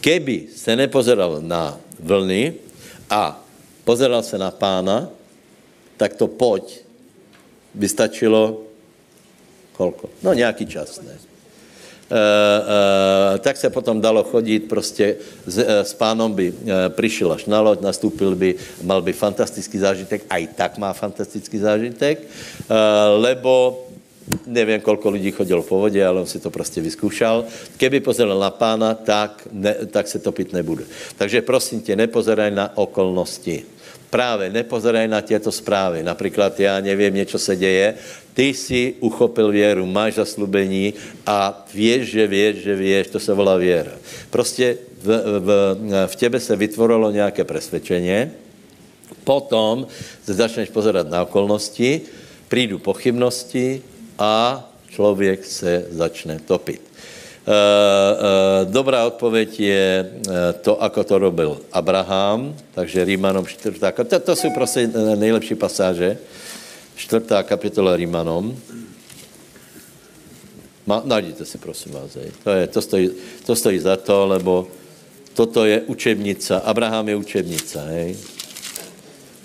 Keby 0.01 0.55
se 0.55 0.75
nepozeral 0.75 1.43
na 1.43 1.75
vlny 1.99 2.53
a 3.09 3.35
pozeral 3.83 4.23
se 4.23 4.37
na 4.37 4.51
pána, 4.51 5.11
tak 5.99 6.15
to 6.15 6.27
poď 6.27 6.63
by 7.75 7.87
stačilo 7.89 8.63
kolko? 9.75 10.09
No 10.23 10.33
nějaký 10.33 10.65
čas, 10.65 11.01
ne? 11.03 11.28
E, 12.09 13.35
e, 13.35 13.39
tak 13.39 13.57
se 13.57 13.69
potom 13.69 14.01
dalo 14.01 14.23
chodit 14.23 14.59
prostě 14.59 15.15
s, 15.45 15.57
e, 15.57 15.85
s 15.85 15.93
pánom 15.93 16.33
by 16.33 16.53
přišel 16.89 17.31
až 17.31 17.45
na 17.45 17.61
loď, 17.61 17.81
nastúpil 17.81 18.35
by, 18.35 18.55
mal 18.83 19.01
by 19.01 19.13
fantastický 19.13 19.77
zážitek, 19.77 20.25
aj 20.29 20.47
tak 20.57 20.77
má 20.77 20.93
fantastický 20.93 21.57
zážitek, 21.57 22.25
lebo 23.17 23.85
nevím, 24.45 24.81
kolko 24.81 25.09
lidí 25.09 25.31
chodilo 25.31 25.63
po 25.63 25.79
vodě, 25.79 26.05
ale 26.05 26.21
on 26.21 26.27
si 26.27 26.39
to 26.39 26.49
prostě 26.49 26.81
vyzkoušel. 26.81 27.45
Keby 27.77 27.99
pozeral 27.99 28.39
na 28.39 28.49
pána, 28.49 28.93
tak, 28.93 29.47
ne, 29.51 29.75
tak 29.89 30.07
se 30.07 30.19
topit 30.19 30.53
nebude. 30.53 30.83
Takže 31.17 31.41
prosím 31.41 31.81
tě, 31.81 31.95
nepozeraj 31.95 32.51
na 32.51 32.77
okolnosti. 32.77 33.65
Právě 34.09 34.49
nepozeraj 34.49 35.07
na 35.07 35.21
těto 35.21 35.51
zprávy. 35.51 36.03
Například 36.03 36.59
já 36.59 36.79
nevím, 36.79 37.15
něco 37.15 37.39
se 37.39 37.55
děje, 37.55 37.93
ty 38.33 38.53
si 38.53 38.93
uchopil 38.99 39.51
věru, 39.51 39.85
máš 39.85 40.13
zaslubení 40.13 40.93
a 41.25 41.65
věš, 41.73 42.09
že 42.09 42.27
věš, 42.27 42.55
že 42.55 42.75
věš, 42.75 43.07
to 43.07 43.19
se 43.19 43.33
volá 43.33 43.57
věra. 43.57 43.91
Prostě 44.29 44.77
v, 45.03 45.39
v, 45.39 45.77
v 46.07 46.15
těbe 46.15 46.39
se 46.39 46.55
vytvorilo 46.55 47.11
nějaké 47.11 47.43
presvědčení, 47.43 48.31
potom 49.23 49.87
se 50.25 50.33
začneš 50.33 50.69
pozerat 50.69 51.09
na 51.09 51.23
okolnosti, 51.23 52.01
přijdu 52.47 52.79
pochybnosti 52.79 53.81
a 54.19 54.65
člověk 54.89 55.45
se 55.45 55.85
začne 55.89 56.39
topit. 56.45 56.81
Uh, 57.39 57.53
uh, 57.53 58.71
dobrá 58.71 59.05
odpověď 59.05 59.59
je 59.59 59.85
uh, 60.05 60.33
to, 60.61 60.83
ako 60.83 61.03
to 61.03 61.15
robil 61.17 61.51
Abraham, 61.71 62.53
takže 62.75 63.05
Rímanom 63.05 63.45
4. 63.45 63.79
To, 63.79 64.19
to 64.19 64.35
jsou 64.35 64.49
prostě 64.53 64.87
nejlepší 65.15 65.55
pasáže 65.55 66.17
čtvrtá 66.95 67.43
kapitola 67.43 67.95
Rímanom. 67.95 68.53
Ma, 70.85 71.01
najděte 71.05 71.45
si, 71.45 71.57
prosím 71.57 71.91
vás. 71.91 72.17
To, 72.43 72.49
je, 72.49 72.67
to, 72.67 72.81
stojí, 72.81 73.09
to 73.45 73.55
stojí 73.55 73.79
za 73.79 73.95
to, 73.95 74.27
lebo 74.27 74.67
toto 75.33 75.65
je 75.65 75.81
učebnica. 75.87 76.59
Abraham 76.65 77.09
je 77.09 77.15
učebnica. 77.15 77.79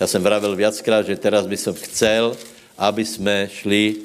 Já 0.01 0.07
jsem 0.07 0.23
vravil 0.23 0.57
viackrát, 0.57 1.07
že 1.07 1.17
teraz 1.17 1.47
by 1.47 1.57
som 1.57 1.75
chcel, 1.77 2.35
aby 2.75 3.05
jsme 3.05 3.49
šli 3.53 3.97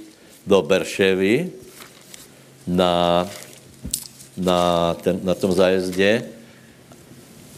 do 0.46 0.62
Berševy 0.62 1.50
na, 2.68 3.26
na, 4.40 4.94
ten, 5.02 5.20
na 5.24 5.36
tom 5.36 5.52
zájezdě 5.52 6.24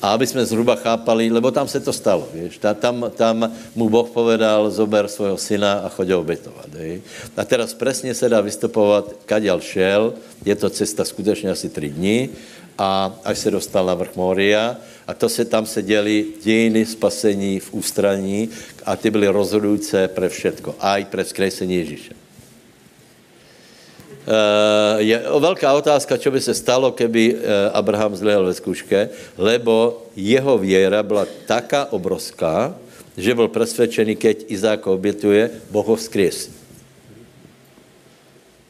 a 0.01 0.13
aby 0.13 0.27
jsme 0.27 0.45
zhruba 0.45 0.75
chápali, 0.75 1.31
lebo 1.31 1.51
tam 1.51 1.67
se 1.67 1.79
to 1.79 1.93
stalo, 1.93 2.29
víš, 2.33 2.57
tam, 2.57 3.11
tam 3.15 3.53
mu 3.75 3.89
Boh 3.89 4.09
povedal, 4.09 4.71
zober 4.71 5.07
svého 5.07 5.37
syna 5.37 5.85
a 5.85 5.89
chodil 5.89 6.17
obětovat. 6.19 6.73
Hej. 6.73 7.01
A 7.37 7.45
teraz 7.45 7.73
přesně 7.73 8.13
se 8.13 8.29
dá 8.29 8.41
vystupovat, 8.41 9.13
kaděl 9.25 9.61
šel, 9.61 10.13
je 10.45 10.55
to 10.55 10.69
cesta 10.69 11.05
skutečně 11.05 11.51
asi 11.51 11.69
tři 11.69 11.89
dny, 11.89 12.29
a 12.77 13.13
až 13.23 13.37
se 13.37 13.51
dostal 13.51 13.85
na 13.85 13.93
vrch 13.93 14.15
Moria 14.15 14.77
a 15.07 15.13
to 15.13 15.29
se 15.29 15.45
tam 15.45 15.65
se 15.65 15.81
děli 15.81 16.25
dějiny 16.43 16.85
spasení 16.85 17.59
v 17.59 17.73
ústraní 17.73 18.49
a 18.85 18.95
ty 18.95 19.11
byly 19.11 19.27
rozhodující 19.27 19.97
pre 20.07 20.29
všetko, 20.29 20.75
aj 20.79 21.05
pre 21.05 21.23
vzkresení 21.23 21.75
Ježíše. 21.75 22.20
Eh, 24.21 25.01
je 25.01 25.23
velká 25.39 25.73
otázka, 25.73 26.17
co 26.17 26.31
by 26.31 26.41
se 26.41 26.53
stalo, 26.53 26.91
keby 26.91 27.35
eh, 27.35 27.69
Abraham 27.73 28.15
zlehal 28.15 28.45
ve 28.45 28.53
zkuške, 28.53 29.09
lebo 29.37 30.05
jeho 30.15 30.57
věra 30.57 31.03
byla 31.03 31.25
taká 31.45 31.91
obrovská, 31.91 32.75
že 33.17 33.35
byl 33.35 33.47
přesvědčený, 33.47 34.15
keď 34.15 34.45
Izák 34.47 34.87
obětuje, 34.87 35.49
Boh 35.71 35.87
ho 35.87 35.95
vzkriesí. 35.95 36.53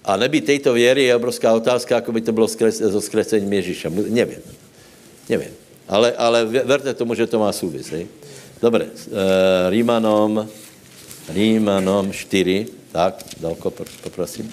A 0.06 0.18
nebýt 0.18 0.46
této 0.46 0.74
věry 0.74 1.04
je 1.04 1.16
obrovská 1.16 1.54
otázka, 1.54 1.96
jako 1.96 2.12
by 2.12 2.22
to 2.22 2.32
bylo 2.32 2.48
so 2.48 3.02
skresením 3.02 3.54
Ježíša. 3.54 3.90
Nevím. 3.90 4.42
Nevím. 5.30 5.54
Ale, 5.88 6.12
ale 6.12 6.46
verte 6.46 6.94
tomu, 6.94 7.14
že 7.14 7.28
to 7.28 7.40
má 7.40 7.52
souvis. 7.52 7.94
Dobre, 8.62 8.86
e, 8.86 9.70
Rímanom, 9.70 10.50
Rímanom 11.30 12.12
4, 12.12 12.66
tak, 12.92 13.24
dalko, 13.38 13.74
poprosím. 14.02 14.50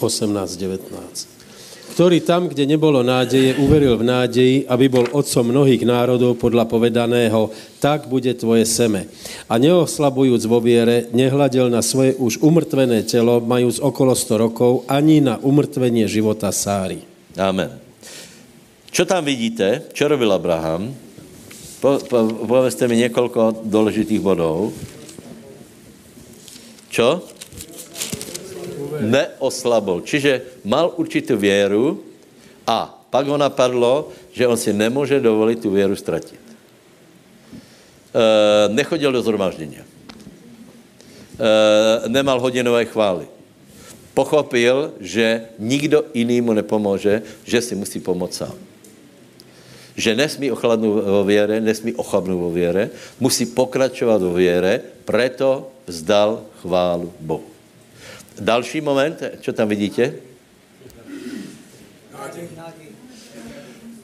18-19 0.00 1.40
ktorý 1.90 2.22
tam, 2.22 2.48
kde 2.48 2.64
nebolo 2.64 3.02
nádeje, 3.02 3.58
uveril 3.60 3.98
v 4.00 4.08
nádeji, 4.08 4.56
aby 4.64 4.86
bol 4.88 5.04
otcom 5.10 5.44
mnohých 5.44 5.82
národov 5.84 6.38
podľa 6.38 6.64
povedaného, 6.64 7.52
tak 7.82 8.06
bude 8.06 8.30
tvoje 8.38 8.64
seme. 8.64 9.10
A 9.50 9.58
neoslabujúc 9.58 10.40
vo 10.46 10.62
viere, 10.62 11.10
nehľadel 11.12 11.68
na 11.68 11.82
svoje 11.84 12.14
už 12.16 12.40
umrtvené 12.40 13.02
telo, 13.04 13.42
majúc 13.42 13.82
okolo 13.82 14.14
100 14.14 14.44
rokov, 14.48 14.72
ani 14.86 15.20
na 15.20 15.36
umrtvenie 15.42 16.06
života 16.06 16.54
Sáry. 16.54 17.02
Amen. 17.36 17.74
Čo 18.88 19.04
tam 19.04 19.26
vidíte? 19.26 19.90
Čo 19.92 20.08
robil 20.08 20.30
Abraham? 20.30 20.94
Po, 21.84 22.00
po, 22.00 22.18
povedzte 22.48 22.88
mi 22.88 22.96
několik 22.96 23.60
důležitých 23.64 24.20
bodů. 24.20 24.72
Čo? 26.90 27.22
Neoslabol. 29.00 30.00
Čiže 30.00 30.62
mal 30.64 30.92
určitou 30.96 31.36
věru 31.36 32.00
a 32.66 33.00
pak 33.10 33.26
ho 33.26 33.36
napadlo, 33.36 34.08
že 34.32 34.46
on 34.46 34.56
si 34.56 34.72
nemůže 34.72 35.20
dovolit 35.20 35.62
tu 35.62 35.70
věru 35.70 35.96
ztratit. 35.96 36.40
E, 38.14 38.68
nechodil 38.68 39.12
do 39.12 39.22
zhromaždění. 39.22 39.76
E, 39.76 39.84
nemal 42.08 42.40
hodinové 42.40 42.84
chvály. 42.84 43.26
Pochopil, 44.14 44.92
že 45.00 45.42
nikdo 45.58 46.04
jiný 46.14 46.40
mu 46.40 46.52
nepomůže, 46.52 47.22
že 47.44 47.60
si 47.60 47.74
musí 47.74 48.00
pomoct 48.00 48.34
sám. 48.34 48.54
Že 49.96 50.16
nesmí 50.16 50.50
ochladnout 50.50 51.04
vo 51.04 51.24
věre, 51.24 51.60
nesmí 51.60 51.92
ochabnout 51.92 52.40
vo 52.40 52.50
věre, 52.50 52.90
musí 53.20 53.46
pokračovat 53.46 54.22
vo 54.22 54.32
věre, 54.32 54.80
preto 55.04 55.70
vzdal 55.86 56.42
chválu 56.62 57.12
Bohu. 57.20 57.49
Další 58.40 58.80
moment, 58.80 59.22
co 59.40 59.52
tam 59.52 59.68
vidíte? 59.68 60.14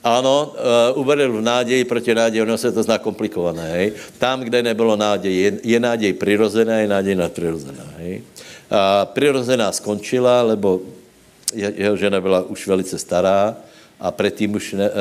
Ano, 0.07 0.55
uh, 0.95 1.01
uvedl 1.01 1.33
v 1.33 1.41
náději 1.41 1.85
proti 1.85 2.15
náději, 2.15 2.43
ono 2.43 2.59
se 2.59 2.73
to 2.73 2.83
zná 2.83 2.99
komplikované. 2.99 3.71
Hej. 3.73 3.93
Tam, 4.19 4.41
kde 4.41 4.63
nebylo 4.63 4.97
náději, 4.97 5.43
je, 5.43 5.53
je 5.63 5.81
náděj 5.81 6.13
přirozená, 6.13 6.79
je 6.79 6.89
náděj 6.89 7.15
nadpřirozená. 7.15 7.85
Hej. 7.99 8.23
A 8.71 9.05
přirozená 9.05 9.73
skončila, 9.73 10.43
lebo 10.43 10.81
jeho 11.55 11.97
žena 11.97 12.21
byla 12.21 12.43
už 12.43 12.67
velice 12.67 12.99
stará 12.99 13.57
a 14.01 14.11
předtím 14.11 14.55
už 14.55 14.73
ne, 14.73 14.91
uh, 14.91 14.95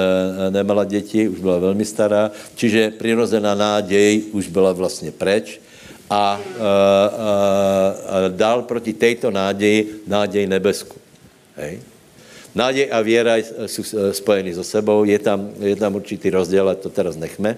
nemala 0.50 0.84
děti, 0.84 1.30
už 1.30 1.40
byla 1.40 1.60
velmi 1.60 1.86
stará, 1.86 2.32
čiže 2.56 2.92
přirozená 2.98 3.56
náděj 3.56 4.24
už 4.32 4.48
byla 4.48 4.74
vlastně 4.74 5.12
preč 5.12 5.62
a, 6.10 6.16
a, 6.16 6.38
a, 6.38 8.28
dal 8.30 8.62
proti 8.62 8.94
této 8.94 9.32
náději 9.32 10.04
náděj 10.08 10.48
nebesku. 10.48 10.96
Hej. 11.56 11.80
Náděj 12.56 12.90
a 12.92 13.02
věra 13.02 13.36
jsou 13.66 13.84
spojeny 14.12 14.54
so 14.54 14.64
sebou, 14.64 15.04
je 15.04 15.20
tam, 15.20 15.52
je 15.60 15.76
tam 15.76 15.96
určitý 15.96 16.30
rozdíl, 16.30 16.62
ale 16.62 16.76
to 16.76 16.90
teraz 16.90 17.16
nechme. 17.16 17.58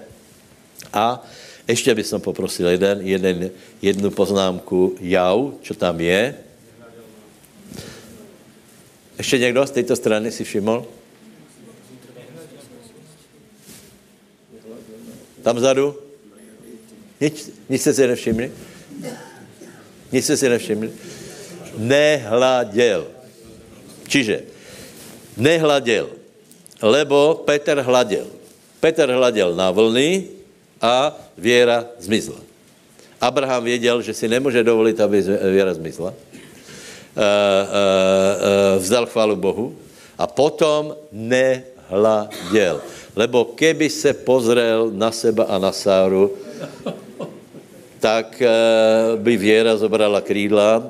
A 0.92 1.22
ještě 1.68 1.94
bych 1.94 2.06
poprosil 2.18 2.68
jeden, 2.68 3.00
jeden, 3.00 3.50
jednu 3.82 4.10
poznámku 4.10 4.96
jau, 5.00 5.54
čo 5.62 5.74
tam 5.74 6.00
je. 6.00 6.34
Ještě 9.18 9.38
někdo 9.38 9.66
z 9.66 9.70
této 9.70 9.96
strany 9.96 10.32
si 10.32 10.44
všiml? 10.44 10.86
Tam 15.42 15.56
vzadu? 15.56 16.07
Nic, 17.20 17.50
nic 17.68 17.80
jste 17.80 17.94
si 17.94 18.06
nevšimli? 18.06 18.52
Nic 20.12 20.24
jste 20.24 20.36
si 20.36 20.48
nevšimli? 20.48 20.90
Nehladil. 21.76 23.06
Čiže 24.08 24.42
nehladil, 25.36 26.08
lebo 26.82 27.44
Petr 27.44 27.80
hladil. 27.84 28.26
Petr 28.80 29.10
hladil 29.10 29.54
na 29.54 29.70
vlny 29.70 30.24
a 30.80 31.12
věra 31.38 31.84
zmizla. 31.98 32.40
Abraham 33.20 33.64
věděl, 33.64 34.02
že 34.02 34.14
si 34.14 34.28
nemůže 34.28 34.64
dovolit, 34.64 35.00
aby 35.00 35.22
věra 35.22 35.74
zmizla. 35.74 36.10
Uh, 36.10 36.14
uh, 37.18 37.22
uh, 37.22 38.82
vzdal 38.82 39.06
chválu 39.06 39.36
Bohu 39.36 39.76
a 40.18 40.26
potom 40.26 40.94
nehladil. 41.12 42.80
Lebo 43.16 43.44
keby 43.44 43.90
se 43.90 44.14
pozrel 44.14 44.90
na 44.94 45.10
seba 45.10 45.44
a 45.44 45.58
na 45.58 45.72
Sáru, 45.74 46.30
tak 48.00 48.42
by 49.16 49.36
věra 49.36 49.76
zobrala 49.76 50.20
krídla, 50.20 50.82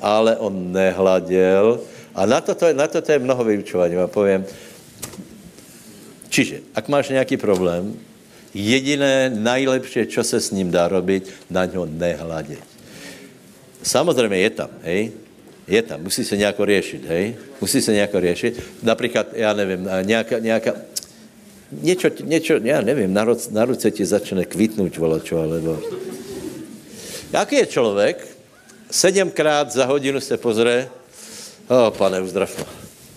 ale 0.00 0.36
on 0.36 0.72
nehladil. 0.72 1.80
A 2.14 2.26
na 2.26 2.40
toto, 2.40 2.72
na 2.72 2.86
toto 2.86 3.12
je 3.12 3.18
mnoho 3.18 3.44
vyučování. 3.44 3.94
Já 3.94 4.06
povím, 4.06 4.44
čiže, 6.28 6.60
ak 6.74 6.88
máš 6.88 7.08
nějaký 7.08 7.36
problém, 7.36 7.94
jediné 8.54 9.30
nejlepší, 9.30 10.06
co 10.06 10.24
se 10.24 10.40
s 10.40 10.50
ním 10.50 10.70
dá 10.70 10.88
robit, 10.88 11.30
na 11.50 11.64
něho 11.64 11.86
nehladit. 11.86 12.64
Samozřejmě 13.82 14.38
je 14.38 14.50
tam, 14.50 14.68
hej, 14.82 15.12
je 15.68 15.82
tam, 15.82 16.02
musí 16.02 16.24
se 16.24 16.36
nějako 16.36 16.66
řešit, 16.66 17.04
hej, 17.08 17.36
musí 17.60 17.82
se 17.82 17.92
nějako 17.92 18.20
řešit. 18.20 18.60
Například, 18.82 19.26
já 19.32 19.52
nevím, 19.52 19.88
nějaká, 20.02 20.38
nějaká, 20.38 20.72
něco, 21.72 22.08
něco, 22.24 22.52
já 22.62 22.80
nevím, 22.80 23.14
na, 23.14 23.24
ruce, 23.24 23.50
na 23.52 23.64
ruce 23.64 23.90
ti 23.90 24.06
začne 24.06 24.44
kvitnout 24.44 24.96
volačo, 24.96 25.40
alebo... 25.40 25.78
Jaký 27.32 27.56
je 27.56 27.66
člověk, 27.66 28.16
sedmkrát 28.90 29.72
za 29.72 29.84
hodinu 29.84 30.20
se 30.20 30.36
pozře, 30.36 30.88
o, 31.68 31.90
pane, 31.90 32.20
uzdrav 32.20 32.50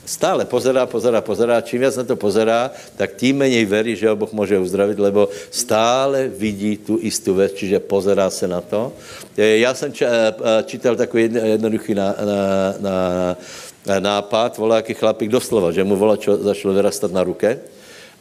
Stále 0.02 0.44
pozerá, 0.50 0.84
pozerá, 0.90 1.22
pozerá. 1.22 1.62
Čím 1.62 1.88
víc 1.88 1.96
na 1.96 2.04
to 2.04 2.20
pozerá, 2.20 2.72
tak 2.98 3.16
tím 3.16 3.38
méně 3.38 3.64
verí, 3.66 3.96
že 3.96 4.10
ho 4.10 4.16
Boh 4.16 4.34
může 4.34 4.60
uzdravit, 4.60 5.00
lebo 5.00 5.30
stále 5.54 6.28
vidí 6.28 6.78
tu 6.78 7.00
istou 7.00 7.38
věc, 7.38 7.54
čiže 7.54 7.80
pozerá 7.80 8.30
se 8.30 8.48
na 8.48 8.62
to. 8.62 8.92
Já 9.38 9.74
jsem 9.74 9.94
eh, 10.02 10.06
eh, 10.06 10.64
čítal 10.66 10.96
takový 10.96 11.30
jednoduchý 11.34 11.96
na, 11.96 12.16
na, 12.18 12.38
na, 12.80 14.00
nápad, 14.00 14.58
volá 14.58 14.76
jaký 14.84 14.94
chlapík 14.94 15.30
doslova, 15.30 15.72
že 15.72 15.84
mu 15.84 15.96
volá, 15.96 16.18
čo 16.18 16.38
začalo 16.38 16.74
vyrastat 16.74 17.14
na 17.14 17.24
ruke 17.24 17.62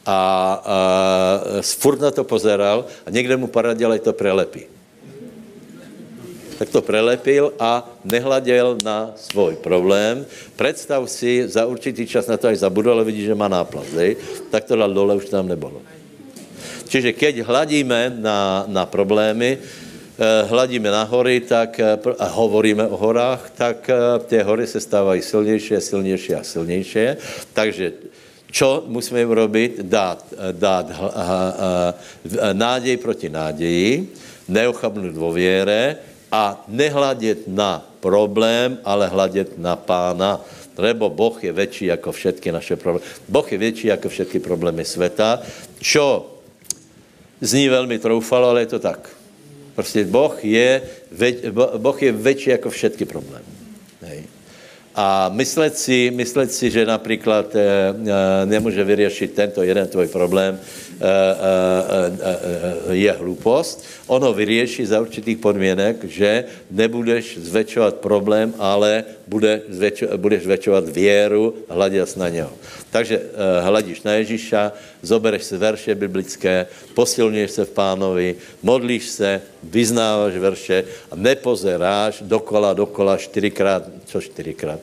a, 0.07 0.16
a 0.64 0.76
furt 1.62 2.01
na 2.01 2.11
to 2.11 2.24
pozeral 2.24 2.84
a 3.07 3.11
někde 3.11 3.36
mu 3.36 3.46
poradil, 3.46 3.98
to 3.98 4.12
prelepí 4.12 4.80
tak 6.61 6.68
to 6.68 6.84
prelepil 6.84 7.57
a 7.57 7.88
nehladil 8.05 8.76
na 8.84 9.16
svůj 9.16 9.57
problém. 9.64 10.28
Představ 10.61 11.09
si 11.09 11.48
za 11.48 11.64
určitý 11.64 12.05
čas 12.05 12.28
na 12.28 12.36
to 12.36 12.53
aj 12.53 12.61
zabudl, 12.61 12.92
ale 12.92 13.09
vidí, 13.09 13.24
že 13.24 13.32
má 13.32 13.48
náplast, 13.48 13.96
tak 14.53 14.68
to 14.68 14.76
dal 14.76 14.92
dole, 14.92 15.16
už 15.16 15.32
tam 15.32 15.48
nebylo. 15.48 15.80
Čiže 16.84 17.16
keď 17.16 17.48
hladíme 17.48 18.12
na, 18.20 18.68
na 18.68 18.84
problémy, 18.84 19.57
eh, 19.57 20.42
hladíme 20.53 20.92
na 20.92 21.09
hory 21.09 21.40
tak, 21.40 21.80
eh, 21.80 21.96
a 21.96 22.26
hovoríme 22.28 22.84
o 22.92 22.96
horách, 22.98 23.57
tak 23.57 23.88
eh, 23.88 23.96
ty 24.28 24.44
hory 24.44 24.68
se 24.68 24.84
stávají 24.84 25.24
silnější, 25.24 25.80
silnější 25.80 26.34
a 26.34 26.44
silnější. 26.44 27.16
Takže 27.57 28.09
čo 28.51 28.84
musíme 28.86 29.22
urobiť? 29.26 29.86
Dát, 29.86 30.20
dát 30.53 30.90
ha, 30.90 31.09
ha, 31.14 31.24
ha, 31.24 31.42
nádej 32.53 32.96
proti 32.98 33.30
nádeji, 33.30 34.11
neochabnout 34.51 35.16
vo 35.16 35.32
věre, 35.32 35.96
a 36.32 36.64
nehledět 36.68 37.48
na 37.48 37.82
problém, 38.01 38.78
ale 38.84 39.09
hledět 39.09 39.59
na 39.59 39.76
pána. 39.76 40.40
Lebo 40.78 41.11
Boh 41.11 41.44
je 41.44 41.53
větší 41.53 41.84
jako 41.84 42.12
všetky 42.12 42.53
naše 42.53 42.76
problémy. 42.76 43.07
Boh 43.28 43.53
je 43.53 43.59
větší 43.59 43.86
jako 43.86 44.09
všetky 44.09 44.38
problémy 44.38 44.84
světa, 44.84 45.42
čo 45.80 46.30
zní 47.40 47.68
velmi 47.68 47.98
troufalo, 47.98 48.48
ale 48.48 48.61
je 48.62 48.66
to 48.66 48.78
tak. 48.78 49.11
Prostě 49.74 50.05
Boh 50.05 50.44
je, 50.44 50.82
boh 51.76 52.03
je 52.03 52.12
větší 52.12 52.51
jako 52.51 52.70
všetky 52.70 53.05
problémy. 53.05 53.59
A 54.95 55.28
myslet 55.28 55.78
si, 55.78 56.11
myslet 56.14 56.53
si, 56.53 56.70
že 56.70 56.86
například 56.86 57.57
e, 57.57 57.95
nemůže 58.45 58.84
vyřešit 58.84 59.34
tento 59.34 59.62
jeden 59.62 59.88
tvoj 59.88 60.09
problém, 60.09 60.59
e, 60.59 60.59
e, 60.59 60.89
je 62.90 63.12
hlupost. 63.12 63.84
Ono 64.07 64.32
vyřeší 64.32 64.86
za 64.86 65.01
určitých 65.01 65.38
podmínek, 65.38 66.05
že 66.05 66.44
nebudeš 66.70 67.38
zväčšovat 67.38 68.05
problém, 68.05 68.55
ale 68.59 69.05
bude 69.26 69.62
zväčšo, 69.68 70.07
budeš 70.16 70.42
zväčšovat 70.42 70.88
věru, 70.88 71.55
hledět 71.68 72.16
na 72.16 72.28
něho. 72.28 72.53
Takže 72.90 73.22
hledíš 73.61 74.03
na 74.03 74.12
Ježíša, 74.12 74.72
zobereš 75.03 75.42
si 75.44 75.57
verše 75.57 75.94
biblické, 75.94 76.66
posilňuješ 76.94 77.51
se 77.51 77.64
v 77.64 77.70
pánovi, 77.70 78.28
modlíš 78.62 79.05
se, 79.09 79.40
vyznáváš 79.62 80.34
verše 80.36 80.84
a 81.11 81.16
nepozeráš 81.16 82.22
dokola, 82.26 82.74
dokola, 82.74 83.16
čtyřikrát, 83.16 83.88
co 84.05 84.20
čtyřikrát? 84.20 84.80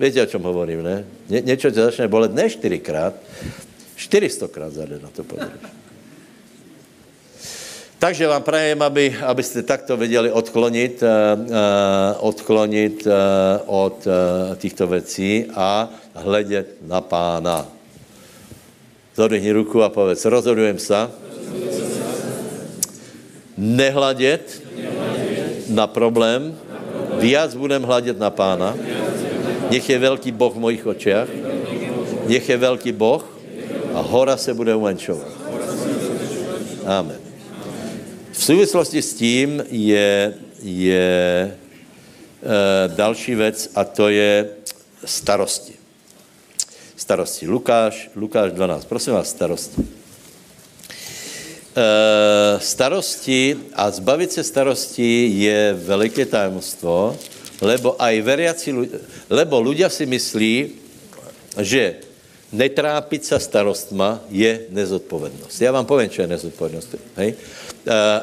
Víte, 0.00 0.22
o 0.22 0.26
čem 0.26 0.42
hovorím, 0.42 0.82
ne? 0.82 1.04
Ně, 1.28 1.40
něco 1.40 1.70
tě 1.70 1.80
začne 1.82 2.08
bolet 2.08 2.34
ne 2.34 2.50
čtyřikrát, 2.50 3.14
400krát 3.98 4.70
za 4.70 4.86
den 4.86 5.02
na 5.02 5.10
to 5.10 5.26
pozrieš. 5.26 5.74
Takže 7.98 8.30
vám 8.30 8.42
prajem, 8.42 8.78
aby, 8.82 9.16
abyste 9.26 9.62
takto 9.62 9.96
věděli 9.96 10.30
odklonit, 10.30 11.02
uh, 11.02 11.08
odklonit 12.22 13.06
uh, 13.06 13.12
od 13.66 14.06
těchto 14.56 14.86
věcí 14.86 15.50
a 15.54 15.90
hledět 16.14 16.78
na 16.86 17.00
pána. 17.00 17.66
Zodvihni 19.16 19.52
ruku 19.52 19.82
a 19.82 19.90
povedz, 19.90 20.24
rozhodujem 20.24 20.78
se 20.78 21.10
nehledět 23.58 24.62
na 25.68 25.86
problém, 25.86 26.54
víc 27.18 27.54
budem 27.54 27.82
hledět 27.82 28.18
na 28.18 28.30
pána. 28.30 28.78
Nech 29.70 29.90
je 29.90 29.98
velký 29.98 30.30
Boh 30.32 30.54
v 30.54 30.58
mojich 30.58 30.86
očích, 30.86 31.34
nech 32.28 32.48
je 32.48 32.56
velký 32.56 32.92
Boh 32.92 33.37
a 33.98 34.00
hora 34.00 34.36
se 34.36 34.54
bude 34.54 34.74
umenšovat. 34.74 35.26
Amen. 36.86 37.18
V 38.32 38.44
souvislosti 38.44 39.02
s 39.02 39.14
tím 39.14 39.64
je, 39.70 40.34
je 40.62 41.50
e, 41.50 41.56
další 42.94 43.34
věc 43.34 43.70
a 43.74 43.84
to 43.84 44.08
je 44.08 44.50
starosti. 45.04 45.74
Starosti. 46.96 47.48
Lukáš, 47.48 48.10
Lukáš 48.14 48.52
12. 48.52 48.84
Prosím 48.84 49.12
vás, 49.12 49.28
starosti. 49.28 49.82
E, 49.82 49.86
starosti 52.60 53.56
a 53.74 53.90
zbavit 53.90 54.32
se 54.32 54.44
starosti 54.44 55.42
je 55.42 55.74
veliké 55.74 56.26
tajemstvo, 56.26 57.18
lebo 57.60 57.98
aj 57.98 58.22
veriaci, 58.22 58.70
lebo 59.26 59.58
ľudia 59.58 59.90
si 59.90 60.06
myslí, 60.06 60.54
že 61.58 62.07
netrápit 62.52 63.24
se 63.24 63.40
starostma 63.40 64.20
je 64.30 64.60
nezodpovědnost. 64.70 65.60
Já 65.60 65.72
vám 65.72 65.86
povím, 65.86 66.10
co 66.10 66.22
je 66.22 66.26
nezodpovědnost. 66.26 66.94
Hej? 67.16 67.34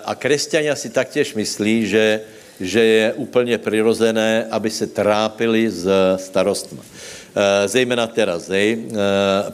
A 0.06 0.16
křesťania 0.16 0.76
si 0.76 0.90
taktěž 0.90 1.34
myslí, 1.34 1.88
že, 1.88 2.22
že 2.60 2.84
je 2.84 3.14
úplně 3.14 3.58
přirozené, 3.58 4.48
aby 4.52 4.70
se 4.70 4.88
trápili 4.88 5.70
s 5.70 5.88
starostma. 6.18 6.84
Zejména 7.66 8.08
teraz, 8.08 8.48
hej? 8.48 8.88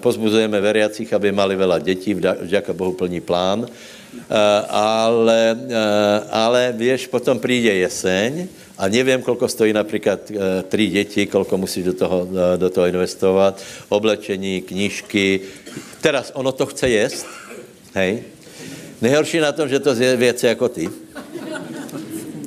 pozbuzujeme 0.06 0.62
veriacich, 0.62 1.10
aby 1.14 1.34
mali 1.34 1.58
veľa 1.58 1.82
dětí, 1.82 2.14
vďaka 2.14 2.78
Bohu 2.78 2.94
plní 2.94 3.26
plán, 3.26 3.66
ale, 4.70 5.58
ale 6.30 6.62
vieš, 6.78 7.08
potom 7.08 7.40
přijde 7.40 7.74
jeseň 7.74 8.48
a 8.82 8.88
nevím, 8.88 9.22
kolko 9.22 9.48
stojí 9.48 9.74
například 9.74 10.32
e, 10.32 10.64
tři 10.64 10.88
děti, 10.88 11.26
kolko 11.26 11.58
musíš 11.58 11.84
do 11.86 11.94
toho, 11.94 12.28
e, 12.54 12.58
do 12.58 12.70
toho 12.70 12.88
investovat, 12.88 13.62
oblečení, 13.90 14.62
knížky. 14.62 15.40
Teraz 16.02 16.32
ono 16.34 16.52
to 16.52 16.66
chce 16.66 16.90
jíst, 16.90 17.26
hej. 17.94 18.24
Nejhorší 19.02 19.40
na 19.40 19.52
tom, 19.52 19.70
že 19.70 19.80
to 19.80 19.94
je 19.94 20.18
věci 20.18 20.46
jako 20.46 20.70
ty. 20.70 20.90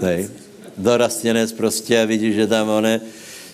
Hej. 0.02 0.28
Dorastěnec 0.76 1.52
prostě 1.52 2.06
vidíš, 2.06 2.34
že 2.34 2.46
tam 2.46 2.68
one, 2.68 3.00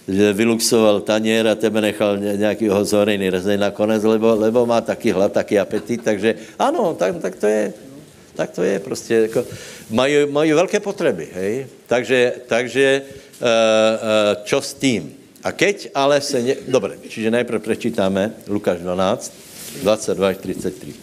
že 0.08 0.32
vyluxoval 0.32 1.00
taněr 1.00 1.48
a 1.48 1.54
tebe 1.54 1.80
nechal 1.80 2.18
nějaký 2.18 2.68
hozorejný 2.68 3.30
rezej 3.30 3.58
nakonec, 3.58 4.04
lebo, 4.04 4.34
lebo 4.34 4.66
má 4.66 4.80
taky 4.80 5.12
hlad, 5.12 5.32
taky 5.32 5.58
apetit, 5.58 6.00
takže 6.04 6.34
ano, 6.58 6.96
tak, 6.98 7.20
tak 7.20 7.36
to 7.36 7.46
je. 7.46 7.72
Tak 8.34 8.50
to 8.50 8.62
je 8.62 8.78
prostě, 8.78 9.14
jako, 9.14 9.46
mají, 9.90 10.26
mají 10.26 10.52
velké 10.52 10.80
potřeby, 10.80 11.28
hej? 11.32 11.66
Takže, 11.86 12.32
takže 12.46 13.02
uh, 13.02 13.46
uh, 13.46 14.44
čo 14.44 14.60
s 14.62 14.74
tím? 14.74 15.14
A 15.42 15.52
keď 15.52 15.88
ale 15.94 16.20
se... 16.20 16.42
Ne... 16.42 16.54
Dobre, 16.68 16.96
čiže 17.08 17.30
nejprve 17.30 17.58
prečítáme 17.58 18.32
Lukáš 18.46 18.80
12, 18.80 19.32
22 19.82 20.28
až 20.28 20.36
33. 20.36 20.94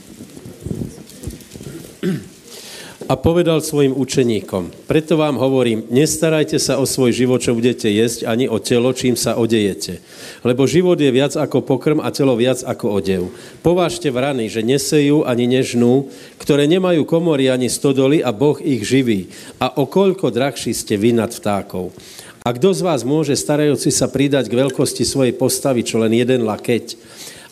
A 3.08 3.16
povedal 3.16 3.64
svojim 3.64 3.96
učeníkom, 3.96 4.84
preto 4.84 5.16
vám 5.16 5.40
hovorím, 5.40 5.88
nestarajte 5.88 6.60
sa 6.60 6.76
o 6.76 6.84
svoj 6.84 7.16
život, 7.16 7.40
čo 7.40 7.56
budete 7.56 7.88
jesť, 7.88 8.28
ani 8.28 8.52
o 8.52 8.60
telo, 8.60 8.92
čím 8.92 9.16
sa 9.16 9.40
odejete. 9.40 10.04
Lebo 10.44 10.68
život 10.68 11.00
je 11.00 11.08
viac 11.08 11.40
ako 11.40 11.64
pokrm 11.64 12.04
a 12.04 12.12
telo 12.12 12.36
viac 12.36 12.68
ako 12.68 13.00
odev. 13.00 13.32
Povážte 13.64 14.12
vrany, 14.12 14.52
že 14.52 14.60
nesejú 14.60 15.24
ani 15.24 15.48
nežnú, 15.48 16.12
ktoré 16.36 16.68
nemajú 16.68 17.08
komory 17.08 17.48
ani 17.48 17.72
stodoly 17.72 18.20
a 18.20 18.36
Boh 18.36 18.60
ich 18.60 18.84
živí. 18.84 19.32
A 19.56 19.72
o 19.80 19.88
koľko 19.88 20.28
drahší 20.28 20.76
ste 20.76 21.00
vy 21.00 21.16
nad 21.16 21.32
vtákov. 21.32 21.96
A 22.44 22.52
kdo 22.52 22.76
z 22.76 22.84
vás 22.84 23.08
môže 23.08 23.40
starajúci 23.40 23.88
sa 23.88 24.12
pridať 24.12 24.52
k 24.52 24.60
veľkosti 24.68 25.08
svojej 25.08 25.32
postavy, 25.32 25.88
čo 25.88 25.96
len 26.04 26.12
jeden 26.12 26.44
lakeť? 26.44 27.00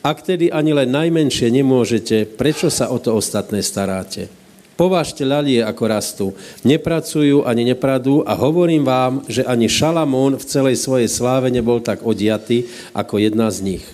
Ak 0.03 0.19
tedy 0.19 0.51
ani 0.51 0.75
len 0.75 0.91
najmenšie 0.91 1.47
nemôžete, 1.47 2.27
prečo 2.35 2.67
sa 2.67 2.91
o 2.91 2.99
to 2.99 3.15
ostatné 3.15 3.63
staráte? 3.63 4.27
Povážte 4.75 5.23
ľalie, 5.23 5.63
ako 5.63 5.83
rastú. 5.87 6.27
Nepracujú 6.67 7.47
ani 7.47 7.63
nepradú 7.63 8.27
a 8.27 8.35
hovorím 8.35 8.83
vám, 8.83 9.23
že 9.31 9.47
ani 9.47 9.71
Šalamón 9.71 10.35
v 10.35 10.43
celej 10.43 10.83
svojej 10.83 11.07
sláve 11.07 11.47
nebol 11.47 11.79
tak 11.79 12.03
odiatý 12.03 12.67
ako 12.91 13.23
jedna 13.23 13.47
z 13.55 13.63
nich. 13.63 13.85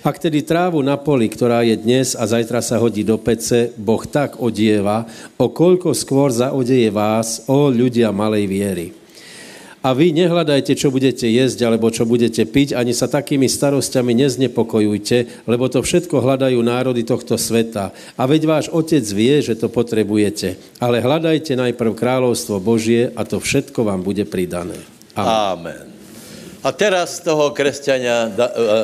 Ak 0.00 0.16
tedy 0.16 0.40
trávu 0.40 0.80
na 0.80 0.96
poli, 0.96 1.28
ktorá 1.28 1.60
je 1.66 1.76
dnes 1.76 2.16
a 2.16 2.24
zajtra 2.24 2.64
sa 2.64 2.80
hodí 2.80 3.04
do 3.04 3.20
pece, 3.20 3.76
Boh 3.76 4.06
tak 4.08 4.40
odieva, 4.40 5.04
o 5.36 5.52
koľko 5.52 5.92
skôr 5.92 6.32
zaodeje 6.32 6.88
vás, 6.88 7.44
o 7.44 7.68
ľudia 7.68 8.08
malej 8.08 8.46
viery. 8.48 8.86
A 9.86 9.94
vy 9.94 10.10
nehľadajte, 10.10 10.74
čo 10.74 10.90
budete 10.90 11.30
jesť, 11.30 11.62
alebo 11.62 11.94
čo 11.94 12.02
budete 12.02 12.42
piť, 12.42 12.74
ani 12.74 12.90
sa 12.90 13.06
takými 13.06 13.46
starostiami 13.46 14.18
neznepokojujte, 14.18 15.46
lebo 15.46 15.70
to 15.70 15.78
všetko 15.78 16.26
hľadajú 16.26 16.58
národy 16.58 17.06
tohto 17.06 17.38
sveta. 17.38 17.94
A 18.18 18.22
veď 18.26 18.50
váš 18.50 18.66
otec 18.74 19.06
vie, 19.14 19.38
že 19.46 19.54
to 19.54 19.70
potrebujete. 19.70 20.58
Ale 20.82 20.98
hľadajte 20.98 21.54
najprv 21.54 21.94
kráľovstvo 21.94 22.58
Božie 22.58 23.14
a 23.14 23.22
to 23.22 23.38
všetko 23.38 23.86
vám 23.86 24.02
bude 24.02 24.26
pridané. 24.26 24.74
Amen. 25.14 25.30
Amen. 25.54 25.86
A 26.66 26.74
teraz 26.74 27.22
z 27.22 27.30
toho 27.30 27.54
kresťania 27.54 28.26
da, 28.34 28.50
uh, 28.50 28.58
uh, 28.58 28.74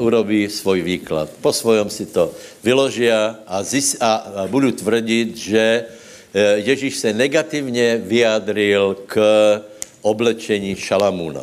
urobí 0.00 0.48
svoj 0.48 0.80
výklad. 0.80 1.28
Po 1.44 1.52
svojom 1.52 1.92
si 1.92 2.08
to 2.08 2.32
vyložia 2.64 3.44
a, 3.44 3.60
zis, 3.60 4.00
a, 4.00 4.24
a 4.24 4.40
budú 4.48 4.72
tvrdiť, 4.72 5.28
že 5.36 5.64
Ježíš 6.36 6.96
se 6.96 7.12
negativně 7.12 8.00
vyjadril 8.04 8.96
k 9.08 9.16
oblečení 10.06 10.78
Šalamúna. 10.78 11.42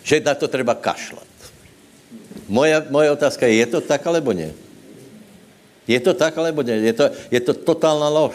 Že 0.00 0.24
na 0.24 0.32
to 0.32 0.48
treba 0.48 0.72
kašlat. 0.72 1.28
Moje, 2.48 2.72
moje 2.88 3.08
otázka 3.12 3.46
je, 3.46 3.60
je 3.62 3.68
to 3.68 3.80
tak, 3.84 4.00
alebo 4.08 4.32
ne? 4.32 4.50
Je 5.84 6.00
to 6.00 6.16
tak, 6.16 6.32
alebo 6.40 6.64
ne? 6.64 6.80
Je 6.80 6.94
to, 6.96 7.04
je 7.30 7.40
to 7.44 7.52
totálna 7.52 8.08
lož. 8.08 8.34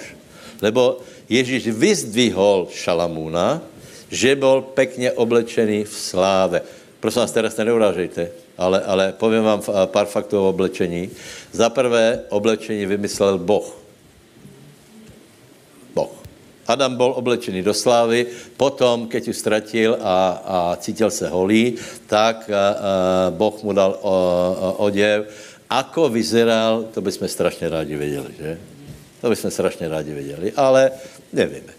Lebo 0.61 1.01
Ježíš 1.25 1.73
vyzdvihol 1.73 2.69
Šalamúna, 2.71 3.59
že 4.07 4.37
bol 4.37 4.61
pekně 4.61 5.11
oblečený 5.11 5.83
v 5.83 5.93
sláve. 5.93 6.61
Prosím 7.01 7.21
vás, 7.21 7.31
teraz 7.31 7.57
neurážejte, 7.57 8.31
ale, 8.57 8.81
ale 8.81 9.03
povím 9.17 9.43
vám 9.43 9.61
pár 9.85 10.05
faktů 10.05 10.39
o 10.39 10.49
oblečení. 10.49 11.09
Za 11.51 11.69
prvé, 11.69 12.23
oblečení 12.29 12.85
vymyslel 12.85 13.37
Boh. 13.37 13.84
Adam 16.67 16.95
byl 16.95 17.13
oblečený 17.15 17.61
do 17.61 17.73
slávy, 17.73 18.25
potom, 18.57 19.07
keď 19.07 19.27
ju 19.27 19.33
ztratil 19.33 19.91
a, 20.01 20.15
a 20.45 20.57
cítil 20.81 21.11
se 21.11 21.29
holý, 21.29 21.77
tak 22.07 22.49
a, 22.49 22.57
a, 22.57 22.73
Boh 23.29 23.53
mu 23.63 23.73
dal 23.73 23.97
o, 24.01 24.09
o, 24.09 24.73
oděv. 24.89 25.29
Ako 25.69 26.09
vyzeral, 26.09 26.93
to 26.93 27.01
bychom 27.01 27.27
strašně 27.27 27.69
rádi 27.69 27.95
věděli, 27.95 28.29
že? 28.37 28.57
To 29.21 29.29
bychom 29.29 29.51
strašně 29.51 29.89
rádi 29.89 30.13
věděli, 30.13 30.53
ale 30.55 30.91
nevíme. 31.33 31.73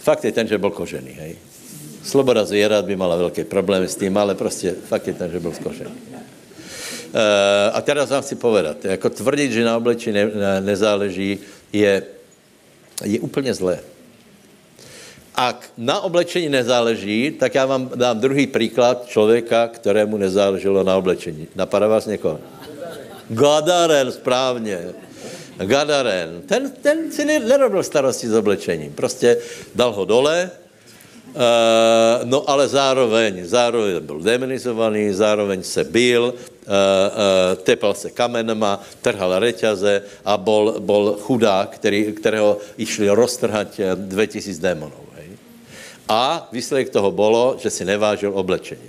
Fakt 0.00 0.24
je 0.24 0.32
ten, 0.32 0.48
že 0.48 0.58
byl 0.58 0.70
kožený, 0.70 1.10
hej. 1.10 1.36
Sloboda 2.04 2.44
zvěrat 2.44 2.84
by 2.84 2.96
mala 2.96 3.16
velké 3.16 3.44
problémy 3.44 3.88
s 3.88 3.96
tím, 3.96 4.16
ale 4.16 4.34
prostě 4.34 4.74
fakt 4.88 5.06
je 5.06 5.14
ten, 5.14 5.30
že 5.30 5.40
byl 5.40 5.52
skožený. 5.52 5.90
E, 7.14 7.70
a 7.70 7.80
teraz 7.80 8.10
vám 8.10 8.22
chci 8.22 8.34
povedat, 8.36 8.84
jako 8.84 9.10
tvrdit, 9.10 9.52
že 9.52 9.64
na 9.64 9.76
oblečení 9.76 10.14
ne, 10.14 10.24
ne, 10.24 10.60
nezáleží, 10.60 11.38
je, 11.72 12.02
je 13.04 13.20
úplně 13.20 13.54
zlé. 13.54 13.80
Ak 15.34 15.74
na 15.78 16.00
oblečení 16.00 16.48
nezáleží, 16.48 17.30
tak 17.30 17.54
já 17.54 17.66
vám 17.66 17.90
dám 17.94 18.20
druhý 18.20 18.46
příklad 18.46 19.06
člověka, 19.06 19.68
kterému 19.68 20.16
nezáleželo 20.16 20.82
na 20.82 20.96
oblečení. 20.96 21.48
Napadá 21.56 21.88
vás 21.88 22.06
někoho? 22.06 22.40
Gadaren, 23.28 24.12
správně. 24.12 24.78
Gadaren. 25.56 26.42
Ten, 26.46 26.70
ten 26.82 27.12
si 27.12 27.24
nerobil 27.24 27.82
starosti 27.82 28.28
s 28.28 28.34
oblečením. 28.34 28.92
Prostě 28.92 29.36
dal 29.74 29.92
ho 29.92 30.04
dole, 30.04 30.50
Uh, 31.34 32.22
no 32.24 32.50
ale 32.50 32.68
zároveň, 32.68 33.42
zároveň 33.42 34.06
byl 34.06 34.20
demonizovaný, 34.20 35.12
zároveň 35.12 35.62
se 35.62 35.84
byl, 35.84 36.34
uh, 36.34 36.34
uh, 36.34 37.58
tepal 37.62 37.94
se 37.94 38.10
kamenama, 38.10 38.78
trhal 39.02 39.38
reťaze 39.38 40.02
a 40.24 40.36
bol, 40.38 40.78
bol 40.78 41.18
chudák, 41.20 41.74
který, 41.74 42.12
kterého 42.12 42.58
išli 42.78 43.10
roztrhat 43.10 43.80
2000 43.94 44.62
démonů. 44.62 44.94
A 46.08 46.48
výsledek 46.52 46.90
toho 46.90 47.10
bylo, 47.10 47.56
že 47.58 47.70
si 47.70 47.84
nevážil 47.84 48.32
oblečení. 48.34 48.88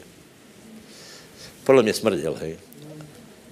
Podle 1.64 1.84
mě 1.84 1.94
smrděl, 1.94 2.36
hej. 2.40 2.58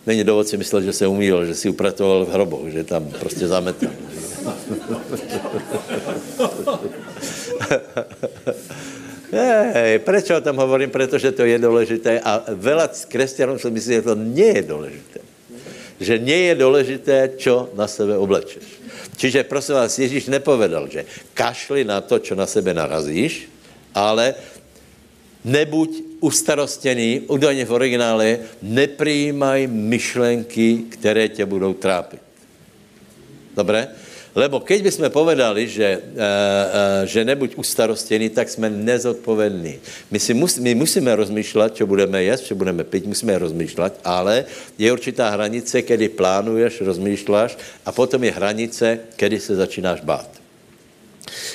Není 0.06 0.24
důvod 0.24 0.48
si 0.48 0.58
myslel, 0.58 0.82
že 0.82 0.94
se 0.94 1.08
umýl, 1.08 1.46
že 1.46 1.56
si 1.56 1.70
upratoval 1.70 2.26
v 2.26 2.30
hrobu, 2.30 2.70
že 2.70 2.84
tam 2.84 3.08
prostě 3.20 3.48
zametal. 3.48 3.92
Hej, 9.34 10.00
proč 10.00 10.30
o 10.30 10.42
tom 10.42 10.58
hovorím? 10.58 10.90
Protože 10.90 11.32
to 11.32 11.46
je 11.46 11.58
důležité 11.60 12.20
a 12.20 12.44
veľa 12.54 12.88
křesťanů 13.08 13.58
si 13.60 13.72
myslí, 13.72 13.94
že 13.94 14.02
to 14.02 14.16
nie 14.16 14.62
je 14.62 14.62
důležité. 14.62 15.20
Že 16.00 16.20
nie 16.20 16.40
je 16.52 16.56
důležité, 16.56 17.18
čo 17.38 17.70
na 17.74 17.88
sebe 17.88 18.18
oblečeš. 18.18 18.64
Čiže 19.18 19.44
prosím 19.46 19.76
vás, 19.76 19.98
Ježíš 19.98 20.28
nepovedal, 20.30 20.90
že 20.90 21.06
kašli 21.34 21.86
na 21.86 22.02
to, 22.02 22.20
čo 22.20 22.36
na 22.36 22.46
sebe 22.46 22.74
narazíš, 22.74 23.53
ale 23.96 24.36
nebuď 25.46 26.04
ustarostěný, 26.20 27.22
údajně 27.28 27.66
v 27.66 27.72
originále, 27.72 28.40
nepřijímaj 28.62 29.68
myšlenky, 29.68 30.78
které 30.90 31.30
tě 31.30 31.46
budou 31.46 31.74
trápit. 31.74 32.22
Dobré? 33.56 33.88
Lebo 34.36 34.60
keď 34.60 34.82
bychom 34.82 35.10
povedali, 35.14 35.70
že, 35.70 36.02
uh, 36.02 36.02
uh, 36.02 37.06
že 37.06 37.22
nebuď 37.26 37.54
ustarostěný, 37.56 38.30
tak 38.34 38.50
jsme 38.50 38.70
nezodpovědní. 38.70 39.78
My, 40.12 40.20
si 40.20 40.34
my 40.60 40.76
musíme 40.76 41.16
rozmýšlet, 41.16 41.76
co 41.76 41.86
budeme 41.86 42.24
jíst, 42.24 42.50
co 42.50 42.56
budeme 42.56 42.84
pít, 42.84 43.06
musíme 43.06 43.38
rozmýšlet, 43.38 43.94
ale 44.04 44.46
je 44.78 44.90
určitá 44.92 45.30
hranice, 45.30 45.82
kdy 45.82 46.10
plánuješ, 46.10 46.82
rozmýšláš 46.82 47.58
a 47.86 47.92
potom 47.92 48.24
je 48.24 48.32
hranice, 48.32 49.00
kdy 49.18 49.40
se 49.40 49.56
začínáš 49.56 50.02
bát. 50.02 50.43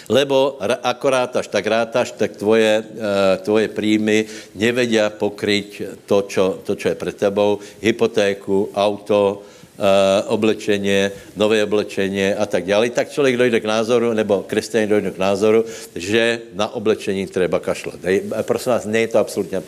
Lebo 0.08 0.56
ako 0.82 1.06
rátaš, 1.10 1.46
tak 1.48 1.66
rátaš, 1.66 2.12
tak 2.16 2.36
tvoje, 2.36 2.80
eh, 2.80 3.36
tvoje 3.44 3.68
príjmy 3.68 4.24
nevedia 4.54 5.10
pokryť 5.12 6.00
to 6.08 6.24
čo, 6.28 6.64
to, 6.64 6.74
čo 6.74 6.92
je 6.92 6.96
pre 6.96 7.12
tebou, 7.12 7.60
hypotéku, 7.82 8.72
auto, 8.74 9.42
eh, 9.78 10.22
oblečenie, 10.32 11.12
nové 11.36 11.62
oblečenie 11.62 12.34
a 12.34 12.46
tak 12.46 12.64
dále, 12.64 12.90
tak 12.90 13.12
člověk 13.12 13.36
dojde 13.36 13.60
k 13.60 13.70
názoru, 13.70 14.12
nebo 14.12 14.44
křesťané 14.48 14.86
dojde 14.86 15.10
k 15.10 15.18
názoru, 15.18 15.64
že 15.94 16.40
na 16.54 16.72
oblečení 16.74 17.26
treba 17.26 17.58
kašlat. 17.60 18.00
Prosím 18.42 18.72
vás, 18.72 18.86
je 18.86 19.08
to 19.08 19.18
absolutně, 19.18 19.62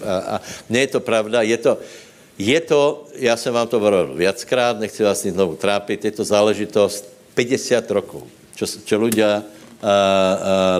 je 0.71 0.87
to 0.87 1.01
pravda, 1.01 1.43
je 1.43 1.57
to, 1.57 1.79
je 2.41 2.61
to, 2.61 3.05
já 3.15 3.37
jsem 3.37 3.55
vám 3.55 3.69
to 3.69 3.77
hovoril 3.77 4.15
viackrát, 4.17 4.81
nechci 4.81 5.03
vás 5.03 5.25
nic 5.25 5.35
znovu 5.35 5.57
trápit, 5.57 6.05
je 6.05 6.11
to 6.11 6.25
záležitost 6.25 7.05
50 7.35 7.91
rokov, 7.91 8.25
čo, 8.57 8.65
čo 8.67 8.97
ľudia 8.97 9.45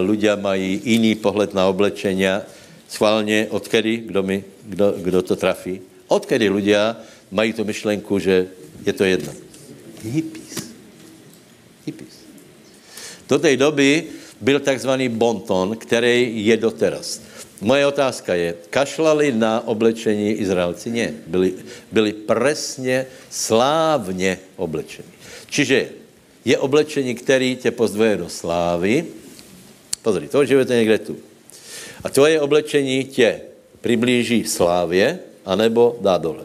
ľudia 0.01 0.37
mají 0.37 0.81
jiný 0.85 1.15
pohled 1.15 1.55
na 1.55 1.67
oblečenia. 1.67 2.43
Schválně, 2.89 3.47
odkedy, 3.51 3.97
kdo, 3.97 4.23
mi, 4.23 4.45
kdo, 4.67 4.95
kdo 4.99 5.23
to 5.23 5.37
trafí? 5.37 5.81
Odkedy 6.09 6.51
ľudia 6.51 6.97
mají 7.31 7.53
tu 7.53 7.65
myšlenku, 7.65 8.19
že 8.19 8.51
je 8.87 8.93
to 8.93 9.05
jedno? 9.05 9.33
Hippies. 10.03 10.75
Hippies. 11.87 12.15
Do 13.29 13.39
té 13.39 13.57
doby 13.57 14.05
byl 14.41 14.61
takzvaný 14.61 15.09
bonton, 15.09 15.77
který 15.77 16.47
je 16.47 16.57
doteraz. 16.57 17.21
Moje 17.61 17.87
otázka 17.87 18.35
je, 18.35 18.55
kašlali 18.71 19.33
na 19.33 19.69
oblečení 19.69 20.33
Izraelci? 20.33 20.91
Ne, 20.91 21.15
byli, 21.27 21.55
byli 21.93 22.13
presně 22.13 23.07
slávně 23.31 24.39
oblečení. 24.57 25.09
Čiže 25.47 26.00
je 26.45 26.59
oblečení, 26.59 27.15
který 27.15 27.57
tě 27.57 27.71
pozdvoje 27.71 28.17
do 28.17 28.29
slávy. 28.29 29.05
Pozri, 30.03 30.29
to 30.29 30.45
žijete 30.45 30.77
někde 30.77 30.99
tu. 30.99 31.17
A 32.05 32.09
tvoje 32.09 32.41
oblečení 32.41 33.05
tě 33.05 33.41
přiblíží 33.81 34.45
slávě, 34.45 35.19
anebo 35.45 35.99
dá 36.01 36.19
dole. 36.19 36.45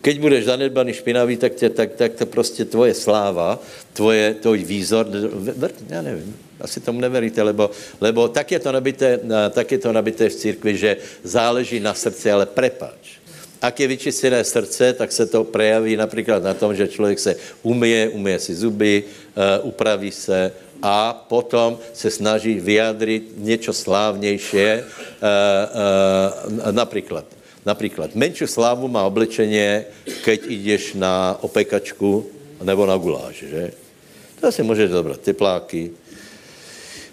Keď 0.00 0.20
budeš 0.20 0.44
zanedbaný, 0.44 0.92
špinavý, 0.92 1.36
tak, 1.36 1.54
tě, 1.54 1.70
tak, 1.70 1.94
tak 1.94 2.14
to 2.14 2.26
prostě 2.26 2.64
tvoje 2.64 2.94
sláva, 2.94 3.58
tvoje, 3.92 4.34
tvoj 4.34 4.58
výzor, 4.64 5.06
já 5.88 6.02
nevím, 6.02 6.36
asi 6.60 6.80
tomu 6.80 7.00
neveríte, 7.00 7.42
lebo, 7.42 7.70
lebo 8.00 8.28
tak, 8.28 8.52
je 8.52 8.58
to 8.58 8.72
nabité, 8.72 9.20
tak 9.50 9.72
je 9.72 9.78
to 9.78 9.92
nabité 9.92 10.28
v 10.28 10.34
církvi, 10.34 10.76
že 10.76 10.96
záleží 11.22 11.80
na 11.80 11.94
srdci, 11.94 12.30
ale 12.30 12.46
prepáč. 12.46 13.15
Ak 13.62 13.80
je 13.80 13.88
vyčistené 13.88 14.44
srdce, 14.44 14.92
tak 14.92 15.12
se 15.12 15.26
to 15.26 15.44
prejaví 15.44 15.96
například 15.96 16.42
na 16.42 16.54
tom, 16.54 16.74
že 16.74 16.88
člověk 16.88 17.18
se 17.18 17.36
umije, 17.62 18.08
umije 18.08 18.38
si 18.38 18.54
zuby, 18.54 19.04
uh, 19.04 19.68
upraví 19.68 20.12
se 20.12 20.52
a 20.82 21.12
potom 21.28 21.78
se 21.92 22.10
snaží 22.10 22.60
vyjadřit 22.60 23.32
něco 23.36 23.72
slávnější, 23.72 24.56
uh, 24.56 24.82
uh, 26.66 26.72
například. 26.72 27.24
Například 27.66 28.14
menší 28.14 28.46
slávu 28.46 28.88
má 28.88 29.02
oblečení, 29.02 29.82
keď 30.24 30.40
jdeš 30.46 30.94
na 30.94 31.38
opekačku 31.40 32.26
nebo 32.62 32.86
na 32.86 32.96
guláš, 32.96 33.44
že? 33.50 33.70
To 34.40 34.52
si 34.52 34.62
můžeš 34.62 34.90
dobrat 34.90 35.20
tepláky, 35.20 35.90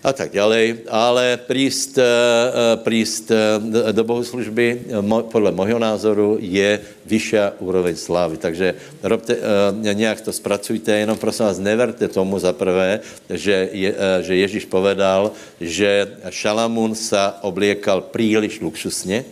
a 0.04 0.12
tak 0.12 0.36
ďalej, 0.36 0.84
ale 0.92 1.40
príst, 1.40 1.96
eh, 1.96 2.04
eh, 2.04 2.76
príst 2.84 3.32
eh, 3.32 3.56
do 3.96 4.04
bohoslužby 4.04 4.92
podle 5.32 5.56
mojho 5.56 5.80
názoru 5.80 6.36
je 6.44 6.84
vyšší 7.08 7.64
úroveň 7.64 7.96
slávy. 7.96 8.36
Takže 8.38 8.76
robte, 9.04 9.38
nějak 9.80 10.22
to 10.22 10.32
spracujte, 10.32 10.92
jenom 10.92 11.18
prosím 11.18 11.46
vás, 11.46 11.60
neverte 11.60 12.08
tomu 12.08 12.40
za 12.40 12.54
prvé, 12.54 13.00
že, 13.30 13.70
je, 13.72 13.96
že 14.22 14.34
Ježíš 14.36 14.66
povedal, 14.66 15.32
že 15.62 16.20
Šalamún 16.30 16.96
sa 16.96 17.40
obliekal 17.42 18.02
příliš 18.02 18.62
luxusně. 18.62 19.24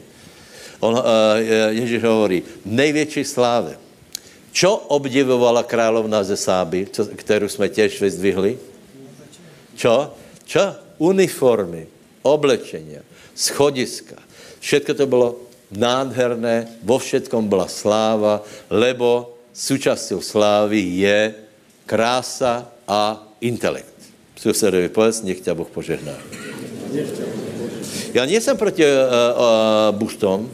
On, 0.80 0.98
Ježíš 1.70 2.04
hovorí, 2.04 2.44
největší 2.66 3.24
slávě. 3.24 3.78
Čo 4.52 4.76
obdivovala 4.76 5.64
královna 5.64 6.24
ze 6.24 6.36
Sáby, 6.36 6.88
kterou 7.16 7.48
jsme 7.48 7.70
těž 7.70 8.02
vyzdvihli? 8.02 8.58
Čo? 9.76 10.21
Čo? 10.52 10.76
Uniformy, 11.00 11.88
oblečenia, 12.28 13.00
schodiska. 13.32 14.20
Všetko 14.60 14.92
to 14.94 15.06
bylo 15.08 15.30
nádherné, 15.72 16.68
vo 16.84 17.00
všetkom 17.00 17.48
byla 17.48 17.72
sláva, 17.72 18.44
lebo 18.68 19.40
súčasťou 19.56 20.20
slávy 20.20 21.08
je 21.08 21.20
krása 21.88 22.68
a 22.84 23.24
intelekt. 23.40 23.96
Susedovi 24.36 24.92
povedz, 24.92 25.24
nech 25.24 25.40
ťa 25.40 25.56
Boh 25.56 25.72
požehná. 25.72 26.20
Já 28.12 28.26
nejsem 28.26 28.58
proti 28.58 28.84
uh, 28.84 28.92
uh, 28.92 29.96
buštom, 29.96 30.52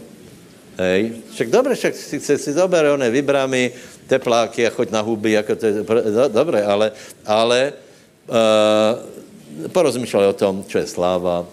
hej. 0.77 1.17
Však 1.33 1.49
dobre, 1.49 1.73
však 1.73 1.93
si, 1.97 2.21
si, 2.21 2.37
si 2.37 2.51
one 2.53 3.09
vybramy, 3.09 3.73
tepláky 4.05 4.67
a 4.67 4.69
choď 4.69 4.93
na 4.93 5.01
huby, 5.01 5.31
jako 5.31 5.55
to 5.55 5.65
je, 5.65 5.73
do, 6.13 6.29
dobre, 6.29 6.61
ale, 6.61 6.93
ale 7.25 7.73
uh, 8.29 9.16
porozmýšľali 9.73 10.27
o 10.29 10.35
tom, 10.37 10.63
čo 10.67 10.77
je 10.77 10.87
sláva, 10.87 11.45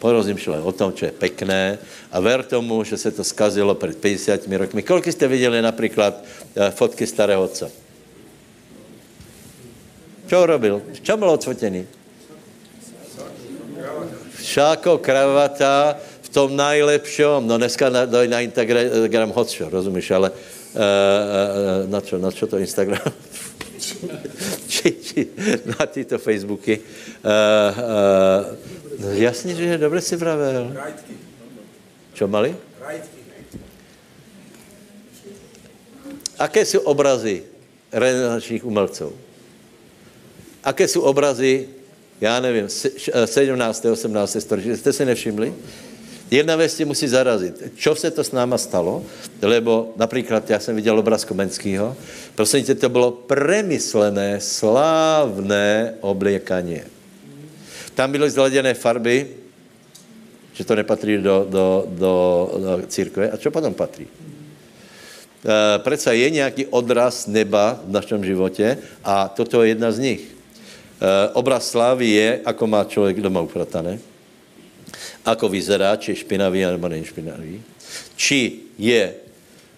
porozmýšľali 0.00 0.62
o 0.64 0.72
tom, 0.72 0.90
čo 0.96 1.06
je 1.06 1.14
pekné 1.14 1.78
a 2.10 2.20
ver 2.20 2.42
tomu, 2.42 2.84
že 2.84 2.96
se 2.96 3.10
to 3.10 3.24
skazilo 3.24 3.74
před 3.74 3.98
50 3.98 4.46
rokmi. 4.56 4.82
Kolik 4.82 5.12
jste 5.12 5.28
viděli 5.28 5.62
například 5.62 6.24
eh, 6.56 6.70
fotky 6.70 7.06
starého 7.06 7.42
otca? 7.42 7.70
Čo 10.26 10.42
urobil? 10.42 10.82
Čo 11.02 11.16
byl 11.16 11.30
odfotený? 11.30 11.86
Šáko, 14.42 14.98
kravata, 14.98 15.96
v 16.22 16.28
tom 16.28 16.56
najlepšom, 16.56 17.46
no 17.46 17.58
dneska 17.60 17.92
na, 17.92 18.08
na 18.08 18.40
Instagram 18.40 19.30
hotšo, 19.36 19.68
rozumíš, 19.68 20.10
ale 20.10 20.32
uh, 20.32 20.80
uh, 20.80 21.90
na, 21.90 22.00
čo, 22.00 22.16
na 22.16 22.32
čo 22.32 22.48
to 22.48 22.56
Instagram? 22.56 23.12
Či 24.90 25.26
na 25.78 25.86
tyto 25.86 26.18
Facebooky. 26.18 26.78
Uh, 26.78 27.78
uh, 27.78 28.56
no 28.98 29.10
jasně, 29.10 29.54
že 29.54 29.64
je 29.64 29.78
dobře 29.78 30.00
si 30.00 30.16
vravel. 30.16 30.74
Čo 32.14 32.28
mali? 32.28 32.56
Aké 36.38 36.66
jsou 36.66 36.80
obrazy 36.80 37.42
renesančních 37.92 38.64
umelců? 38.64 39.12
Aké 40.64 40.88
jsou 40.88 41.00
obrazy, 41.00 41.68
já 42.20 42.40
nevím, 42.40 42.68
17. 43.24 43.84
18. 43.84 44.36
století? 44.40 44.76
Jste 44.76 44.92
si 44.92 45.04
nevšimli? 45.04 45.54
Jedna 46.32 46.56
věc 46.56 46.74
tě 46.74 46.84
musí 46.84 47.08
zarazit. 47.08 47.76
Čo 47.76 47.92
se 47.92 48.08
to 48.10 48.24
s 48.24 48.32
náma 48.32 48.56
stalo? 48.56 49.04
Lebo 49.42 49.92
například 49.96 50.50
já 50.50 50.60
jsem 50.60 50.76
viděl 50.76 50.98
obraz 50.98 51.24
Komenského. 51.24 51.96
Prosím 52.34 52.64
tě, 52.64 52.74
to 52.74 52.88
bylo 52.88 53.10
premyslené, 53.10 54.40
slávné 54.40 55.94
obliekaně. 56.00 56.84
Tam 57.94 58.12
byly 58.12 58.30
zladěné 58.30 58.74
farby, 58.74 59.28
že 60.52 60.64
to 60.64 60.74
nepatří 60.74 61.16
do, 61.20 61.46
do, 61.50 61.84
do, 61.88 62.14
do 62.58 62.86
církve. 62.88 63.30
A 63.30 63.36
co 63.36 63.50
potom 63.50 63.74
patří? 63.74 64.08
E, 65.44 65.78
Přece 65.78 66.16
je 66.16 66.30
nějaký 66.30 66.66
odraz 66.66 67.26
neba 67.26 67.80
v 67.84 67.92
našem 67.92 68.24
životě 68.24 68.78
a 69.04 69.28
toto 69.28 69.62
je 69.62 69.68
jedna 69.68 69.92
z 69.92 69.98
nich. 69.98 70.20
E, 70.24 71.28
obraz 71.36 71.68
slávy 71.68 72.08
je, 72.08 72.40
ako 72.44 72.66
má 72.66 72.84
člověk 72.84 73.20
doma 73.20 73.40
upratané 73.44 74.11
ako 75.24 75.48
vyzerá, 75.48 75.96
či 75.96 76.12
je 76.12 76.22
špinavý 76.26 76.66
nebo 76.66 76.88
není 76.88 77.04
špinavý, 77.04 77.62
či 78.16 78.66
je 78.78 79.22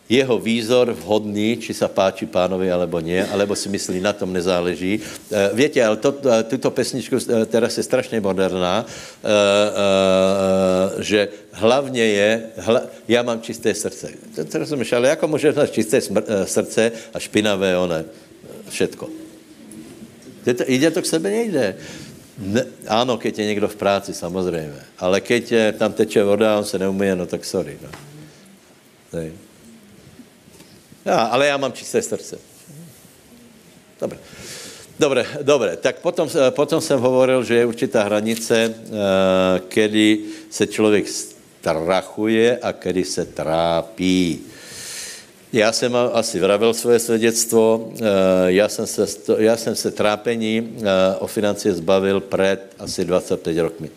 jeho 0.05 0.37
výzor 0.37 0.93
vhodný, 0.93 1.57
či 1.57 1.73
sa 1.73 1.89
páči 1.89 2.29
pánovi, 2.29 2.69
alebo 2.69 3.01
nie, 3.01 3.25
alebo 3.25 3.57
si 3.57 3.73
myslí, 3.73 4.05
na 4.05 4.13
tom 4.13 4.37
nezáleží. 4.37 5.01
E, 5.01 5.51
Víte, 5.57 5.81
ale 5.81 5.97
to, 5.97 6.13
e, 6.13 6.45
tuto 6.45 6.69
pesničku 6.71 7.17
e, 7.17 7.47
teraz 7.49 7.73
je 7.81 7.83
strašně 7.83 8.21
moderná, 8.21 8.85
že 11.01 11.29
hlavně 11.53 12.05
je, 12.05 12.31
hla, 12.57 12.83
já 13.09 13.23
mám 13.23 13.41
čisté 13.41 13.75
srdce. 13.75 14.09
To, 14.35 14.45
to 14.45 14.59
rozumíš, 14.59 14.93
ale 14.93 15.09
jako 15.09 15.29
můžeš 15.29 15.57
mít 15.57 15.73
čisté 15.73 16.01
srdce 16.45 16.93
a 17.15 17.19
špinavé 17.19 17.79
one, 17.79 18.05
všetko. 18.69 19.09
Jde 20.69 20.91
to 20.91 21.03
k 21.03 21.07
sebe? 21.07 21.31
Nejde. 21.31 21.77
Ne, 22.39 22.67
ano, 22.89 23.19
keď 23.19 23.39
je 23.39 23.47
někdo 23.47 23.69
v 23.69 23.77
práci, 23.77 24.15
samozřejmě. 24.15 24.81
Ale 24.99 25.21
keď 25.21 25.53
je, 25.53 25.73
tam 25.73 25.93
teče 25.93 26.25
voda 26.25 26.55
a 26.55 26.59
on 26.59 26.65
se 26.65 26.79
neumije, 26.79 27.17
no 27.17 27.27
tak 27.27 27.45
sorry. 27.45 27.79
No. 27.83 27.89
Já, 31.05 31.17
ale 31.17 31.47
já 31.47 31.57
mám 31.57 31.73
čisté 31.73 32.03
srdce. 32.03 32.39
Dobre. 34.01 34.19
Dobre, 34.99 35.27
dobre. 35.43 35.77
Tak 35.77 35.99
potom, 35.99 36.31
potom 36.51 36.81
jsem 36.81 37.01
hovoril, 37.01 37.45
že 37.45 37.55
je 37.55 37.67
určitá 37.67 38.03
hranice, 38.03 38.69
uh, 38.69 38.95
kedy 39.69 40.19
se 40.51 40.67
člověk 40.67 41.09
strachuje 41.09 42.59
a 42.59 42.73
kedy 42.73 43.05
se 43.05 43.25
trápí. 43.25 44.41
Já 45.55 45.73
jsem 45.73 45.97
asi 46.13 46.41
vravil 46.41 46.75
svoje 46.75 46.99
svědectvo. 46.99 47.93
Eh, 47.95 48.03
já 48.47 48.69
jsem 48.69 48.87
se, 48.87 49.07
já 49.39 49.57
jsem 49.57 49.75
se 49.75 49.91
trápení 49.91 50.77
eh, 50.79 50.83
o 51.19 51.27
financie 51.27 51.75
zbavil 51.75 52.21
před 52.21 52.75
asi 52.79 53.05
25 53.05 53.63
rokmi. 53.63 53.91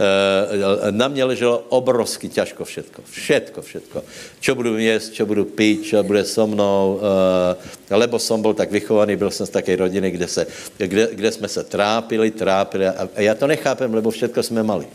Eh, 0.00 0.92
na 0.92 1.08
mě 1.08 1.24
leželo 1.24 1.58
obrovsky 1.68 2.28
těžko 2.28 2.64
všetko. 2.64 3.02
Všetko, 3.10 3.62
všetko. 3.62 4.02
Čo 4.40 4.54
budu 4.54 4.78
jíst, 4.78 5.12
čo 5.12 5.26
budu 5.26 5.44
pít, 5.44 5.82
čo 5.82 6.02
bude 6.02 6.24
so 6.24 6.46
mnou. 6.46 7.00
Lebo 7.90 8.18
jsem 8.18 8.42
byl 8.42 8.54
tak 8.54 8.70
vychovaný, 8.70 9.16
byl 9.16 9.30
jsem 9.30 9.46
z 9.46 9.50
také 9.50 9.76
rodiny, 9.76 10.10
kde, 10.10 10.28
se, 10.28 10.46
kde, 10.78 11.08
kde 11.12 11.32
jsme 11.32 11.48
se 11.48 11.64
trápili, 11.64 12.30
trápili. 12.30 12.86
A 12.86 13.08
já 13.16 13.34
to 13.34 13.46
nechápem, 13.46 13.94
lebo 13.94 14.10
všetko 14.10 14.42
jsme 14.42 14.62
mali. 14.62 14.86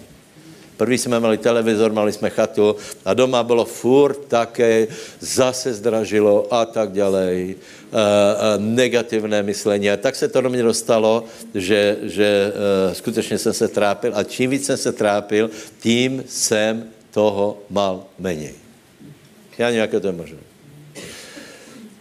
První 0.77 0.97
jsme 0.97 1.19
měli 1.19 1.37
televizor, 1.37 1.93
mali 1.93 2.13
jsme 2.13 2.29
chatu 2.29 2.75
a 3.05 3.13
doma 3.13 3.43
bylo 3.43 3.65
furt 3.65 4.19
také, 4.27 4.87
zase 5.19 5.73
zdražilo 5.73 6.53
a 6.53 6.65
tak 6.65 6.91
dále. 6.91 7.55
negativné 8.57 9.43
myšlení. 9.43 9.91
A 9.91 9.97
tak 9.97 10.15
se 10.15 10.27
to 10.27 10.41
do 10.41 10.49
mě 10.49 10.63
dostalo, 10.63 11.23
že, 11.55 11.97
že 12.01 12.53
uh, 12.53 12.93
skutečně 12.93 13.37
jsem 13.37 13.53
se 13.53 13.67
trápil 13.67 14.11
a 14.15 14.23
čím 14.23 14.49
víc 14.49 14.65
jsem 14.65 14.77
se 14.77 14.91
trápil, 14.91 15.49
tím 15.79 16.23
jsem 16.27 16.83
toho 17.11 17.57
mal 17.69 18.03
méně. 18.19 18.51
Já 19.57 19.71
nějaké 19.71 19.99
to 19.99 20.07
je 20.07 20.13
možné. 20.13 20.46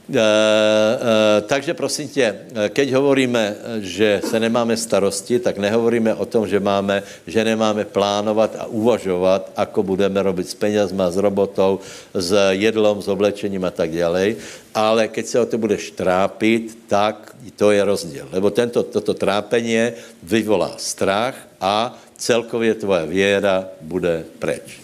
Uh, 0.06 0.14
uh, 0.14 1.42
takže 1.50 1.74
prosím 1.74 2.08
tě, 2.08 2.26
eh, 2.54 2.68
keď 2.68 2.92
hovoríme, 2.94 3.56
že 3.82 4.22
se 4.22 4.38
nemáme 4.40 4.78
starosti, 4.78 5.42
tak 5.42 5.58
nehovoríme 5.58 6.14
o 6.14 6.22
tom, 6.22 6.46
že, 6.46 6.62
máme, 6.62 7.02
že 7.26 7.42
nemáme 7.42 7.82
plánovat 7.90 8.54
a 8.54 8.70
uvažovat, 8.70 9.50
ako 9.58 9.82
budeme 9.82 10.22
robit 10.22 10.46
s 10.46 10.54
penězma, 10.54 11.10
s 11.10 11.18
robotou, 11.18 11.82
s 12.14 12.30
jedlom, 12.54 13.02
s 13.02 13.10
oblečením 13.10 13.66
a 13.66 13.74
tak 13.74 13.90
dále. 13.90 14.38
Ale 14.70 15.10
keď 15.10 15.26
se 15.26 15.40
o 15.42 15.46
to 15.50 15.58
budeš 15.58 15.90
trápit, 15.98 16.86
tak 16.86 17.34
to 17.58 17.74
je 17.74 17.82
rozdíl. 17.82 18.30
Lebo 18.30 18.54
tento, 18.54 18.86
toto 18.86 19.10
trápení 19.10 19.90
vyvolá 20.22 20.78
strach 20.78 21.34
a 21.58 21.98
celkově 22.14 22.78
tvoje 22.78 23.06
věra 23.06 23.74
bude 23.82 24.22
preč. 24.38 24.78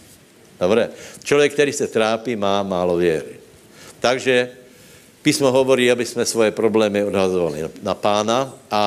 Dobre? 0.58 0.90
Člověk, 1.22 1.52
který 1.54 1.72
se 1.72 1.86
trápí, 1.86 2.34
má 2.34 2.62
málo 2.66 2.98
věry. 2.98 3.38
Takže 4.02 4.61
písmo 5.22 5.54
hovorí, 5.54 5.86
aby 5.90 6.02
jsme 6.06 6.26
svoje 6.26 6.50
problémy 6.50 7.06
odhazovali 7.06 7.70
na 7.82 7.94
pána 7.94 8.50
a, 8.70 8.84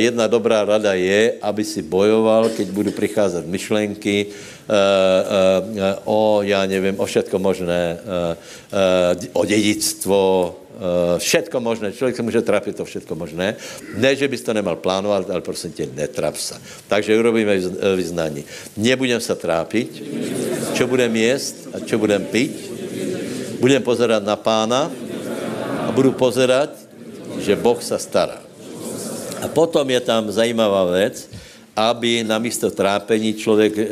jedna 0.00 0.26
dobrá 0.26 0.64
rada 0.64 0.96
je, 0.96 1.36
aby 1.44 1.62
si 1.64 1.84
bojoval, 1.84 2.48
keď 2.56 2.66
budou 2.72 2.90
přicházet 2.90 3.46
myšlenky 3.46 4.26
e, 4.26 4.28
e, 4.28 5.96
o, 6.04 6.40
já 6.42 6.66
nevím, 6.66 7.00
o 7.00 7.06
všetko 7.06 7.38
možné, 7.38 8.00
e, 8.00 9.28
o 9.32 9.44
dědictvo, 9.44 10.56
všetko 11.18 11.60
možné. 11.60 11.92
Člověk 11.92 12.16
se 12.16 12.22
může 12.22 12.42
trapit 12.42 12.76
to 12.76 12.84
všetko 12.84 13.14
možné. 13.14 13.56
Ne, 13.98 14.16
že 14.16 14.28
bys 14.28 14.46
to 14.46 14.54
nemal 14.54 14.76
plánovat, 14.76 15.30
ale 15.30 15.40
prosím 15.40 15.72
tě, 15.72 15.88
netrap 15.94 16.36
se. 16.36 16.54
Takže 16.88 17.18
urobíme 17.18 17.58
vyznání. 17.96 18.44
Nebudem 18.76 19.20
se 19.20 19.34
trápit, 19.34 19.90
čo 20.78 20.86
budem 20.86 21.16
jíst 21.16 21.68
a 21.74 21.82
čo 21.82 21.98
budem 21.98 22.24
pít, 22.30 22.70
budem 23.58 23.82
pozerať 23.82 24.22
na 24.22 24.38
pána 24.38 24.86
budu 25.98 26.14
pozerať, 26.14 26.78
že 27.42 27.58
Boh 27.58 27.82
sa 27.82 27.98
stará. 27.98 28.38
A 29.42 29.50
potom 29.50 29.82
je 29.82 29.98
tam 29.98 30.30
zajímavá 30.30 30.86
věc, 30.94 31.26
aby 31.74 32.22
na 32.22 32.38
místo 32.38 32.70
trápení 32.70 33.34
člověk 33.34 33.72
e, 33.78 33.82
e, 33.82 33.86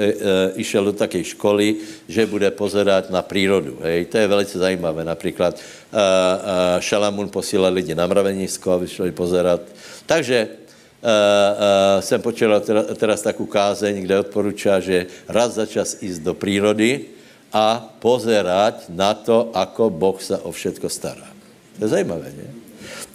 išel 0.62 0.90
do 0.90 0.94
také 0.94 1.22
školy, 1.22 1.82
že 2.06 2.26
bude 2.26 2.46
pozerať 2.54 3.10
na 3.10 3.22
přírodu. 3.22 3.78
Hej. 3.82 4.10
To 4.10 4.18
je 4.18 4.26
velice 4.26 4.58
zajímavé. 4.58 5.02
Například 5.06 5.54
e, 5.54 5.58
e, 5.58 6.82
Šalamun 6.82 7.30
posílal 7.30 7.74
lidi 7.74 7.94
na 7.94 8.06
mravenisko, 8.06 8.70
aby 8.74 8.86
šli 8.86 9.10
pozerať. 9.10 9.70
Takže 10.06 10.38
e, 10.38 10.48
e, 10.48 12.02
jsem 12.02 12.22
počul 12.22 12.54
teraz 12.98 13.22
takovou 13.22 13.50
kázeň, 13.50 14.02
kde 14.02 14.18
odporučá, 14.18 14.82
že 14.82 15.06
raz 15.30 15.54
za 15.54 15.66
čas 15.66 15.98
ísť 16.02 16.22
do 16.22 16.34
přírody, 16.34 17.14
a 17.54 17.78
pozerať 18.02 18.90
na 18.90 19.14
to, 19.14 19.54
ako 19.54 19.88
Boh 19.88 20.18
sa 20.18 20.42
o 20.42 20.50
všetko 20.50 20.90
stará. 20.90 21.35
To 21.78 21.84
je 21.84 21.88
zajímavé, 21.88 22.32
nie? 22.36 22.50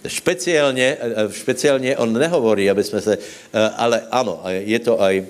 Špeciálně, 0.08 0.98
špeciálně 1.32 1.98
on 1.98 2.14
nehovorí, 2.14 2.70
aby 2.70 2.84
jsme 2.84 3.02
se, 3.02 3.18
ale 3.78 4.02
ano, 4.12 4.42
je 4.50 4.80
to 4.80 5.02
aj, 5.02 5.26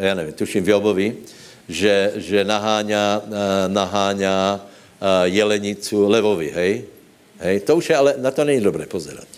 já 0.00 0.14
nevím, 0.14 0.32
tuším 0.32 0.64
v 0.64 0.68
Jobovi, 0.68 1.16
že, 1.68 2.12
že 2.16 2.44
naháňa, 2.44 3.22
naháňa 3.68 4.66
jelenicu 5.24 6.08
levovi, 6.08 6.50
hej? 6.54 6.84
hej? 7.40 7.60
To 7.60 7.76
už 7.76 7.90
je, 7.90 7.96
ale 7.96 8.10
na 8.18 8.30
to 8.30 8.44
není 8.44 8.60
dobré 8.60 8.86
pozerať. 8.86 9.28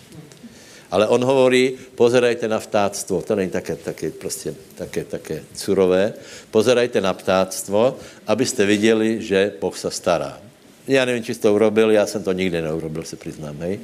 Ale 0.91 1.11
on 1.11 1.19
hovorí, 1.19 1.75
pozerajte 1.99 2.47
na 2.47 2.63
vtáctvo. 2.63 3.23
To 3.23 3.35
není 3.35 3.51
také, 3.51 3.75
také, 3.75 4.11
prostě, 4.11 4.55
také, 4.75 5.05
také 5.05 5.43
surové. 5.55 6.15
Pozerajte 6.51 7.01
na 7.01 7.11
ptáctvo, 7.11 7.99
abyste 8.27 8.67
viděli, 8.67 9.19
že 9.19 9.53
Boh 9.61 9.75
se 9.79 9.91
stará. 9.91 10.46
Já 10.89 11.05
nevím, 11.05 11.25
či 11.25 11.35
to 11.35 11.55
urobil, 11.55 11.91
já 11.91 12.07
jsem 12.07 12.23
to 12.23 12.33
nikdy 12.33 12.63
neurobil, 12.63 13.03
se 13.03 13.17
přiznám, 13.17 13.57
hej. 13.59 13.81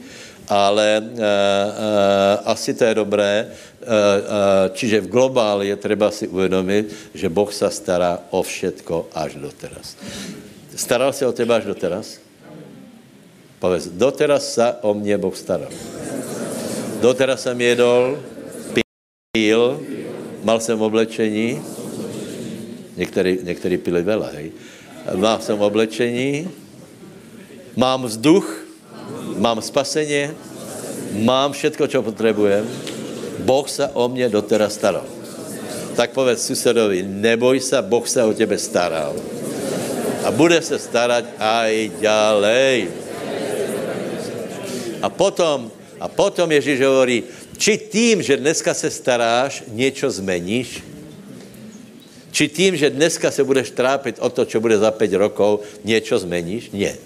Ale 0.48 1.02
uh, 1.02 1.08
uh, 1.08 1.22
asi 2.44 2.74
to 2.74 2.84
je 2.84 2.94
dobré. 2.94 3.46
Uh, 3.46 3.86
uh, 3.86 4.74
čiže 4.74 5.00
v 5.00 5.08
globále 5.08 5.66
je 5.66 5.76
třeba 5.76 6.10
si 6.10 6.28
uvědomit, 6.28 6.94
že 7.14 7.28
Boh 7.28 7.52
se 7.54 7.70
stará 7.70 8.18
o 8.30 8.42
všetko 8.42 9.08
až 9.14 9.34
do 9.34 9.50
teraz. 9.50 9.96
Staral 10.76 11.12
se 11.12 11.26
o 11.26 11.32
teba 11.32 11.56
až 11.56 11.64
do 11.64 11.74
teraz? 11.74 12.18
Povedz, 13.58 13.86
doteraz 13.86 14.54
se 14.54 14.74
o 14.80 14.94
mě 14.94 15.18
Boh 15.18 15.36
staral. 15.36 15.70
Doteraz 17.00 17.42
jsem 17.42 17.60
jedol, 17.60 18.18
pil, 19.32 19.80
mal 20.42 20.60
jsem 20.60 20.82
oblečení, 20.82 21.62
některý, 22.96 23.38
některý 23.42 23.78
pili 23.78 24.02
vela, 24.02 24.30
hej. 24.34 24.52
Mal 25.14 25.40
jsem 25.40 25.60
oblečení, 25.60 26.50
mám 27.76 28.04
vzduch, 28.04 28.64
mám 29.38 29.62
spaseně, 29.62 30.34
mám 31.12 31.52
všetko, 31.52 31.88
co 31.88 32.02
potřebujem. 32.02 32.68
Boh 33.38 33.68
se 33.68 33.88
o 33.88 34.08
mě 34.08 34.28
doteraz 34.28 34.74
staral. 34.74 35.04
Tak 35.96 36.10
povedz 36.10 36.46
susedovi, 36.46 37.02
neboj 37.02 37.60
se, 37.60 37.82
Boh 37.82 38.08
se 38.08 38.24
o 38.24 38.32
tebe 38.32 38.58
staral. 38.58 39.12
A 40.24 40.30
bude 40.30 40.62
se 40.62 40.78
starat 40.78 41.24
aj 41.38 41.90
ďalej. 42.00 42.88
A 45.02 45.08
potom 45.10 45.70
a 46.02 46.10
potom 46.10 46.50
Ježíš 46.50 46.82
hovorí, 46.82 47.22
či 47.54 47.78
tím, 47.78 48.26
že 48.26 48.34
dneska 48.34 48.74
se 48.74 48.90
staráš, 48.90 49.62
něco 49.70 50.10
zmeníš? 50.10 50.82
Či 52.34 52.48
tím, 52.48 52.74
že 52.76 52.90
dneska 52.90 53.30
se 53.30 53.44
budeš 53.44 53.70
trápit 53.70 54.18
o 54.18 54.26
to, 54.26 54.42
co 54.42 54.60
bude 54.60 54.78
za 54.78 54.90
5 54.90 55.14
rokov, 55.14 55.62
něco 55.84 56.18
zmeníš? 56.18 56.74
Nie. 56.74 56.98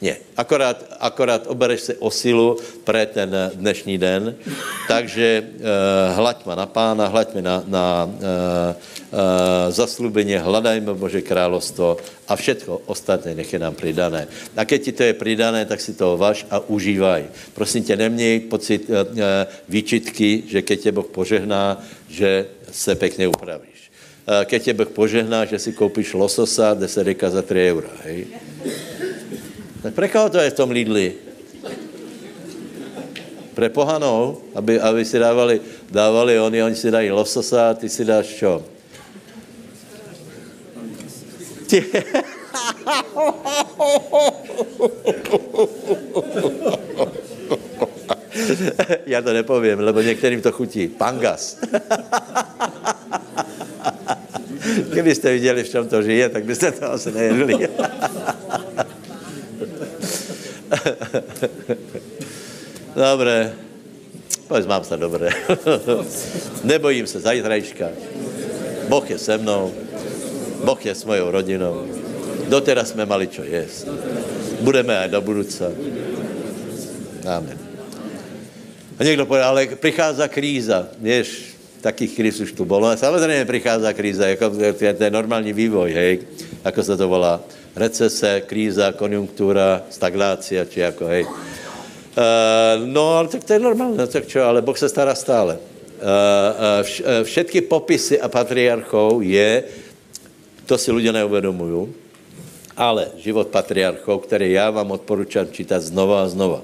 Nie. 0.00 0.20
Akorát, 0.36 0.84
akorát 1.00 1.46
obereš 1.46 1.80
se 1.80 1.94
o 1.96 2.10
silu 2.10 2.60
pre 2.84 3.06
ten 3.06 3.32
dnešní 3.54 3.98
den. 3.98 4.36
Takže 4.88 5.40
uh, 5.40 5.64
hlaďme 6.16 6.52
na 6.56 6.66
pána, 6.68 7.08
hlaďme 7.08 7.40
na, 7.42 7.64
na 7.64 8.04
uh, 8.04 8.12
uh, 8.12 9.72
zaslubeně, 9.72 10.38
hledajme 10.38 10.94
Bože 10.94 11.24
královstvo 11.24 11.96
a 12.28 12.36
všetko 12.36 12.82
ostatné 12.86 13.34
nech 13.34 13.52
je 13.52 13.58
nám 13.58 13.74
přidané. 13.74 14.28
A 14.56 14.64
keď 14.64 14.80
ti 14.84 14.92
to 14.92 15.02
je 15.02 15.14
přidané, 15.16 15.64
tak 15.64 15.80
si 15.80 15.96
to 15.96 16.16
vaš 16.16 16.44
a 16.50 16.60
užívaj. 16.60 17.24
Prosím 17.54 17.84
tě, 17.84 17.96
neměj 17.96 18.40
pocit 18.40 18.90
uh, 18.90 18.96
uh, 19.00 19.20
výčitky, 19.68 20.42
že 20.46 20.62
keď 20.62 20.80
tě 20.80 20.92
Boh 20.92 21.08
požehná, 21.08 21.80
že 22.08 22.46
se 22.72 22.94
pěkně 22.94 23.28
upravíš. 23.28 23.76
Keď 24.44 24.62
tě 24.62 24.74
Boh 24.74 24.88
požehná, 24.88 25.44
že 25.44 25.58
si 25.58 25.72
koupíš 25.72 26.14
lososa, 26.14 26.74
10 26.74 27.04
deka 27.04 27.30
za 27.30 27.42
3 27.42 27.70
eura. 27.70 27.90
Hej? 28.04 28.26
Tak 29.86 29.94
pre 29.94 30.10
koho 30.10 30.26
to 30.26 30.42
je 30.42 30.50
v 30.50 30.58
tom 30.58 30.74
Lidli? 30.74 31.14
Pre 33.54 33.70
pohanou, 33.70 34.42
aby, 34.58 34.82
aby 34.82 35.06
si 35.06 35.14
dávali, 35.14 35.62
dávali 35.86 36.42
oni, 36.42 36.58
oni 36.58 36.74
si 36.74 36.90
dají 36.90 37.14
lososa, 37.14 37.70
ty 37.78 37.86
si 37.86 38.02
dáš 38.02 38.26
čo? 38.34 38.66
Ty... 41.70 41.86
Já 49.06 49.22
to 49.22 49.32
nepovím, 49.32 49.78
lebo 49.80 50.00
některým 50.02 50.42
to 50.42 50.52
chutí. 50.52 50.88
Pangas. 50.88 51.58
Kdybyste 54.90 55.32
viděli, 55.32 55.64
v 55.64 55.68
čem 55.68 55.88
to 55.88 56.02
žije, 56.02 56.28
tak 56.28 56.44
byste 56.44 56.72
to 56.72 56.92
asi 56.92 57.12
nejedli. 57.12 57.68
Dobré. 62.96 63.52
Povedz, 64.48 64.66
mám 64.66 64.84
se 64.84 64.96
dobré. 64.96 65.28
Nebojím 66.64 67.06
se 67.06 67.20
zajtrajška. 67.20 67.88
Boh 68.88 69.10
je 69.10 69.18
se 69.18 69.38
mnou. 69.38 69.72
Boh 70.64 70.86
je 70.86 70.94
s 70.94 71.04
mojou 71.04 71.30
rodinou. 71.30 71.86
Doteraz 72.48 72.90
jsme 72.90 73.06
mali 73.06 73.26
čo 73.26 73.42
jíst. 73.42 73.88
Budeme 74.60 74.98
aj 74.98 75.08
do 75.08 75.20
budoucna. 75.20 75.66
Amen. 77.26 77.58
A 78.98 79.04
někdo 79.04 79.26
povedal, 79.26 79.50
ale 79.50 79.66
přichází 79.66 80.22
kríza. 80.28 80.88
Víš, 80.98 81.56
takých 81.80 82.16
kríz 82.16 82.40
už 82.40 82.52
tu 82.52 82.64
bylo. 82.64 82.86
A 82.86 82.96
samozřejmě 82.96 83.44
přichází 83.44 83.94
kríza, 83.94 84.26
jako 84.26 84.50
to 84.98 85.04
je 85.04 85.10
normální 85.10 85.52
vývoj, 85.52 85.92
hej, 85.92 86.18
jako 86.64 86.82
se 86.82 86.96
to 86.96 87.08
volá 87.08 87.40
recese, 87.76 88.40
kríza, 88.48 88.96
konjunktura, 88.96 89.84
stagnácia, 89.92 90.64
či 90.64 90.80
jako, 90.80 91.04
hej. 91.12 91.24
Uh, 92.16 92.80
no, 92.88 93.20
ale 93.20 93.28
tak 93.28 93.44
to 93.44 93.52
je 93.52 93.60
normálne, 93.60 94.00
tak 94.08 94.24
čo, 94.24 94.40
ale 94.40 94.64
Boh 94.64 94.72
se 94.72 94.88
stará 94.88 95.12
stále. 95.12 95.60
Uh, 96.00 96.80
uh, 96.80 97.22
všetky 97.24 97.68
popisy 97.68 98.16
a 98.16 98.32
patriarchov 98.32 99.20
je, 99.20 99.68
to 100.64 100.80
si 100.80 100.88
ľudia 100.88 101.12
neuvedomují, 101.12 101.92
ale 102.76 103.12
život 103.20 103.52
patriarchov, 103.52 104.24
který 104.24 104.52
já 104.52 104.70
vám 104.70 104.90
odporučám 104.90 105.52
čítat 105.52 105.80
znova 105.80 106.24
a 106.24 106.28
znova. 106.28 106.60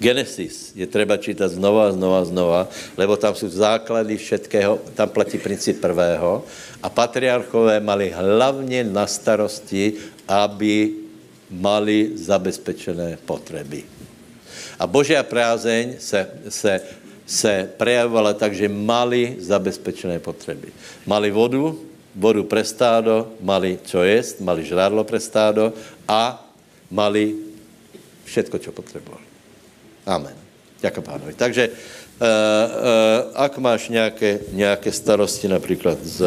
Genesis 0.00 0.72
je 0.72 0.86
třeba 0.88 1.20
čítat 1.20 1.52
znova 1.52 1.92
znova 1.92 2.24
znova, 2.24 2.60
lebo 2.96 3.20
tam 3.20 3.36
jsou 3.36 3.48
základy 3.52 4.16
všetkého, 4.16 4.80
tam 4.96 5.08
platí 5.12 5.36
princip 5.38 5.80
prvého 5.80 6.44
a 6.82 6.88
patriarchové 6.88 7.80
mali 7.80 8.08
hlavně 8.08 8.84
na 8.84 9.04
starosti, 9.06 10.00
aby 10.24 10.96
mali 11.52 12.16
zabezpečené 12.16 13.18
potřeby. 13.28 13.84
A 14.80 14.88
Božia 14.88 15.20
prázeň 15.20 16.00
se, 16.00 16.20
se, 16.48 16.80
se 17.26 17.68
prejavovala 17.76 18.32
tak, 18.32 18.56
že 18.56 18.72
mali 18.72 19.36
zabezpečené 19.36 20.18
potřeby. 20.18 20.72
Mali 21.04 21.28
vodu, 21.28 21.76
vodu 22.16 22.40
pre 22.48 22.64
stádo, 22.64 23.36
mali 23.44 23.76
čo 23.84 24.00
jest, 24.00 24.40
mali 24.40 24.64
žrádlo 24.64 25.04
pre 25.04 25.20
stádo 25.20 25.76
a 26.08 26.40
mali 26.88 27.36
všetko, 28.24 28.56
čo 28.58 28.72
potřebovali. 28.72 29.29
Amen. 30.10 30.34
Ďakujem 30.82 31.04
pánovi. 31.06 31.32
Takže 31.38 31.70
uh, 31.70 31.74
uh, 31.74 32.26
ak 33.38 33.58
máš 33.62 33.88
nějaké, 33.88 34.42
nějaké 34.52 34.90
starosti 34.92 35.46
například 35.46 35.98
s 36.02 36.18
uh, 36.18 36.26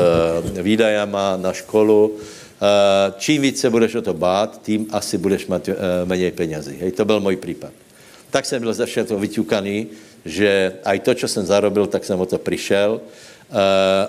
výdajama 0.64 1.38
na 1.38 1.54
školu, 1.54 2.16
čím 3.18 3.42
více 3.42 3.70
budeš 3.70 3.96
o 3.96 4.02
to 4.02 4.14
bát, 4.14 4.62
tím 4.64 4.88
asi 4.92 5.18
budeš 5.18 5.48
mít 5.48 5.70
méně 6.06 6.32
penězí. 6.32 6.80
Hej, 6.80 6.92
to 6.92 7.06
byl 7.06 7.20
můj 7.20 7.36
případ. 7.36 7.76
Tak 8.32 8.46
jsem 8.46 8.62
byl 8.64 8.74
ze 8.74 8.88
to 9.04 9.20
vyťukaný, 9.20 9.88
že 10.26 10.80
aj 10.84 11.00
to, 11.00 11.12
co 11.16 11.28
jsem 11.28 11.46
zarobil, 11.46 11.88
tak 11.88 12.06
jsem 12.06 12.16
o 12.16 12.26
to 12.26 12.40
přišel, 12.40 13.02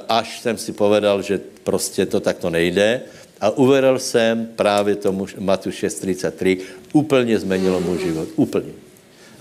až 0.09 0.41
jsem 0.41 0.55
si 0.55 0.71
povedal, 0.73 1.23
že 1.23 1.41
prostě 1.67 2.07
to 2.07 2.21
takto 2.21 2.51
nejde. 2.51 3.03
A 3.41 3.51
uvěřil 3.51 3.99
jsem 3.99 4.47
právě 4.55 4.97
tomu 4.97 5.27
Matu 5.39 5.71
6.33, 5.71 6.63
úplně 6.93 7.39
změnilo 7.39 7.81
můj 7.81 7.99
život, 7.99 8.29
úplně. 8.37 8.84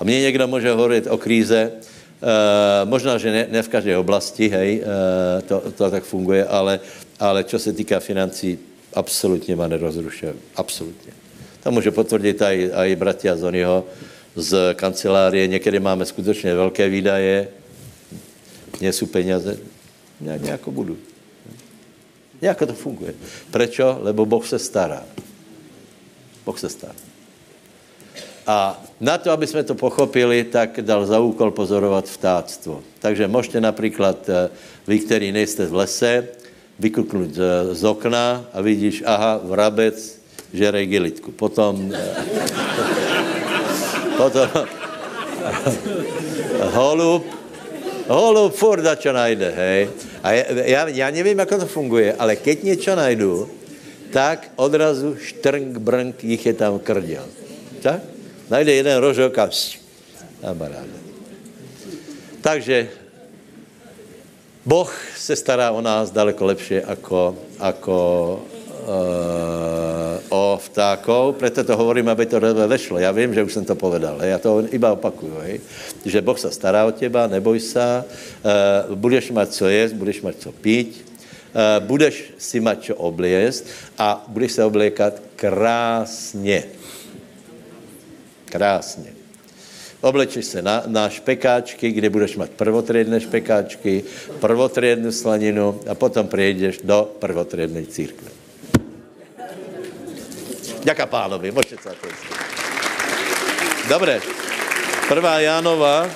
A 0.03 0.05
mě 0.05 0.21
někdo 0.21 0.47
může 0.47 0.71
hovorit 0.71 1.07
o 1.07 1.17
kríze, 1.17 1.71
Uh, 2.23 2.87
možná, 2.87 3.19
že 3.19 3.31
ne, 3.31 3.47
ne 3.51 3.59
v 3.59 3.67
každé 3.67 3.97
oblasti, 3.99 4.47
hej, 4.47 4.79
uh, 4.79 5.43
to, 5.43 5.59
to 5.75 5.91
tak 5.91 6.07
funguje, 6.07 6.39
ale, 6.47 6.79
ale 7.19 7.43
čo 7.43 7.59
se 7.59 7.75
týká 7.75 7.99
financí, 7.99 8.55
absolutně 8.95 9.55
má 9.59 9.67
nerozrušuje. 9.67 10.31
Absolutně. 10.55 11.11
To 11.63 11.71
může 11.71 11.91
potvrdit 11.91 12.39
aj, 12.39 12.71
aj 12.71 12.95
bratia 12.95 13.35
Zonyho 13.35 13.83
z 14.39 14.71
kancelárie. 14.79 15.47
Někdy 15.47 15.79
máme 15.83 16.05
skutečně 16.07 16.55
velké 16.55 16.87
výdaje, 16.87 17.47
nie 18.79 18.93
jsou 18.93 19.05
peněze, 19.11 19.59
nějak, 20.23 20.63
budu. 20.67 20.95
Jak 22.39 22.59
to 22.59 22.73
funguje. 22.73 23.13
Prečo? 23.51 23.99
Lebo 23.99 24.25
Boh 24.25 24.47
se 24.47 24.59
stará. 24.59 25.03
Boh 26.45 26.59
se 26.59 26.69
stará. 26.71 26.95
A 28.47 28.75
na 28.99 29.17
to, 29.17 29.31
aby 29.31 29.47
jsme 29.47 29.63
to 29.63 29.75
pochopili, 29.75 30.43
tak 30.43 30.81
dal 30.81 31.05
za 31.05 31.19
úkol 31.19 31.51
pozorovat 31.51 32.09
vtáctvo. 32.09 32.83
Takže 32.99 33.27
můžete 33.27 33.61
například, 33.61 34.29
eh, 34.29 34.49
vy, 34.87 34.99
který 34.99 35.31
nejste 35.31 35.65
v 35.65 35.75
lese, 35.75 36.27
vykuknout 36.79 37.39
z 37.71 37.83
okna 37.83 38.45
a 38.53 38.61
vidíš, 38.61 39.03
aha, 39.05 39.39
vrabec 39.43 39.95
žere 40.53 40.85
gilitku. 40.85 41.31
Potom, 41.31 41.87
eh, 41.87 42.15
potom 44.17 44.49
holub, 46.75 47.23
holub 48.07 48.53
furt 48.55 48.83
čo 48.99 49.13
najde, 49.13 49.49
hej. 49.55 49.89
A 50.23 50.31
já, 50.67 50.87
já 50.87 51.07
nevím, 51.09 51.39
jak 51.39 51.49
to 51.49 51.67
funguje, 51.67 52.13
ale 52.13 52.35
keď 52.35 52.63
něco 52.63 52.95
najdu, 52.95 53.49
tak 54.11 54.51
odrazu 54.55 55.15
štrnk, 55.15 55.77
brnk, 55.77 56.23
jich 56.23 56.45
je 56.45 56.53
tam 56.53 56.79
krděl. 56.79 57.25
Tak? 57.81 58.12
Najde 58.53 58.85
jeden 58.85 59.01
rožok 59.01 59.33
a 59.41 59.49
kamaráde. 60.37 60.93
Takže 62.37 62.85
Boh 64.61 64.93
se 65.17 65.33
stará 65.33 65.73
o 65.73 65.81
nás 65.81 66.13
daleko 66.13 66.45
lepší 66.45 66.85
jako, 66.85 67.35
jako 67.57 67.97
uh, 68.85 70.21
o 70.29 70.59
vtákov, 70.61 71.35
proto 71.41 71.63
to 71.63 71.77
hovorím, 71.77 72.09
aby 72.13 72.25
to 72.25 72.37
vešlo. 72.67 73.01
Já 73.01 73.11
vím, 73.11 73.33
že 73.33 73.43
už 73.43 73.53
jsem 73.53 73.65
to 73.65 73.75
povedal, 73.75 74.21
já 74.21 74.37
to 74.37 74.63
iba 74.69 74.93
opakuju, 74.93 75.33
hej. 75.41 75.59
že 76.05 76.21
Boh 76.21 76.37
se 76.39 76.51
stará 76.51 76.85
o 76.85 76.91
těba, 76.93 77.27
neboj 77.27 77.59
se, 77.59 78.05
uh, 78.05 78.95
budeš 78.95 79.31
mít 79.33 79.49
co 79.49 79.69
jíst, 79.69 79.93
budeš 79.93 80.21
mít 80.21 80.41
co 80.41 80.51
pít, 80.51 81.05
uh, 81.57 81.85
budeš 81.85 82.33
si 82.37 82.59
mít 82.59 82.85
co 82.85 82.95
obliest 82.95 83.65
a 83.97 84.25
budeš 84.27 84.51
se 84.51 84.63
oblékat 84.63 85.13
krásně. 85.35 86.82
Krásně. 88.53 89.09
Oblečeš 90.01 90.45
se 90.45 90.61
na, 90.61 90.83
na 90.85 91.09
špekáčky, 91.09 91.91
kde 91.91 92.09
budeš 92.09 92.37
mít 92.37 92.49
prvotriedné 92.53 93.19
špekáčky, 93.19 94.03
prvotriednou 94.39 95.11
slaninu 95.11 95.81
a 95.89 95.95
potom 95.97 96.27
přijdeš 96.27 96.85
do 96.85 97.17
prvotriednej 97.19 97.85
církve. 97.89 98.29
Ďaká 100.83 101.05
pánovi, 101.05 101.51
můžete 101.51 101.81
se 101.81 101.89
to 101.89 102.07
Dobre. 103.89 104.21
Prvá 105.07 105.39
Jánova, 105.39 106.09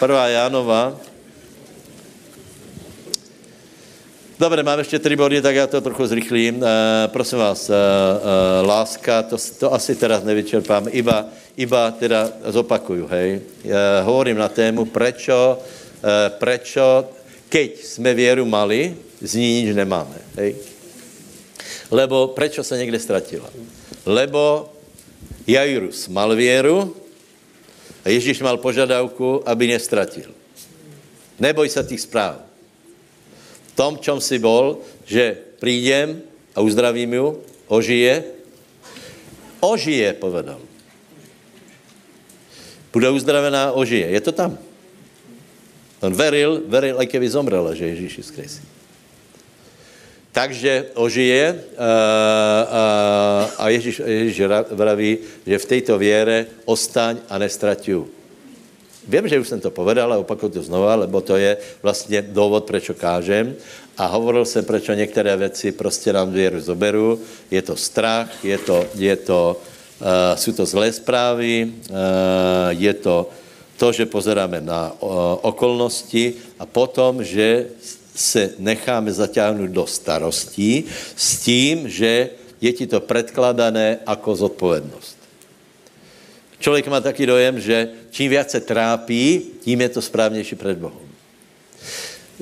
prvá 0.00 0.28
Jánova, 0.28 0.96
Dobre, 4.38 4.62
mám 4.62 4.78
ještě 4.78 4.98
tři 4.98 5.16
body, 5.16 5.42
tak 5.42 5.54
já 5.54 5.66
to 5.66 5.80
trochu 5.80 6.06
zrychlím. 6.06 6.64
E, 6.64 7.08
prosím 7.08 7.38
vás, 7.38 7.70
e, 7.70 7.74
e, 7.74 8.66
láska, 8.66 9.22
to, 9.22 9.36
to 9.58 9.74
asi 9.74 9.94
teraz 9.94 10.24
nevyčerpám, 10.24 10.86
iba, 10.90 11.26
iba 11.56 11.90
teda 11.90 12.32
zopakuju, 12.50 13.06
hej. 13.06 13.28
E, 13.38 13.40
hovorím 14.02 14.38
na 14.38 14.48
tému, 14.48 14.84
prečo, 14.90 15.58
e, 16.02 16.30
prečo, 16.30 17.08
keď 17.48 17.70
jsme 17.84 18.14
věru 18.14 18.44
mali, 18.44 18.96
z 19.20 19.34
ní 19.34 19.62
nič 19.62 19.76
nemáme, 19.76 20.18
hej. 20.36 20.54
Lebo 21.90 22.28
prečo 22.28 22.64
se 22.64 22.78
někde 22.78 22.98
ztratila? 22.98 23.50
Lebo 24.06 24.68
Jairus 25.46 26.08
mal 26.08 26.34
věru 26.36 26.96
a 28.04 28.08
Ježíš 28.08 28.40
mal 28.40 28.56
požadavku, 28.56 29.42
aby 29.48 29.68
nestratil. 29.68 30.34
Neboj 31.38 31.68
se 31.68 31.84
těch 31.84 32.00
zpráv 32.00 32.54
tom, 33.74 33.98
čom 33.98 34.22
si 34.22 34.38
bol, 34.38 34.80
že 35.04 35.34
prídem 35.58 36.22
a 36.54 36.62
uzdravím 36.62 37.12
ju, 37.14 37.26
ožije, 37.66 38.24
ožije, 39.60 40.14
povedal. 40.14 40.62
Bude 42.94 43.10
uzdravená, 43.10 43.74
ožije. 43.74 44.06
Je 44.06 44.20
to 44.22 44.32
tam. 44.32 44.58
On 45.98 46.14
veril, 46.14 46.62
veril, 46.70 46.94
aj 46.94 47.10
keby 47.10 47.26
zomrela, 47.26 47.74
že 47.74 47.90
Ježíš 47.90 48.18
je 48.18 48.24
skresí. 48.24 48.64
Takže 50.34 50.94
ožije 50.94 51.46
a, 51.78 51.90
a, 52.70 52.82
a 53.58 53.64
Ježíš, 53.70 54.02
Ježíš 54.06 54.42
vraví, 54.70 55.18
že 55.46 55.58
v 55.58 55.66
této 55.66 55.98
věre 55.98 56.46
ostaň 56.66 57.18
a 57.30 57.38
nestratiu. 57.38 58.10
Vím, 59.08 59.28
že 59.28 59.38
už 59.38 59.48
jsem 59.48 59.60
to 59.60 59.70
povedal, 59.70 60.08
ale 60.08 60.22
opakuju 60.24 60.52
to 60.52 60.62
znova, 60.62 60.94
lebo 60.94 61.20
to 61.20 61.36
je 61.36 61.56
vlastně 61.82 62.22
důvod, 62.22 62.64
proč 62.64 62.90
kážem. 62.98 63.54
A 63.98 64.06
hovoril 64.06 64.44
jsem, 64.44 64.64
proč 64.64 64.88
některé 64.94 65.36
věci 65.36 65.72
prostě 65.72 66.12
nám 66.12 66.32
věru 66.32 66.60
zoberu. 66.60 67.20
Je 67.50 67.62
to 67.62 67.76
strach, 67.76 68.44
je 68.44 68.58
to, 68.58 68.86
je 68.94 69.16
to, 69.16 69.60
jsou 70.34 70.52
to 70.52 70.66
zlé 70.66 70.92
zprávy, 70.92 71.72
uh, 71.90 71.96
je 72.68 72.94
to 72.94 73.30
to, 73.76 73.92
že 73.92 74.06
pozeráme 74.06 74.60
na 74.60 74.92
okolnosti 75.42 76.34
a 76.58 76.66
potom, 76.66 77.24
že 77.24 77.66
se 78.14 78.50
necháme 78.58 79.12
zatáhnout 79.12 79.70
do 79.70 79.86
starostí 79.86 80.84
s 81.16 81.42
tím, 81.42 81.88
že 81.88 82.30
je 82.60 82.72
ti 82.72 82.86
to 82.86 83.00
předkladané 83.00 83.98
jako 84.08 84.36
zodpovědnost. 84.36 85.16
Člověk 86.58 86.88
má 86.88 87.00
taky 87.00 87.26
dojem, 87.26 87.60
že 87.60 87.88
čím 88.10 88.30
více 88.30 88.48
se 88.48 88.60
trápí, 88.60 89.42
tím 89.60 89.80
je 89.80 89.88
to 89.88 90.02
správnější 90.02 90.54
před 90.54 90.78
Bohem. 90.78 91.08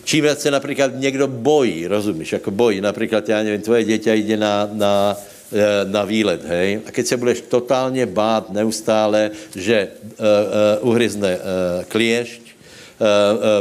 Čím 0.05 0.25
více 0.25 0.37
se 0.37 0.51
například 0.51 0.93
někdo 0.95 1.29
bojí, 1.29 1.87
rozumíš, 1.87 2.33
jako 2.33 2.51
bojí, 2.51 2.81
například, 2.81 3.29
já 3.29 3.43
nevím, 3.43 3.61
tvoje 3.61 3.85
dítě 3.85 4.15
jde 4.15 4.37
na, 4.37 4.69
na, 4.73 5.17
eh, 5.19 5.42
na 5.85 6.05
výlet, 6.05 6.45
hej, 6.45 6.81
a 6.87 6.91
keď 6.91 7.07
se 7.07 7.17
budeš 7.17 7.41
totálně 7.41 8.07
bát 8.07 8.51
neustále, 8.51 9.31
že 9.57 9.89
uh, 9.89 10.25
uh, 10.83 10.89
uhryzne 10.89 11.37
uh, 11.37 11.43
kliešť, 11.89 12.43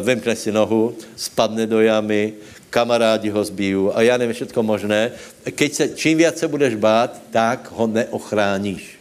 vymkne 0.05 0.35
si 0.37 0.53
nohu, 0.53 0.93
spadne 1.17 1.65
do 1.65 1.81
jamy, 1.81 2.33
kamarádi 2.69 3.29
ho 3.29 3.43
zbijou 3.43 3.97
a 3.97 4.01
já 4.01 4.17
nevím, 4.17 4.33
všechno 4.33 4.63
možné. 4.63 5.11
Keď 5.51 5.73
se, 5.73 5.89
čím 5.89 6.17
více 6.17 6.47
budeš 6.47 6.75
bát, 6.75 7.21
tak 7.31 7.71
ho 7.71 7.87
neochráníš. 7.87 8.99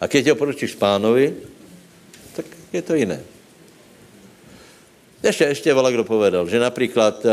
A 0.00 0.06
když 0.06 0.28
ho 0.28 0.36
poručíš 0.36 0.74
pánovi, 0.74 1.34
tak 2.36 2.46
je 2.72 2.82
to 2.82 2.94
jiné. 2.94 3.20
Ještě, 5.24 5.44
ještě 5.44 5.74
vola 5.74 5.90
kdo 5.90 6.04
povedal, 6.04 6.48
že 6.48 6.58
například 6.60 7.24
uh, 7.24 7.32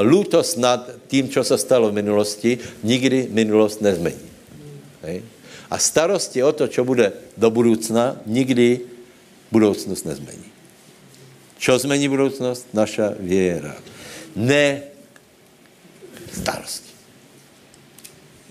lútost 0.00 0.56
nad 0.56 0.90
tím, 1.06 1.28
co 1.28 1.44
se 1.44 1.58
stalo 1.58 1.90
v 1.90 1.94
minulosti, 1.94 2.58
nikdy 2.82 3.28
minulost 3.30 3.80
nezmení. 3.80 4.26
Hej? 5.02 5.22
A 5.70 5.78
starosti 5.78 6.42
o 6.42 6.52
to, 6.52 6.68
co 6.68 6.84
bude 6.84 7.12
do 7.36 7.50
budoucna, 7.50 8.16
nikdy 8.26 8.80
budoucnost 9.52 10.04
nezmení. 10.04 10.44
Čo 11.58 11.78
zmení 11.78 12.08
budoucnost? 12.08 12.66
Naša 12.74 13.14
věra. 13.18 13.76
Ne 14.36 14.82
starosti. 16.32 16.90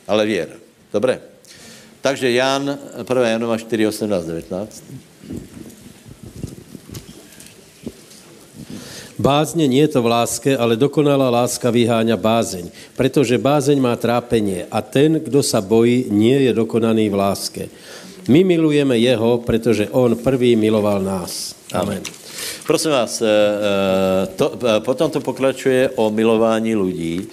Ale 0.08 0.26
věra. 0.26 0.56
Dobré. 0.94 1.22
Takže 2.02 2.32
Jan, 2.32 2.80
1. 2.98 3.28
Janova 3.28 3.58
4, 3.58 3.88
18, 3.88 4.26
19. 4.26 4.84
Bázně 9.16 9.68
nie 9.68 9.82
je 9.88 9.96
to 9.96 10.04
v 10.04 10.12
láske, 10.12 10.52
ale 10.58 10.76
dokonalá 10.76 11.32
láska 11.32 11.72
vyháňa 11.72 12.20
bázeň, 12.20 12.68
protože 13.00 13.40
bázeň 13.40 13.80
má 13.80 13.96
trápenie 13.96 14.68
a 14.68 14.84
ten, 14.84 15.24
kdo 15.24 15.40
sa 15.40 15.64
bojí, 15.64 16.12
nie 16.12 16.36
je 16.44 16.52
dokonaný 16.52 17.08
v 17.08 17.16
láske. 17.16 17.64
My 18.28 18.44
milujeme 18.44 18.98
jeho, 18.98 19.38
protože 19.38 19.88
on 19.96 20.20
prvý 20.20 20.56
miloval 20.60 21.00
nás. 21.00 21.56
Amen. 21.72 22.04
Prosím 22.68 22.92
vás, 22.92 23.22
eh, 23.22 23.28
eh, 23.28 24.28
to, 24.36 24.52
eh, 24.52 24.80
potom 24.80 25.12
to 25.12 25.22
pokračuje 25.22 25.90
o 25.96 26.10
milování 26.10 26.76
lidí. 26.76 27.28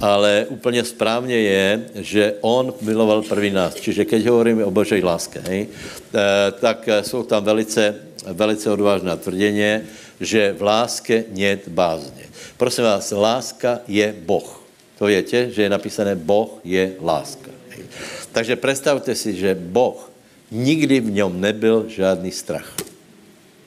Ale 0.00 0.46
úplně 0.48 0.84
správně 0.84 1.36
je, 1.36 1.84
že 1.94 2.34
on 2.40 2.74
miloval 2.80 3.22
první 3.22 3.50
nás. 3.50 3.74
Čiže 3.74 4.04
keď 4.04 4.26
hovoríme 4.26 4.64
o 4.64 4.70
Božej 4.70 5.00
láske, 5.02 5.40
hej, 5.40 5.68
eh, 5.68 6.52
tak 6.60 6.88
jsou 7.02 7.22
tam 7.22 7.44
velice, 7.44 7.94
velice 8.32 8.70
odvážná 8.70 9.16
tvrděně, 9.16 9.86
že 10.20 10.52
v 10.52 10.62
láske 10.62 11.24
nět 11.32 11.68
bázně. 11.68 12.28
Prosím 12.56 12.84
vás, 12.84 13.10
láska 13.10 13.80
je 13.88 14.14
Boh. 14.24 14.62
To 14.98 15.04
větě, 15.04 15.48
že 15.52 15.62
je 15.62 15.70
napísané 15.70 16.16
Boh 16.16 16.60
je 16.64 16.96
láska. 17.00 17.50
Hej. 17.68 17.84
Takže 18.32 18.56
představte 18.56 19.14
si, 19.14 19.36
že 19.36 19.54
Boh 19.54 20.10
nikdy 20.50 21.00
v 21.00 21.10
něm 21.10 21.40
nebyl 21.40 21.84
žádný 21.88 22.32
strach. 22.32 22.76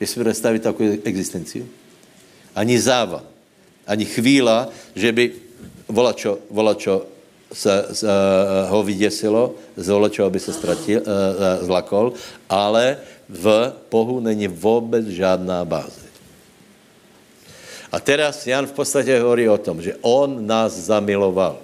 Jestli 0.00 0.14
si 0.14 0.24
představit 0.24 0.62
takovou 0.62 0.90
existenci? 1.04 1.66
Ani 2.54 2.80
záva, 2.80 3.22
ani 3.86 4.04
chvíla, 4.04 4.68
že 4.94 5.12
by 5.12 5.49
volačo, 5.90 6.38
volačo 6.50 7.06
se, 7.52 7.86
se, 7.92 8.06
ho 8.68 8.82
vyděsilo, 8.82 9.54
z 9.76 9.88
volačo 9.88 10.30
by 10.30 10.40
se 10.40 10.52
ztratil, 10.52 11.00
uh, 11.00 11.06
uh, 11.06 11.66
zlakol, 11.66 12.12
ale 12.48 12.98
v 13.28 13.72
Bohu 13.90 14.20
není 14.20 14.48
vůbec 14.48 15.06
žádná 15.06 15.64
báze. 15.64 16.10
A 17.92 18.00
teraz 18.00 18.46
Jan 18.46 18.66
v 18.66 18.72
podstatě 18.72 19.20
hovorí 19.20 19.48
o 19.48 19.58
tom, 19.58 19.82
že 19.82 19.96
on 20.00 20.46
nás 20.46 20.72
zamiloval. 20.72 21.58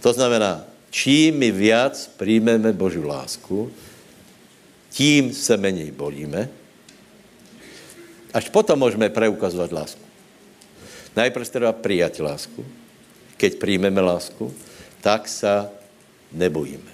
To 0.00 0.12
znamená, 0.12 0.64
čím 0.90 1.38
my 1.38 1.50
viac 1.50 2.10
přijmeme 2.16 2.72
Boží 2.72 2.98
lásku, 2.98 3.70
tím 4.90 5.34
se 5.34 5.56
méně 5.56 5.92
bolíme. 5.92 6.48
Až 8.32 8.48
potom 8.48 8.78
můžeme 8.78 9.08
preukazovat 9.08 9.72
lásku. 9.72 10.00
Najprv 11.16 11.48
treba 11.48 11.72
přijat 11.72 12.18
lásku. 12.18 12.64
Keď 13.36 13.54
přijmeme 13.58 14.00
lásku, 14.00 14.54
tak 15.00 15.28
se 15.28 15.68
nebojíme. 16.32 16.92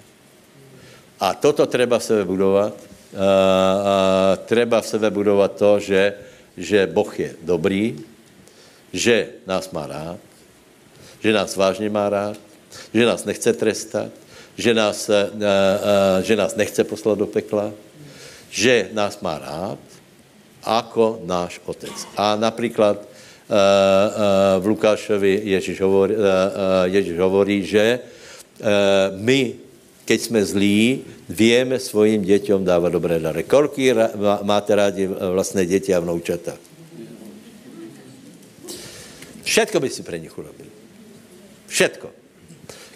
A 1.20 1.34
toto 1.34 1.66
treba 1.66 1.98
v 1.98 2.04
sebe 2.04 2.24
budovat. 2.24 2.74
A, 2.74 2.82
a, 3.16 4.36
treba 4.36 4.80
v 4.80 4.86
sebe 4.86 5.10
budovat 5.10 5.54
to, 5.54 5.80
že, 5.80 6.14
že 6.56 6.86
Boh 6.86 7.08
je 7.20 7.36
dobrý, 7.42 8.00
že 8.92 9.38
nás 9.46 9.70
má 9.70 9.86
rád, 9.86 10.18
že 11.20 11.32
nás 11.32 11.56
vážně 11.56 11.90
má 11.90 12.08
rád, 12.08 12.36
že 12.94 13.06
nás 13.06 13.24
nechce 13.24 13.52
trestat, 13.52 14.10
že 14.56 14.74
nás, 14.74 15.10
a, 15.10 15.14
a, 15.14 16.20
že 16.20 16.36
nás 16.36 16.56
nechce 16.56 16.84
poslat 16.84 17.18
do 17.18 17.26
pekla, 17.26 17.72
že 18.50 18.88
nás 18.92 19.20
má 19.20 19.38
rád 19.38 19.78
jako 20.66 21.20
náš 21.24 21.60
otec. 21.64 21.94
A 22.16 22.36
například 22.36 23.11
v 24.58 24.66
Lukášovi 24.66 25.40
Ježíš 25.44 25.80
hovorí, 25.80 26.16
uh, 26.16 26.22
Ježíš 26.84 27.18
hovorí 27.18 27.60
že 27.64 27.98
my, 29.16 29.54
keď 30.04 30.20
jsme 30.20 30.40
zlí, 30.44 31.04
víme 31.28 31.78
svojim 31.78 32.22
dětem 32.22 32.64
dávat 32.64 32.92
dobré 32.92 33.18
dary. 33.18 33.42
Kolik 33.42 33.72
máte 34.42 34.74
rádi 34.74 35.06
vlastné 35.06 35.66
děti 35.66 35.94
a 35.94 36.00
vnoučata? 36.00 36.54
Všetko 39.42 39.80
by 39.80 39.88
si 39.90 40.02
pre 40.06 40.22
nich 40.22 40.38
urobil. 40.38 40.70
Všetko. 41.66 42.10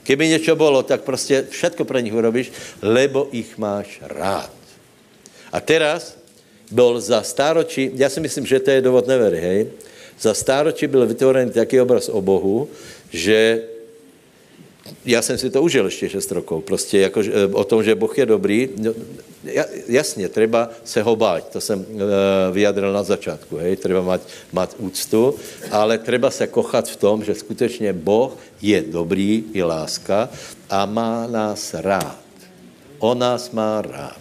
Keby 0.07 0.29
něco 0.29 0.57
bylo, 0.57 0.83
tak 0.83 1.03
prostě 1.03 1.45
všetko 1.51 1.85
pro 1.85 1.99
nich 1.99 2.15
urobíš, 2.15 2.53
lebo 2.83 3.29
ich 3.33 3.59
máš 3.59 3.99
rád. 4.07 4.55
A 5.53 5.61
teraz 5.61 6.15
byl 6.71 7.01
za 7.01 7.23
stáročí, 7.23 7.91
já 7.95 8.09
si 8.09 8.21
myslím, 8.21 8.47
že 8.47 8.61
to 8.61 8.71
je 8.71 8.81
dovod 8.81 9.07
nevery, 9.07 9.41
hej, 9.41 9.67
za 10.21 10.35
stáročí 10.35 10.87
byl 10.87 11.07
vytvořený 11.07 11.51
taký 11.51 11.81
obraz 11.81 12.09
o 12.09 12.23
Bohu, 12.23 12.69
že 13.11 13.63
já 15.05 15.23
jsem 15.23 15.39
si 15.39 15.51
to 15.51 15.63
užil 15.63 15.85
ještě 15.85 16.09
6 16.09 16.33
rokov, 16.33 16.65
prostě 16.65 16.99
jako, 16.99 17.21
o 17.53 17.65
tom, 17.65 17.83
že 17.83 17.95
Boh 17.95 18.19
je 18.19 18.27
dobrý, 18.27 18.69
no, 18.77 18.93
jasně, 19.89 20.29
třeba 20.29 20.71
se 20.85 21.03
ho 21.03 21.17
bát, 21.17 21.49
to 21.49 21.61
jsem 21.61 21.79
uh, 21.79 21.87
vyjadril 22.53 22.93
na 22.93 23.03
začátku, 23.03 23.57
hej, 23.57 23.77
třeba 23.77 24.03
mať, 24.03 24.21
mať 24.53 24.71
úctu, 24.79 25.35
ale 25.71 25.99
třeba 25.99 26.31
se 26.31 26.47
kochat 26.47 26.89
v 26.89 26.97
tom, 26.97 27.25
že 27.25 27.35
skutečně 27.35 27.93
Boh 27.93 28.37
je 28.63 28.83
dobrý, 28.83 29.45
je 29.55 29.65
láska 29.65 30.29
a 30.71 30.87
má 30.87 31.27
nás 31.27 31.75
rád. 31.75 32.19
On 32.99 33.19
nás 33.19 33.51
má 33.51 33.83
rád. 33.83 34.21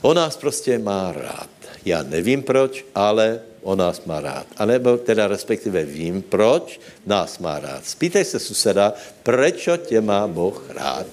On 0.00 0.16
nás 0.16 0.36
prostě 0.36 0.78
má 0.78 1.12
rád. 1.12 1.48
Já 1.84 2.02
nevím 2.02 2.42
proč, 2.42 2.84
ale 2.94 3.40
on 3.62 3.78
nás 3.78 4.04
má 4.04 4.20
rád. 4.20 4.46
A 4.56 4.66
nebo 4.66 4.96
teda 4.96 5.28
respektive 5.28 5.84
vím, 5.84 6.22
proč 6.22 6.80
nás 7.06 7.38
má 7.38 7.58
rád. 7.58 7.86
Spýtaj 7.86 8.24
se 8.24 8.38
suseda, 8.38 8.94
proč 9.22 9.68
tě 9.86 10.00
má 10.00 10.26
Boh 10.26 10.64
rád. 10.68 11.06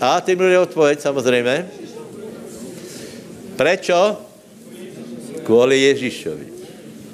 A 0.00 0.20
ty 0.20 0.36
mi 0.36 0.58
odpověď 0.58 1.00
samozřejmě. 1.00 1.68
Prečo? 3.56 4.16
Kvůli 5.42 5.80
Ježíšovi. 5.80 6.46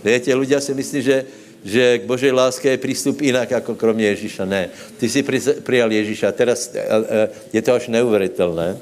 Víte, 0.04 0.34
lidé 0.34 0.60
si 0.60 0.74
myslí, 0.74 1.02
že 1.02 1.24
že 1.64 1.98
k 1.98 2.02
Božej 2.04 2.32
láske 2.32 2.70
je 2.70 2.78
přístup 2.78 3.20
jinak 3.20 3.50
jako 3.50 3.74
kromě 3.74 4.04
Ježíša. 4.06 4.44
Ne. 4.44 4.68
Ty 4.96 5.08
jsi 5.08 5.24
přijal 5.64 5.92
Ježíša. 5.92 6.32
Teraz 6.32 6.70
e, 6.74 6.80
e, 6.80 7.28
je 7.52 7.62
to 7.62 7.72
až 7.72 7.88
neuvěřitelné, 7.88 8.76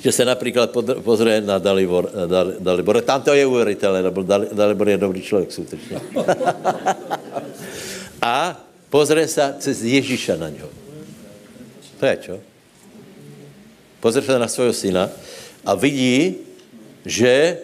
že 0.00 0.12
se 0.12 0.24
například 0.24 0.70
pozrie 1.00 1.40
na 1.40 1.58
Dalibor, 1.58 2.10
e, 2.10 2.60
Dalibor. 2.60 3.00
Tam 3.00 3.22
to 3.22 3.34
je 3.34 3.46
uvěřitelné, 3.46 4.02
nebo 4.02 4.22
Dalibor 4.52 4.88
je 4.88 4.96
dobrý 4.96 5.22
člověk 5.22 5.52
skutečně. 5.52 6.00
A 8.22 8.60
pozrie 8.90 9.28
se 9.28 9.54
cez 9.58 9.82
Ježíša 9.82 10.36
na 10.36 10.48
něho. 10.48 10.68
Prečo? 11.98 12.40
Pozrie 14.00 14.26
se 14.26 14.38
na 14.38 14.48
svého 14.48 14.72
syna 14.72 15.10
a 15.64 15.74
vidí, 15.74 16.34
že 17.04 17.58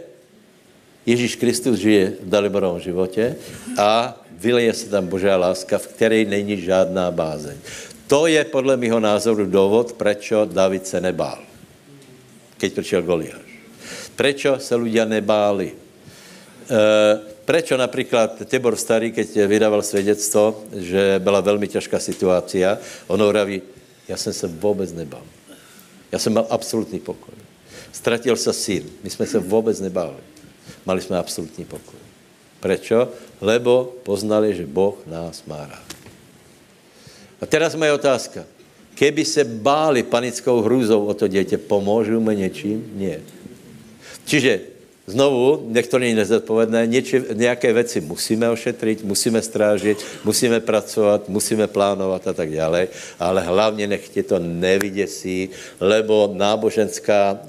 Ježíš 1.06 1.36
Kristus 1.36 1.78
žije 1.78 2.12
v 2.22 2.28
Daliborovom 2.28 2.80
životě 2.80 3.36
a 3.78 4.16
vyleje 4.30 4.74
se 4.74 4.86
tam 4.90 5.06
Božá 5.06 5.36
láska, 5.36 5.78
v 5.78 5.86
které 5.86 6.24
není 6.24 6.56
žádná 6.62 7.10
bázeň. 7.10 7.56
To 8.06 8.26
je 8.26 8.44
podle 8.44 8.76
mého 8.76 9.00
názoru 9.00 9.46
důvod, 9.46 9.92
proč 9.92 10.32
David 10.52 10.86
se 10.86 11.00
nebál, 11.00 11.38
keď 12.62 12.72
přišel 12.78 13.02
Goliáš. 13.02 13.50
Proč 14.14 14.46
se 14.62 14.74
lidé 14.78 15.02
nebáli? 15.02 15.74
E, 15.74 16.78
prečo 17.42 17.74
například 17.74 18.46
Tibor 18.46 18.78
Starý, 18.78 19.10
keď 19.10 19.50
vydával 19.50 19.82
svědectvo, 19.82 20.62
že 20.70 21.18
byla 21.18 21.42
velmi 21.42 21.66
těžká 21.66 21.98
situace, 21.98 22.78
on 23.10 23.18
hovorí, 23.18 23.62
já 24.06 24.16
jsem 24.16 24.32
se 24.32 24.46
vůbec 24.46 24.94
nebál. 24.94 25.26
Já 26.12 26.18
jsem 26.22 26.30
mal 26.30 26.46
absolutní 26.50 27.02
pokoj. 27.02 27.34
Ztratil 27.92 28.36
se 28.38 28.52
syn. 28.52 28.86
My 29.02 29.10
jsme 29.10 29.26
se 29.26 29.38
vůbec 29.42 29.80
nebáli. 29.80 30.22
Mali 30.86 31.02
jsme 31.02 31.18
absolutní 31.18 31.64
pokoj. 31.64 31.98
Prečo? 32.62 33.10
Lebo 33.42 33.90
poznali, 34.06 34.54
že 34.54 34.70
Boh 34.70 34.94
nás 35.06 35.42
má 35.50 35.66
rád. 35.66 35.88
A 37.42 37.46
teraz 37.46 37.74
moje 37.74 37.90
otázka. 37.92 38.46
Keby 38.94 39.24
se 39.24 39.44
báli 39.44 40.02
panickou 40.02 40.60
hrůzou 40.60 41.06
o 41.06 41.14
to 41.14 41.28
dítě, 41.28 41.58
pomůžeme 41.58 42.34
něčím? 42.34 42.92
Nie. 42.94 43.20
Čiže 44.24 44.72
Znovu, 45.06 45.66
nech 45.66 45.86
to 45.86 45.98
není 45.98 46.14
nezodpovědné, 46.14 46.86
něči, 46.86 47.22
nějaké 47.34 47.72
věci 47.72 48.00
musíme 48.00 48.50
ošetřit, 48.50 49.04
musíme 49.04 49.42
strážit, 49.42 49.98
musíme 50.24 50.60
pracovat, 50.60 51.28
musíme 51.28 51.66
plánovat 51.66 52.28
a 52.28 52.32
tak 52.32 52.54
dále, 52.54 52.88
ale 53.18 53.42
hlavně 53.42 53.86
nech 53.86 54.08
tě 54.08 54.22
to 54.22 54.38
nevyděsí, 54.38 55.50
lebo 55.80 56.30
náboženská, 56.32 57.40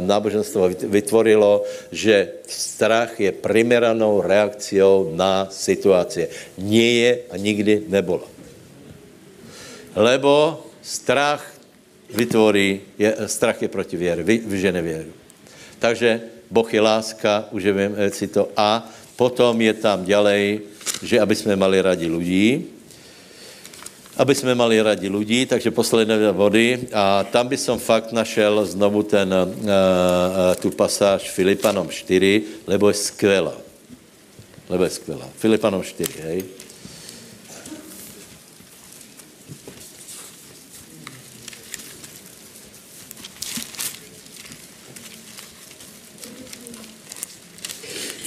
náboženstvo 0.00 0.70
vytvorilo, 0.84 1.64
že 1.92 2.28
strach 2.46 3.20
je 3.20 3.32
primeranou 3.32 4.20
reakciou 4.20 5.16
na 5.16 5.48
situace. 5.50 6.28
Nie 6.60 6.92
je 6.92 7.18
a 7.30 7.36
nikdy 7.36 7.82
nebylo. 7.88 8.33
Lebo 9.96 10.64
strach 10.82 11.54
vytvorí, 12.10 12.80
je, 12.98 13.16
strach 13.26 13.62
je 13.62 13.68
proti 13.68 13.96
věru, 13.96 14.22
vyžene 14.24 14.82
věru. 14.82 15.12
Takže 15.78 16.20
Boh 16.50 16.74
je 16.74 16.80
láska, 16.80 17.44
už 17.50 17.64
vím 17.64 17.92
si 18.10 18.28
to. 18.28 18.48
A 18.56 18.86
potom 19.16 19.60
je 19.60 19.74
tam 19.74 20.04
ďalej, 20.04 20.60
že 21.02 21.20
aby 21.20 21.34
jsme 21.34 21.56
mali 21.56 21.80
radi 21.80 22.06
lidí, 22.06 22.66
aby 24.16 24.34
jsme 24.34 24.54
mali 24.54 24.82
radi 24.82 25.08
lidí, 25.08 25.46
takže 25.46 25.70
posledné 25.70 26.32
vody. 26.32 26.86
A 26.92 27.24
tam 27.24 27.48
by 27.48 27.56
som 27.58 27.78
fakt 27.78 28.12
našel 28.12 28.66
znovu 28.66 29.02
ten, 29.02 29.26
uh, 29.34 29.48
uh, 29.50 30.54
tu 30.62 30.70
pasáž 30.70 31.30
Filipanom 31.30 31.88
4, 31.88 32.66
lebo 32.66 32.88
je 32.88 32.94
skvělá. 32.94 33.56
Lebo 34.68 34.84
je 34.84 34.90
skvělá. 34.90 35.28
Filipanom 35.38 35.82
4, 35.82 36.12
hej. 36.22 36.63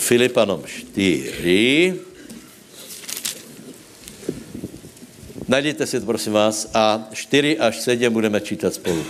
Filipanom 0.08 0.64
4. 0.64 2.00
Najděte 5.48 5.88
si 5.88 6.00
to, 6.00 6.06
prosím 6.06 6.34
vás, 6.34 6.72
a 6.74 7.08
4 7.14 7.60
až 7.60 7.80
7 7.80 8.14
budeme 8.14 8.42
čítat 8.42 8.74
spolu. 8.74 9.04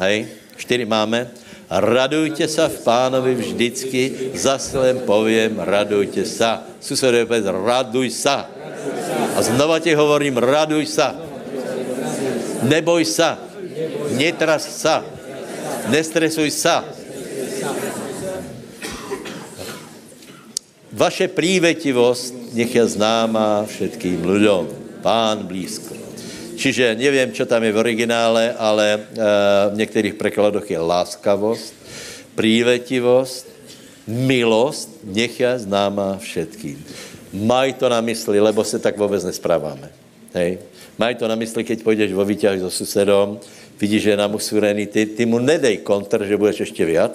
Hej, 0.00 0.26
4 0.56 0.84
máme. 0.84 1.30
Radujte 1.70 2.48
se 2.48 2.68
v 2.68 2.82
pánovi 2.82 3.34
vždycky, 3.34 4.30
zaslem 4.34 4.98
povím, 4.98 5.58
radujte 5.58 6.24
se. 6.24 6.50
Suseduje 6.80 7.26
pes, 7.26 7.44
raduj 7.46 8.10
se. 8.10 8.36
A 9.36 9.42
znova 9.42 9.78
ti 9.78 9.94
hovorím, 9.94 10.36
raduj 10.36 10.86
se. 10.86 11.14
Neboj 12.62 13.04
se. 13.04 13.36
Netras 14.18 14.82
se. 14.82 14.94
Nestresuj 15.88 16.50
se 16.50 16.97
Vaše 20.98 21.30
prívetivost 21.30 22.34
nech 22.58 22.74
je 22.74 22.82
známa 22.98 23.62
všetkým 23.70 24.18
lidem. 24.18 24.66
Pán 24.98 25.46
blízko. 25.46 25.94
Čiže 26.58 26.98
nevím, 26.98 27.30
co 27.30 27.46
tam 27.46 27.62
je 27.62 27.70
v 27.70 27.78
originále, 27.78 28.50
ale 28.58 28.98
uh, 28.98 29.70
v 29.70 29.78
některých 29.78 30.18
prekladoch 30.18 30.66
je 30.66 30.74
láskavost, 30.74 31.70
prívetivost, 32.34 33.46
milost, 34.10 34.90
nech 35.06 35.38
je 35.38 35.70
známa 35.70 36.18
všetkým. 36.18 36.82
Maj 37.46 37.78
to 37.78 37.86
na 37.86 38.02
mysli, 38.02 38.42
lebo 38.42 38.66
se 38.66 38.82
tak 38.82 38.98
vůbec 38.98 39.22
nespráváme. 39.22 39.94
Hej? 40.34 40.58
Maj 40.98 41.14
to 41.14 41.30
na 41.30 41.38
mysli, 41.38 41.62
keď 41.62 41.78
půjdeš 41.82 42.10
vo 42.10 42.26
výťah 42.26 42.58
so 42.58 42.74
susedom, 42.74 43.38
vidíš, 43.78 44.02
že 44.02 44.10
je 44.10 44.18
nám 44.18 44.34
usurený, 44.34 44.90
ty, 44.90 45.06
ty 45.06 45.22
mu 45.30 45.38
nedej 45.38 45.78
kontr, 45.86 46.26
že 46.26 46.34
budeš 46.34 46.60
ještě 46.60 46.84
viac, 46.84 47.14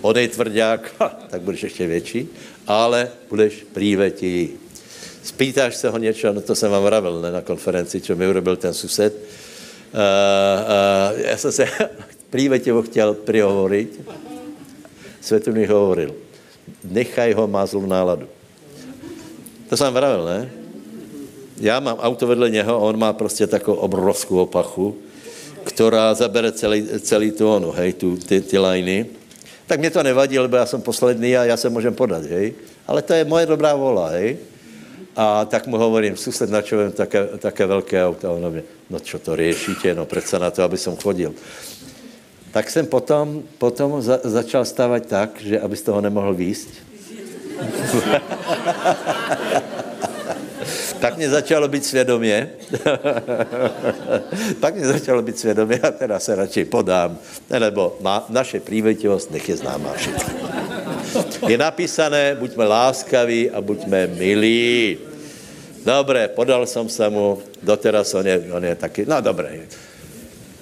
odej 0.00 0.28
tvrdák, 0.28 0.80
ha, 0.98 1.08
tak 1.30 1.40
budeš 1.40 1.62
ještě 1.62 1.86
větší, 1.86 2.28
ale 2.70 3.10
budeš 3.26 3.66
prívetí. 3.74 4.54
Spýtáš 5.26 5.76
se 5.76 5.90
ho 5.90 5.98
něco, 5.98 6.32
no 6.32 6.40
to 6.40 6.54
jsem 6.54 6.70
vám 6.70 6.82
vravil 6.82 7.20
ne, 7.20 7.30
na 7.34 7.42
konferenci, 7.42 8.00
čo 8.00 8.14
mi 8.14 8.30
urobil 8.30 8.56
ten 8.56 8.70
sused. 8.70 9.10
Uh, 9.10 9.98
uh, 9.98 11.20
já 11.20 11.36
jsem 11.36 11.52
se 11.52 11.66
prívetivo 12.30 12.82
chtěl 12.82 13.14
prihovoriť. 13.14 14.00
Světu 15.20 15.52
mi 15.52 15.66
hovoril, 15.66 16.14
nechaj 16.84 17.32
ho, 17.32 17.46
má 17.50 17.66
zlou 17.66 17.86
náladu. 17.86 18.28
To 19.68 19.76
jsem 19.76 19.94
vravil, 19.94 20.24
ne? 20.24 20.50
Já 21.60 21.80
mám 21.80 21.98
auto 21.98 22.26
vedle 22.26 22.50
něho, 22.50 22.80
on 22.80 22.98
má 22.98 23.12
prostě 23.12 23.46
takovou 23.46 23.76
obrovskou 23.76 24.36
opachu, 24.38 24.96
která 25.64 26.14
zabere 26.14 26.52
celý, 26.52 26.86
celý 27.00 27.30
tu 27.30 27.50
onu, 27.50 27.70
hej, 27.70 27.92
tu, 27.92 28.16
ty, 28.16 28.40
ty 28.40 28.58
lajny. 28.58 29.19
Tak 29.70 29.80
mě 29.80 29.90
to 29.90 30.02
nevadí, 30.02 30.38
lebo 30.38 30.56
já 30.56 30.66
jsem 30.66 30.82
posledný 30.82 31.36
a 31.36 31.44
já 31.44 31.56
se 31.56 31.70
můžem 31.70 31.94
podat, 31.94 32.26
hej. 32.26 32.54
Ale 32.86 33.02
to 33.02 33.12
je 33.12 33.24
moje 33.24 33.46
dobrá 33.46 33.74
vola, 33.74 34.08
hej. 34.08 34.36
A 35.16 35.44
tak 35.44 35.66
mu 35.66 35.78
hovorím, 35.78 36.16
sused, 36.16 36.50
na 36.50 36.62
čo 36.62 36.78
vím 36.78 36.92
také, 36.92 37.26
také 37.38 37.66
velké 37.66 38.06
auto? 38.06 38.28
A 38.28 38.34
on 38.34 38.50
mě, 38.50 38.62
no 38.90 39.00
čo 39.00 39.18
to 39.18 39.36
řešíte, 39.36 39.94
no 39.94 40.10
přece 40.10 40.38
na 40.38 40.50
to, 40.50 40.66
aby 40.66 40.74
som 40.74 40.98
chodil. 40.98 41.30
Tak 42.50 42.70
jsem 42.70 42.86
potom, 42.86 43.42
potom 43.58 44.02
za, 44.02 44.18
začal 44.24 44.64
stávat 44.64 45.06
tak, 45.06 45.38
že 45.38 45.60
aby 45.60 45.76
z 45.76 45.82
toho 45.82 46.00
nemohl 46.00 46.34
výst. 46.34 46.68
tak 51.00 51.16
mě 51.16 51.30
začalo 51.30 51.68
být 51.68 51.84
svědomě. 51.84 52.50
tak 54.60 54.74
mě 54.74 54.86
začalo 54.86 55.22
být 55.22 55.38
svědomě 55.38 55.78
a 55.78 55.90
teda 55.90 56.20
se 56.20 56.34
radši 56.34 56.64
podám, 56.64 57.18
nebo 57.50 57.96
má, 58.00 58.26
naše 58.28 58.60
prívetivost 58.60 59.30
nech 59.30 59.48
je 59.48 59.56
známá. 59.56 59.94
Je 61.48 61.58
napísané, 61.58 62.36
buďme 62.38 62.64
láskaví 62.64 63.50
a 63.50 63.60
buďme 63.60 64.06
milí. 64.06 64.98
Dobré, 65.84 66.28
podal 66.28 66.66
jsem 66.66 66.88
se 66.88 67.08
mu, 67.08 67.38
doteraz 67.62 68.14
on 68.14 68.26
je, 68.26 68.44
on 68.52 68.64
je 68.64 68.74
taky, 68.74 69.06
no 69.08 69.20
dobré. 69.20 69.60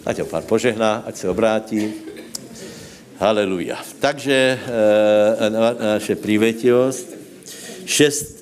Ať 0.06 0.18
ho 0.18 0.26
pán 0.26 0.42
požehná, 0.42 1.02
ať 1.06 1.16
se 1.16 1.28
obrátí. 1.28 1.92
Haleluja. 3.18 3.82
Takže 3.98 4.58
e, 4.58 5.50
naše 5.50 6.16
prívetivost. 6.16 7.18
Šest, 7.84 8.37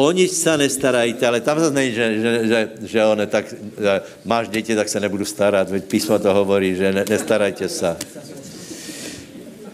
o 0.00 0.12
nič 0.12 0.30
se 0.30 0.56
nestarajte, 0.56 1.26
ale 1.26 1.40
tam 1.40 1.60
zase 1.60 1.74
není, 1.74 1.92
že, 1.92 2.06
že, 2.20 2.32
že, 2.48 2.58
že 2.82 3.04
on 3.04 3.18
tak, 3.26 3.44
že 3.52 4.00
máš 4.24 4.48
děti, 4.48 4.74
tak 4.74 4.88
se 4.88 5.00
nebudu 5.00 5.24
starat. 5.24 5.70
Veď 5.70 5.84
písmo 5.84 6.18
to 6.18 6.34
hovorí, 6.34 6.76
že 6.76 6.92
ne, 6.92 7.04
nestarajte 7.08 7.68
se. 7.68 7.96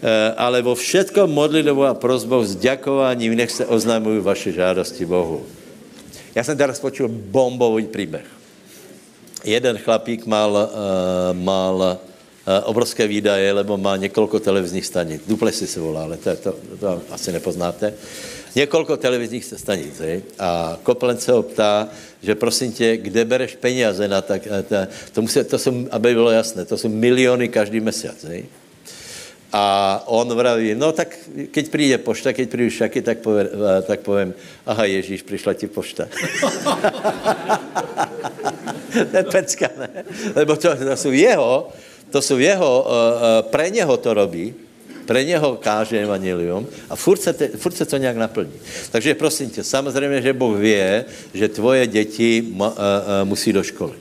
Eh, 0.07 0.35
ale 0.36 0.62
vo 0.62 0.77
všetkom 0.77 1.27
modlitbou 1.27 1.82
a 1.89 1.97
prozbou 1.97 2.44
s 2.44 2.55
ďakovaním 2.55 3.35
nech 3.35 3.51
se 3.51 3.66
oznamují 3.66 4.20
vaše 4.20 4.53
žádosti 4.53 5.03
Bohu. 5.03 5.43
Já 6.35 6.44
jsem 6.44 6.57
teraz 6.57 6.81
počul 6.81 7.09
bombový 7.09 7.86
příběh. 7.86 8.27
Jeden 9.44 9.78
chlapík 9.78 10.27
mal, 10.27 10.53
uh, 10.53 10.69
mal 11.39 11.77
uh, 11.78 12.53
obrovské 12.65 13.07
výdaje, 13.07 13.53
lebo 13.53 13.78
má 13.78 13.97
několik 13.97 14.43
televizních 14.43 14.86
stanic. 14.86 15.23
Duplesy 15.27 15.66
se 15.66 15.81
volá, 15.81 16.03
ale 16.03 16.16
to, 16.16 16.36
to, 16.36 16.55
to 16.81 17.03
asi 17.11 17.32
nepoznáte. 17.32 17.94
Několik 18.57 18.89
televizních 18.99 19.45
stanic. 19.45 20.03
A 20.39 20.78
Koplen 20.83 21.19
se 21.19 21.33
ho 21.33 21.43
ptá, 21.43 21.89
že 22.23 22.35
prosím 22.35 22.73
tě, 22.73 22.97
kde 22.97 23.24
bereš 23.24 23.57
peníze 23.57 24.09
na 24.09 24.23
tak, 24.23 24.43
ta, 24.69 24.89
to, 25.12 25.23
musí, 25.23 25.45
to 25.45 25.59
jsou, 25.59 25.87
aby 25.91 26.15
bylo 26.15 26.31
jasné, 26.31 26.65
to 26.65 26.77
jsou 26.77 26.89
miliony 26.89 27.49
každý 27.49 27.81
měsíc. 27.81 28.24
A 29.53 30.03
on 30.07 30.35
vraví, 30.35 30.74
no 30.74 30.93
tak 30.93 31.19
keď 31.51 31.69
přijde 31.69 31.99
pošta, 31.99 32.33
keď 32.33 32.49
přijde 32.49 32.70
šaky, 32.70 33.03
tak, 33.03 33.19
povím, 33.19 33.47
tak 33.87 34.01
povím, 34.01 34.35
aha 34.66 34.85
Ježíš, 34.85 35.23
přišla 35.23 35.55
ti 35.55 35.66
pošta. 35.66 36.09
to 39.11 39.16
je 39.16 39.24
pecka, 39.24 39.69
ne? 39.78 40.05
Lebo 40.35 40.57
to, 40.57 40.77
to 40.77 40.97
jsou 40.97 41.11
jeho, 41.11 41.69
to 42.11 42.23
jsou 42.23 42.39
jeho, 42.39 42.87
uh, 42.89 43.51
pre 43.51 43.70
něho 43.70 43.97
to 43.97 44.15
robí, 44.15 44.55
pre 45.07 45.24
něho 45.24 45.57
káže 45.57 46.03
evangelium 46.03 46.66
a 46.91 46.97
furt 46.97 47.23
se, 47.23 47.33
te, 47.33 47.49
furt 47.49 47.77
se 47.77 47.87
to 47.87 47.97
nějak 47.97 48.16
naplní. 48.16 48.53
Takže 48.91 49.15
prosím 49.15 49.51
tě, 49.51 49.65
samozřejmě, 49.65 50.23
že 50.23 50.33
Bůh 50.33 50.59
ví, 50.59 50.77
že 51.35 51.49
tvoje 51.49 51.87
děti 51.87 52.45
ma, 52.53 52.69
uh, 52.69 52.74
uh, 52.74 53.28
musí 53.28 53.53
do 53.53 53.62
školy. 53.62 53.93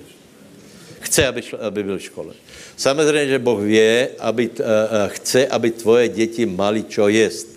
Chce, 1.00 1.28
aby, 1.28 1.42
šlo, 1.42 1.64
aby 1.64 1.84
byl 1.84 1.98
v 1.98 2.02
škole. 2.02 2.34
Samozřejmě, 2.78 3.28
že 3.28 3.40
Boh 3.40 3.60
ví, 3.62 3.80
aby, 4.20 4.50
uh, 4.50 4.66
chce, 5.08 5.48
aby 5.48 5.72
tvoje 5.72 6.10
děti 6.10 6.46
mali 6.46 6.84
čo 6.84 7.08
jest. 7.08 7.56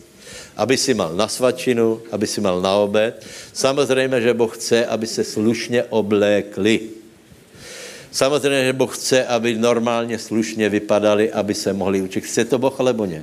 Aby 0.59 0.77
si 0.77 0.95
mal 0.95 1.15
na 1.15 1.31
svačinu, 1.31 2.03
aby 2.11 2.27
si 2.27 2.41
mal 2.41 2.61
na 2.61 2.75
obed. 2.83 3.15
Samozřejmě, 3.53 4.21
že 4.21 4.35
Boh 4.35 4.51
chce, 4.57 4.87
aby 4.87 5.07
se 5.07 5.25
slušně 5.25 5.85
oblékli. 5.95 6.81
Samozřejmě, 8.11 8.65
že 8.65 8.73
Boh 8.73 8.97
chce, 8.97 9.25
aby 9.25 9.55
normálně 9.55 10.19
slušně 10.19 10.69
vypadali, 10.69 11.33
aby 11.33 11.55
se 11.55 11.73
mohli 11.73 12.03
učit. 12.03 12.21
Chce 12.27 12.45
to 12.45 12.59
Boh, 12.59 12.75
alebo 12.81 13.07
ne? 13.07 13.23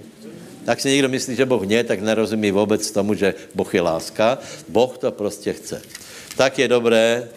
Tak 0.65 0.81
si 0.81 0.89
někdo 0.89 1.09
myslí, 1.09 1.35
že 1.35 1.45
Boh 1.45 1.65
ne, 1.65 1.83
tak 1.83 2.01
nerozumí 2.01 2.51
vůbec 2.51 2.91
tomu, 2.91 3.13
že 3.13 3.33
Boh 3.55 3.73
je 3.73 3.81
láska. 3.81 4.37
Boh 4.67 4.97
to 4.97 5.11
prostě 5.11 5.53
chce. 5.53 5.81
Tak 6.37 6.59
je 6.59 6.67
dobré 6.67 7.27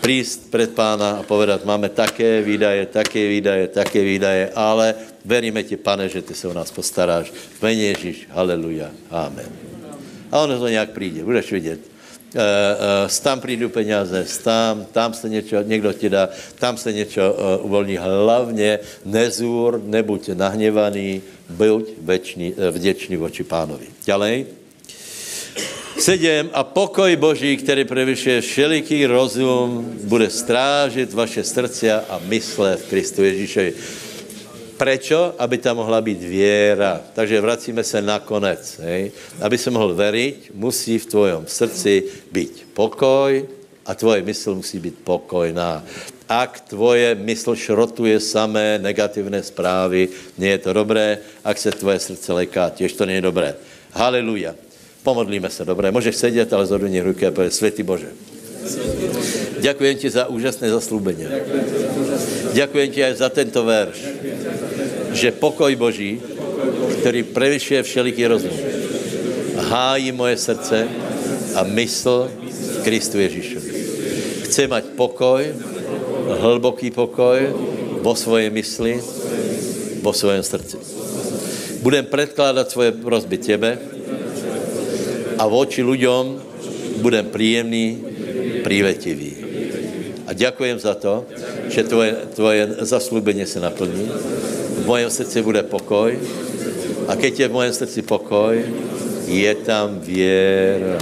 prísť 0.00 0.50
před 0.50 0.74
pána 0.74 1.10
a 1.10 1.22
povedat, 1.22 1.64
máme 1.64 1.88
také 1.88 2.42
výdaje, 2.42 2.86
také 2.86 3.28
výdaje, 3.28 3.68
také 3.68 4.02
výdaje, 4.02 4.50
ale 4.54 4.94
veríme 5.24 5.62
ti, 5.62 5.76
pane, 5.76 6.08
že 6.08 6.22
ty 6.22 6.34
se 6.34 6.48
o 6.48 6.52
nás 6.52 6.70
postaráš. 6.70 7.30
V 7.30 7.62
mene 7.62 7.94
Ježíš, 7.94 8.26
haleluja, 8.30 8.90
amen. 9.10 9.46
A 10.32 10.40
ono 10.40 10.58
to 10.58 10.68
nějak 10.68 10.90
přijde, 10.90 11.24
budeš 11.24 11.52
vidět. 11.52 11.91
Uh, 12.34 12.40
uh, 12.40 13.10
tam 13.22 13.40
přijdu 13.40 13.68
peníze, 13.68 14.26
tam, 14.44 14.84
tam 14.92 15.14
se 15.14 15.28
něco, 15.28 15.62
někdo 15.62 15.92
ti 15.92 16.08
dá, 16.08 16.28
tam 16.58 16.76
se 16.76 16.92
něco 16.92 17.20
uh, 17.32 17.66
uvolní. 17.66 17.96
Hlavně 17.96 18.78
nezůr, 19.04 19.80
nebuď 19.84 20.28
nahněvaný, 20.28 21.22
buď 21.48 21.88
večný, 22.00 22.54
vděčný 22.70 23.16
voči 23.16 23.44
pánovi. 23.44 23.86
Ďalej. 24.04 24.46
Sedím 25.98 26.50
a 26.52 26.64
pokoj 26.64 27.16
Boží, 27.16 27.56
který 27.56 27.84
prevyšuje 27.84 28.40
všeliký 28.40 29.06
rozum, 29.06 29.92
bude 30.04 30.30
strážit 30.30 31.12
vaše 31.12 31.44
srdce 31.44 31.92
a 31.92 32.20
mysle 32.26 32.76
v 32.76 32.84
Kristu 32.84 33.22
Ježíšovi. 33.22 33.74
Prečo? 34.82 35.38
Aby 35.38 35.62
tam 35.62 35.78
mohla 35.78 36.02
být 36.02 36.18
věra. 36.18 37.00
Takže 37.14 37.40
vracíme 37.40 37.86
se 37.86 38.02
na 38.02 38.18
konec. 38.18 38.82
Hej? 38.82 39.14
Aby 39.38 39.54
se 39.58 39.70
mohl 39.70 39.94
veriť, 39.94 40.50
musí 40.58 40.98
v 40.98 41.06
tvojom 41.06 41.46
srdci 41.46 42.10
být 42.34 42.74
pokoj 42.74 43.46
a 43.86 43.94
tvoje 43.94 44.22
mysl 44.26 44.58
musí 44.58 44.82
být 44.82 44.98
pokojná. 45.06 45.86
Ak 46.26 46.66
tvoje 46.66 47.14
mysl 47.14 47.54
šrotuje 47.54 48.18
samé 48.18 48.82
negativné 48.82 49.42
zprávy, 49.46 50.10
nie 50.34 50.50
je 50.50 50.58
to 50.58 50.72
dobré. 50.74 51.22
Ak 51.46 51.62
se 51.62 51.70
tvoje 51.70 52.02
srdce 52.02 52.32
leká, 52.32 52.74
těž 52.74 52.98
to 52.98 53.06
je 53.06 53.22
dobré. 53.22 53.54
Haleluja. 53.94 54.58
Pomodlíme 55.06 55.50
se, 55.50 55.62
dobré. 55.62 55.94
Můžeš 55.94 56.16
sedět, 56.16 56.52
ale 56.52 56.66
zhodni 56.66 56.98
ruky 56.98 57.26
a 57.26 57.30
povedz, 57.30 57.54
Světý 57.54 57.82
Bože. 57.86 58.10
Děkuji 59.58 59.94
ti 59.94 60.10
za 60.10 60.26
úžasné 60.26 60.70
zaslúbení. 60.70 61.26
Děkuji 62.52 62.88
ti 62.88 63.04
aj 63.04 63.14
za 63.14 63.28
tento 63.28 63.64
verš, 63.64 63.98
že 65.12 65.30
pokoj 65.30 65.76
Boží, 65.76 66.20
který 67.00 67.22
prevyšuje 67.22 67.82
všeliký 67.82 68.26
rozum, 68.26 68.56
hájí 69.56 70.12
moje 70.12 70.36
srdce 70.36 70.88
a 71.54 71.62
mysl 71.62 72.30
Kristu 72.82 73.18
Ježíšovi. 73.18 73.70
Chci 74.48 74.66
mať 74.66 74.84
pokoj, 74.96 75.42
hlboký 76.40 76.90
pokoj 76.90 77.38
vo 78.02 78.14
svojej 78.16 78.50
mysli, 78.50 79.00
vo 80.02 80.12
svém 80.12 80.42
srdci. 80.42 80.76
Budem 81.82 82.06
predkládat 82.06 82.70
svoje 82.70 82.92
prosby 82.92 83.38
tebe 83.38 83.78
a 85.38 85.44
voči 85.46 85.82
ľuďom 85.82 86.38
budem 87.02 87.26
príjemný, 87.26 87.98
prívetivý. 88.62 89.32
A 90.26 90.34
ďakujem 90.34 90.78
za 90.78 90.94
to, 90.94 91.26
že 91.66 91.82
tvoje, 91.82 92.12
tvoje 92.34 92.62
zaslúbenie 92.86 93.46
se 93.46 93.58
naplní. 93.58 94.06
V 94.82 94.86
mojom 94.86 95.10
srdci 95.10 95.42
bude 95.46 95.62
pokoj 95.62 96.10
a 97.06 97.14
keď 97.14 97.46
je 97.46 97.46
v 97.48 97.54
mojom 97.54 97.74
srdci 97.74 98.02
pokoj, 98.02 98.54
je 99.30 99.52
tam 99.62 100.02
věra. 100.02 100.98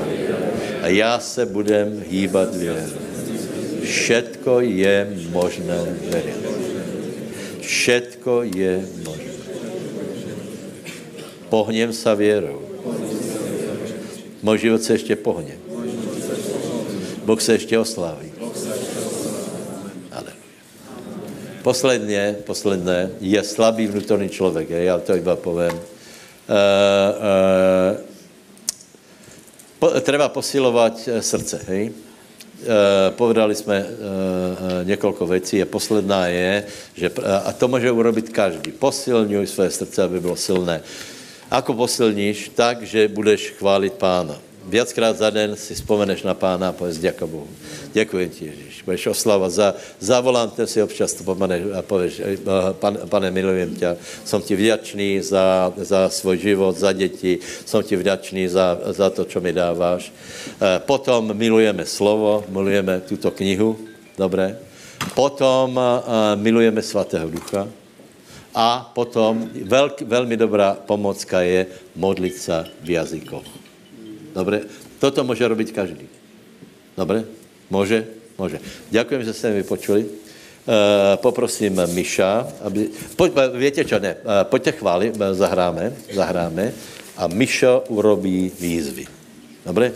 A 0.82 0.88
já 0.88 1.18
se 1.20 1.46
budem 1.46 2.04
hýbat 2.08 2.56
věrou. 2.56 2.92
Všetko 3.84 4.60
je 4.60 5.16
možné 5.32 5.80
veriť. 6.12 6.40
Všetko 7.60 8.42
je 8.52 8.84
možné. 9.04 9.34
Pohněm 11.48 11.92
sa 11.92 12.14
věrou. 12.14 12.62
Můj 14.42 14.58
život 14.58 14.82
se 14.82 14.92
ještě 14.92 15.16
pohne. 15.16 15.56
Boh 17.24 17.40
se 17.40 17.52
ještě 17.52 17.78
osláví. 17.78 18.29
Posledně, 21.62 22.36
posledné, 22.44 23.10
je 23.20 23.42
slabý 23.42 23.86
vnútorný 23.86 24.28
člověk. 24.28 24.70
Já 24.70 24.98
to 24.98 25.16
iba 25.16 25.36
povím. 25.36 25.72
Uh, 25.72 25.76
uh, 25.76 25.80
po, 29.78 29.90
treba 30.00 30.28
posilovat 30.28 31.08
srdce, 31.20 31.60
hej? 31.68 31.90
Uh, 31.90 31.94
povedali 33.10 33.54
jsme 33.54 33.80
uh, 33.80 33.86
několik 34.88 35.20
věcí 35.20 35.62
a 35.62 35.66
posledná 35.66 36.26
je, 36.26 36.64
že, 36.94 37.10
a 37.44 37.52
to 37.52 37.68
může 37.68 37.90
urobit 37.90 38.28
každý. 38.28 38.72
Posilňuj 38.72 39.46
své 39.46 39.70
srdce, 39.70 40.02
aby 40.02 40.20
bylo 40.20 40.36
silné. 40.36 40.80
Ako 41.50 41.74
posilníš? 41.74 42.48
Tak, 42.54 42.82
že 42.82 43.08
budeš 43.08 43.50
chválit 43.58 43.92
pána 43.92 44.38
viackrát 44.70 45.18
za 45.18 45.30
den 45.30 45.56
si 45.56 45.74
vzpomeneš 45.74 46.22
na 46.22 46.34
pána 46.34 46.68
a 46.68 46.72
pověš, 46.72 46.98
děkuji 46.98 47.26
Bohu. 47.26 47.48
Děkuji 47.92 48.28
ti, 48.28 48.44
Ježíš. 48.44 48.82
Budeš 48.82 49.06
oslava. 49.06 49.50
Za, 49.50 49.74
za 49.98 50.20
volantem 50.20 50.66
si 50.66 50.82
občas 50.82 51.12
to 51.12 51.24
pomeneš 51.24 51.62
a 51.74 51.82
pověš, 51.82 52.22
pan, 52.78 52.98
pane, 53.10 53.30
milujem 53.30 53.74
tě. 53.74 53.96
Jsem 54.24 54.42
ti 54.42 54.56
vděčný 54.56 55.20
za, 55.20 55.72
za 55.76 56.08
svůj 56.08 56.38
život, 56.38 56.76
za 56.76 56.92
děti. 56.92 57.38
Jsem 57.66 57.82
ti 57.82 57.96
vděčný 57.96 58.48
za, 58.48 58.78
za 58.94 59.10
to, 59.10 59.24
co 59.24 59.40
mi 59.40 59.52
dáváš. 59.52 60.12
E, 60.62 60.78
potom 60.78 61.34
milujeme 61.34 61.86
slovo, 61.86 62.44
milujeme 62.48 63.00
tuto 63.02 63.30
knihu. 63.30 63.78
Dobré. 64.18 64.58
Potom 65.14 65.80
milujeme 66.36 66.82
svatého 66.82 67.28
ducha. 67.28 67.68
A 68.54 68.90
potom 68.94 69.50
velk, 69.64 70.02
velmi 70.02 70.36
dobrá 70.36 70.74
pomocka 70.86 71.40
je 71.40 71.66
modlit 71.96 72.36
se 72.36 72.64
v 72.82 72.90
jazykoch. 72.90 73.59
Dobre? 74.34 74.60
Toto 74.98 75.24
může 75.24 75.48
robiť 75.48 75.72
každý. 75.72 76.08
Dobre? 76.96 77.24
Může? 77.70 78.06
Může. 78.38 78.60
Děkujeme, 78.90 79.24
že 79.24 79.32
jste 79.32 79.50
mi 79.50 79.62
počuli. 79.62 80.06
Eh, 80.70 81.16
poprosím 81.16 81.80
Miša, 81.86 82.46
aby... 82.62 82.88
Pojď, 83.16 83.32
eh, 83.36 83.58
větě 83.58 83.84
čo, 83.84 83.98
ne, 83.98 84.14
uh, 84.14 84.30
pojďte 84.42 84.72
chváli, 84.72 85.12
zahráme, 85.32 85.92
zahráme 86.12 86.72
a 87.16 87.26
Miša 87.26 87.88
urobí 87.88 88.52
výzvy. 88.60 89.06
Dobre? 89.66 89.92